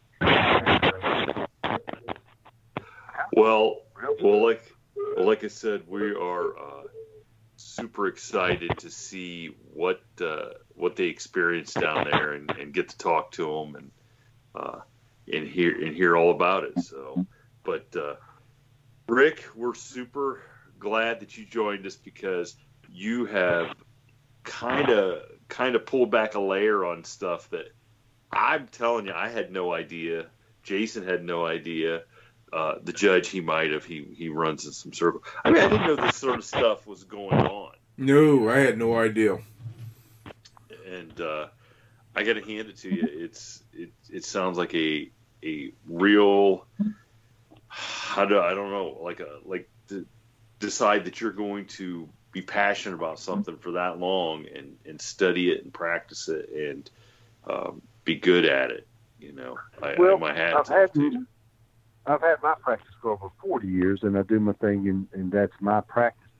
[3.33, 3.83] Well,
[4.23, 4.63] well, like,
[5.17, 6.83] like I said, we are uh,
[7.57, 12.99] super excited to see what uh, what they experience down there and, and, get to
[12.99, 13.91] talk to them and
[14.55, 14.81] uh,
[15.33, 16.81] and hear and hear all about it.
[16.81, 17.27] So,
[17.65, 18.15] but uh,
[19.09, 20.43] Rick, we're super
[20.79, 22.57] glad that you joined us because
[22.91, 23.75] you have
[24.45, 27.67] kind of kind of pulled back a layer on stuff that
[28.33, 30.27] I'm telling you I had no idea.
[30.63, 32.03] Jason had no idea.
[32.53, 35.23] Uh, the judge he might have he he runs in some circle.
[35.45, 37.73] I mean I didn't know this sort of stuff was going on.
[37.97, 39.39] No, I had no idea.
[40.87, 41.49] And uh,
[42.15, 43.07] I got to hand it to you.
[43.11, 45.11] It's it it sounds like a
[45.45, 46.67] a real
[47.69, 49.69] how do I don't know like a like
[50.59, 55.51] decide that you're going to be passionate about something for that long and and study
[55.51, 56.91] it and practice it and
[57.47, 58.87] um, be good at it.
[59.19, 61.27] You know, I, well, I, I've had to.
[62.07, 65.31] I've had my practice for over 40 years, and I do my thing, and, and
[65.31, 66.31] that's my practice.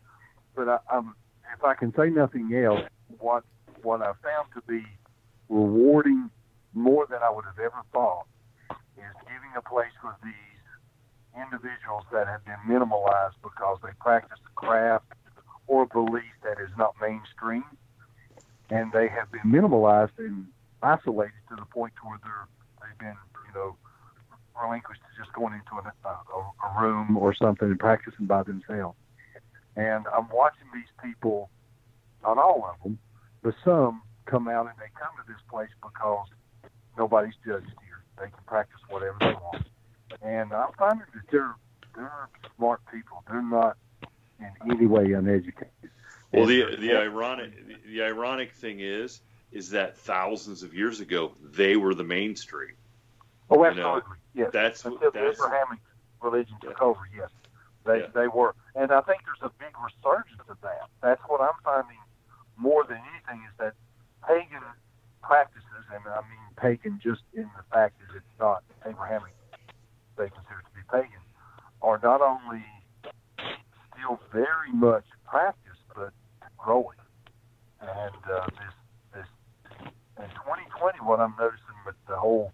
[0.55, 1.15] But I, I'm
[1.57, 2.85] if I can say nothing else,
[3.19, 3.45] what
[3.83, 4.85] what I found to be
[5.49, 6.31] rewarding
[6.75, 8.27] more than I would have ever thought
[8.71, 10.48] is giving a place for these
[11.39, 15.07] individuals that have been minimalized because they practice a craft
[15.67, 17.65] or belief that is not mainstream,
[18.71, 20.47] and they have been minimalized and
[20.83, 22.49] isolated to the point to where they're
[22.83, 23.17] they've been
[23.47, 23.77] you know
[24.61, 26.15] relinquished to just going into a, a,
[26.67, 28.97] a room or something and practicing by themselves.
[29.77, 31.51] And I'm watching these people,
[32.23, 32.99] not all of them,
[33.43, 36.27] but some come out and they come to this place because
[36.99, 38.03] nobody's judged here.
[38.19, 39.68] They can practice whatever they want.
[40.23, 41.55] And I'm finding that they're
[41.95, 43.23] they're smart people.
[43.29, 43.77] They're not
[44.39, 45.69] in any way uneducated.
[46.33, 47.53] Well, the the ironic
[47.87, 49.21] the ironic thing is
[49.51, 52.75] is that thousands of years ago they were the mainstream.
[53.51, 54.03] Oh, absolutely.
[54.35, 54.51] You know, yes.
[54.53, 55.79] That's until the Abrahamic
[56.23, 56.85] religion took yeah.
[56.85, 57.01] over.
[57.17, 57.31] Yes.
[57.87, 58.07] They, yeah.
[58.15, 60.89] they were, and I think there's a big resurgence of that.
[61.01, 61.97] That's what I'm finding
[62.59, 63.73] more than anything is that
[64.27, 64.61] pagan
[65.23, 69.33] practices, and I mean pagan just in the fact that it's not Abrahamic,
[70.19, 71.23] they consider to be pagan,
[71.81, 72.65] are not only
[73.95, 76.13] still very much practiced, but
[76.59, 76.99] growing.
[77.81, 78.75] And uh, this,
[79.15, 79.29] this,
[80.19, 82.53] in 2020, what I'm noticing with the whole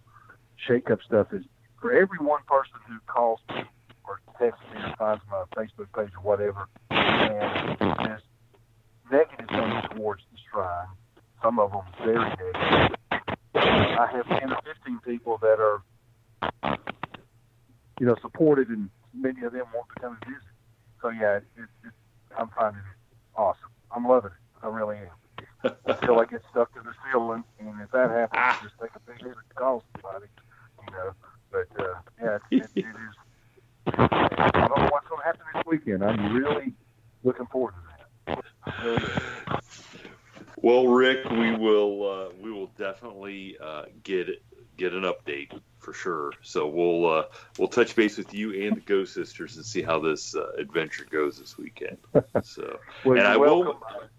[0.67, 1.43] shake-up stuff is
[1.81, 3.63] for every one person who calls me
[4.07, 8.21] or texts me or finds my Facebook page or whatever and says
[9.11, 10.87] negative things towards the shrine,
[11.41, 12.97] some of them very negative.
[13.55, 15.81] I have 10 or 15 people that are,
[17.99, 20.51] you know, supportive, and many of them want to come and visit.
[21.01, 21.91] So, yeah, it, it,
[22.37, 23.69] I'm finding it awesome.
[23.95, 24.65] I'm loving it.
[24.65, 25.75] I really am.
[25.85, 28.59] Until I get stuck to the ceiling, and if that happens, Ah.
[28.61, 30.25] just take a picture and call somebody,
[30.87, 31.11] you know.
[31.51, 33.15] But, uh, yeah, it, it, it is.
[33.87, 36.03] I don't know what's going to happen this weekend.
[36.03, 36.73] I'm really
[37.23, 38.83] looking forward to that.
[38.83, 39.11] Really.
[40.57, 44.27] Well, Rick, we will uh, we will definitely uh, get
[44.77, 45.51] get an update
[45.85, 46.31] for sure.
[46.41, 47.23] So we'll uh,
[47.59, 51.05] we'll touch base with you and the Ghost Sisters and see how this uh, adventure
[51.09, 51.97] goes this weekend.
[52.43, 54.09] So Well, And you're I will- welcome.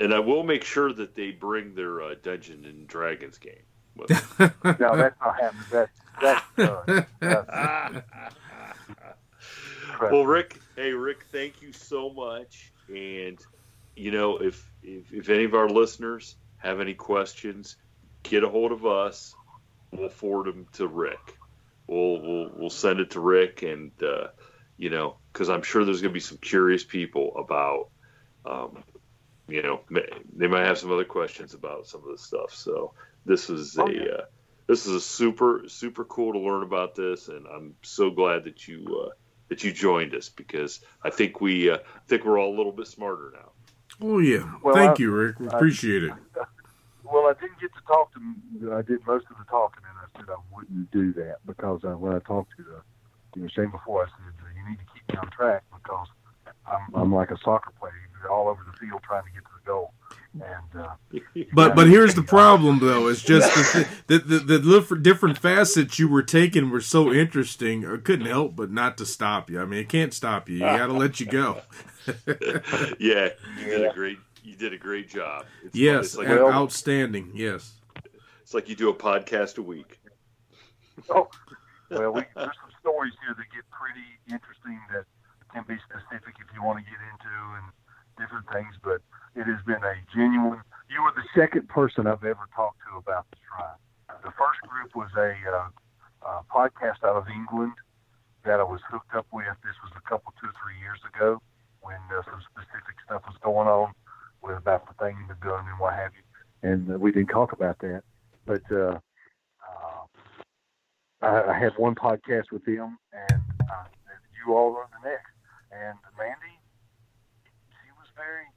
[0.00, 3.62] and I will make sure that they bring their uh, Dungeon and Dragons game.
[3.96, 4.10] with
[4.64, 5.64] No, that's not happening.
[5.70, 5.90] That,
[6.22, 7.06] that's done.
[7.20, 8.04] That's,
[10.00, 12.72] well, Rick, hey Rick, thank you so much.
[12.88, 13.38] And
[13.96, 17.76] you know, if, if if any of our listeners have any questions,
[18.22, 19.34] get a hold of us.
[19.92, 21.36] We'll forward them to Rick.
[21.86, 24.28] We'll we'll we'll send it to Rick, and uh,
[24.76, 27.88] you know, because I'm sure there's going to be some curious people about.
[28.46, 28.82] Um,
[29.48, 30.00] you know, ma-
[30.36, 32.54] they might have some other questions about some of this stuff.
[32.54, 32.94] So
[33.26, 34.24] this is a Oh, uh,
[34.68, 38.68] this is a super super cool to learn about this, and I'm so glad that
[38.68, 39.10] you uh,
[39.48, 42.70] that you joined us because I think we uh, I think we're all a little
[42.70, 43.50] bit smarter now.
[44.00, 45.40] Oh yeah, Well, thank I- you, Rick.
[45.40, 46.12] We I- appreciate it.
[47.12, 48.72] Well, I didn't get to talk to him.
[48.72, 51.96] I did most of the talking, and I said I wouldn't do that because uh,
[51.96, 52.80] when I talked to the,
[53.36, 56.06] you were saying before, I said uh, you need to keep me on track because
[56.66, 57.92] I'm, I'm like a soccer player,
[58.22, 59.92] You're all over the field trying to get to the goal.
[60.34, 63.08] And uh, But but here's the problem though.
[63.08, 67.84] It's just the the, the, the different- different facets you were taking were so interesting.
[67.86, 69.60] I couldn't help but not to stop you.
[69.60, 70.56] I mean, it can't stop you.
[70.56, 71.62] You got to let you go.
[72.98, 73.28] yeah,
[73.58, 73.92] you did Yeah.
[74.50, 75.46] A great you did a great job.
[75.64, 77.32] It's, Yes, it's like outstanding.
[77.34, 77.80] Yes.
[78.42, 80.00] it's like you do a podcast a week.
[81.10, 81.28] oh,
[81.90, 85.04] well, we, there's some stories here that get pretty interesting that
[85.52, 87.66] can be specific if you want to get into and
[88.18, 88.74] different things.
[88.82, 89.02] But
[89.34, 90.62] it has been a genuine.
[90.90, 93.78] You were the second person I've ever talked to about the shrine.
[94.22, 95.68] The first group was a uh,
[96.26, 97.72] uh, podcast out of England
[98.44, 99.46] that I was hooked up with.
[99.62, 101.40] This was a couple, two, three years ago
[101.80, 103.94] when uh, some specific stuff was going on
[104.42, 106.68] with about the thing, the gun, and what have you.
[106.68, 108.02] And uh, we didn't talk about that,
[108.46, 108.62] but.
[108.70, 108.98] Uh,
[109.60, 110.04] uh,
[111.22, 113.84] I, I had one podcast with him, and uh,
[114.40, 115.32] you all are the next.
[115.70, 116.56] And Mandy,
[117.44, 118.48] she was very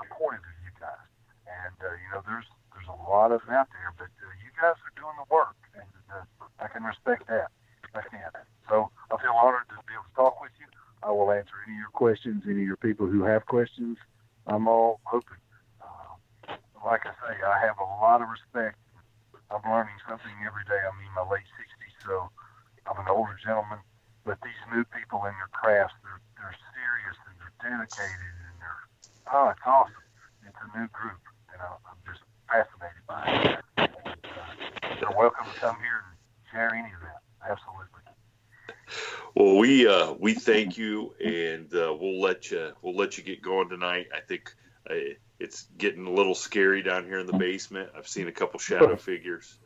[0.00, 1.08] supportive of you guys.
[1.44, 4.50] And uh, you know, there's there's a lot of it out there, but uh, you
[4.56, 6.24] guys are doing the work, and uh,
[6.58, 7.52] I can respect that.
[7.94, 8.32] I can.
[8.68, 10.66] So I feel honored to be able to talk with you.
[11.04, 12.42] I will answer any of your questions.
[12.48, 13.98] Any of your people who have questions,
[14.46, 15.38] I'm all open.
[15.80, 16.16] Uh,
[16.86, 18.74] like I say, I have a lot of respect
[19.52, 20.80] I'm learning something every day.
[20.82, 22.30] I'm in my late 60s, so
[22.88, 23.80] I'm an older gentleman.
[24.26, 28.84] But these new people in their crafts, they're, they're serious and they're dedicated and they're,
[29.30, 30.06] oh, it's awesome.
[30.48, 31.20] It's a new group,
[31.54, 33.60] and I- I'm just fascinated by it.
[33.78, 34.52] And, uh,
[35.00, 36.16] they're welcome to come here and
[36.52, 37.22] share any of that.
[37.44, 38.03] Absolutely.
[39.34, 43.42] Well, we uh, we thank you, and uh, we'll let you we'll let you get
[43.42, 44.06] going tonight.
[44.16, 44.54] I think
[44.88, 44.94] uh,
[45.40, 47.90] it's getting a little scary down here in the basement.
[47.96, 49.58] I've seen a couple shadow figures.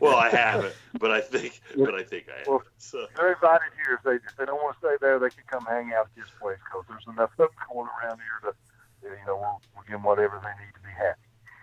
[0.00, 2.46] Well, I haven't, but I think but I think I have.
[2.48, 3.94] Well, So They're invited here.
[3.94, 6.14] If they, if they don't want to stay there, they can come hang out at
[6.16, 9.84] this place because there's enough of them going around here to, you know, we'll, we'll
[9.84, 11.20] give them whatever they need to be happy.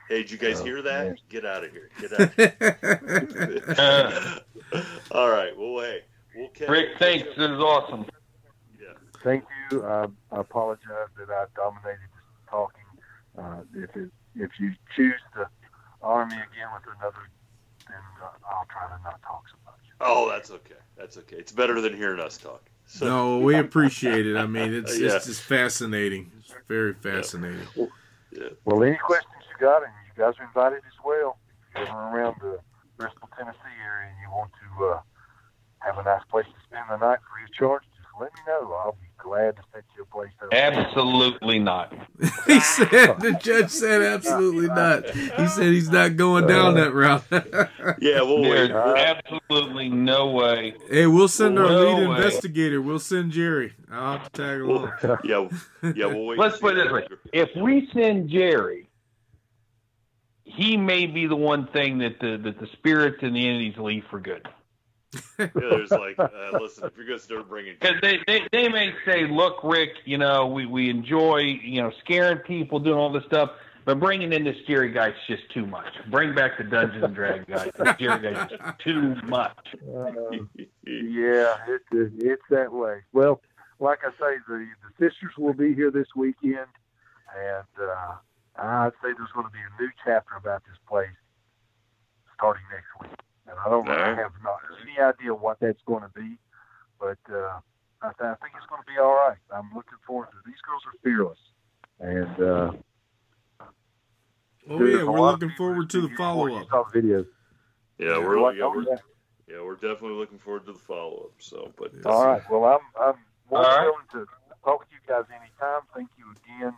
[0.07, 1.07] hey, did you guys Oh, hear that?
[1.07, 1.17] yes.
[1.27, 1.89] Get out of here!
[1.99, 2.21] Get out.
[2.21, 2.33] Of
[3.77, 4.33] here.
[5.11, 5.51] All right.
[5.57, 6.03] Well, hey,
[6.39, 7.27] we'll catch Rick, thanks.
[7.37, 8.05] This is awesome.
[8.79, 8.87] Yeah.
[9.23, 9.83] Thank you.
[9.83, 12.83] Uh, I apologize that I dominated this talking.
[13.37, 15.47] Uh, if it, if you choose to
[16.01, 17.17] honor me again with another,
[17.87, 19.75] then uh, I'll try to not talk so much.
[20.01, 20.75] Oh, that's okay.
[20.97, 21.35] That's okay.
[21.37, 22.69] It's better than hearing us talk.
[22.85, 24.37] So, No, we appreciate it.
[24.37, 25.15] I mean, it's Yeah.
[25.15, 26.31] it's just fascinating.
[26.39, 27.67] It's very fascinating.
[28.65, 31.37] Well, any questions you got, and you guys are invited as well.
[31.75, 32.59] If you're around the
[32.97, 35.01] Bristol, Tennessee area, and you want to uh,
[35.79, 38.73] have a nice place to spend the night free of charge, just let me know.
[38.73, 40.53] I'll be glad to set you a place up.
[40.53, 41.93] Absolutely not.
[42.47, 45.09] he said the judge said absolutely not.
[45.09, 47.23] He said he's not going down that route.
[48.01, 48.71] yeah, we'll wait.
[48.71, 50.73] Absolutely no way.
[50.89, 52.15] hey, we'll send our No lead way.
[52.15, 52.81] investigator.
[52.81, 53.73] We'll send Jerry.
[53.91, 54.91] I'll have to tag along.
[55.23, 55.47] Yeah,
[55.95, 56.39] yeah, we'll wait.
[56.39, 58.89] Let's put it this way: if we send Jerry,
[60.43, 64.03] he may be the one thing that the that the spirits and the entities leave
[64.09, 64.47] for good.
[65.39, 66.29] Yeah, there's like, uh,
[66.59, 70.17] listen, if you're gonna start bringing, Because they, they they may say, "Look, Rick, you
[70.17, 73.51] know, we we enjoy you know scaring people, doing all this stuff,
[73.85, 75.93] but bringing in this Jerry guy's is just too much.
[76.11, 77.71] Bring back the Dungeons and Dragons guy.
[77.77, 80.11] This Jerry guy's just too much." Uh,
[80.85, 82.99] yeah, it's it's that way.
[83.11, 83.41] Well,
[83.79, 86.67] like I say, the the sisters will be here this weekend,
[87.35, 88.15] and uh,
[88.57, 91.07] I'd say there's going to be a new chapter about this place
[92.35, 93.19] starting next week.
[93.49, 96.37] And I don't, I have not any idea what that's going to be,
[96.99, 97.59] but uh,
[98.01, 99.37] I, th- I think it's going to be all right.
[99.53, 100.37] I'm looking forward to.
[100.37, 100.45] it.
[100.45, 101.39] These girls are fearless,
[101.99, 102.71] and uh,
[104.69, 106.67] Oh there's yeah, we're looking forward to the follow up.
[106.93, 107.25] Videos.
[107.97, 108.97] yeah, we're What- yeah, we're yeah.
[109.47, 111.33] yeah, we're definitely looking forward to the follow up.
[111.39, 112.41] So, but All right.
[112.51, 113.15] Well, I'm I'm
[113.49, 113.81] more All right.
[113.85, 114.27] willing to
[114.63, 115.81] talk with you guys anytime.
[115.95, 116.73] Thank you again,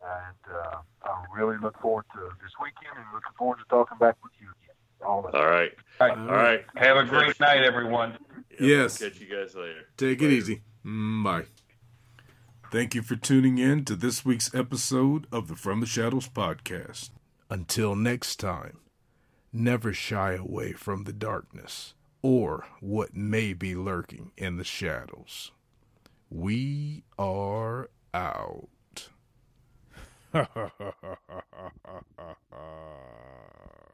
[0.00, 4.16] and uh, I really look forward to this weekend and looking forward to talking back
[4.22, 4.76] with you again.
[5.06, 6.18] All of all right, All right.
[6.18, 6.64] all right.
[6.76, 8.18] Have a great night, everyone.
[8.58, 8.98] Yeah, Yes.
[8.98, 9.88] Catch you guys later.
[9.96, 10.62] Take it easy.
[10.84, 11.44] Mm, bye.
[12.70, 17.10] Thank you for tuning in to this week's episode of the From the Shadows podcast.
[17.50, 18.78] Until next time,
[19.52, 25.52] never shy away from the darkness or what may be lurking in the shadows.
[26.30, 28.68] We are out.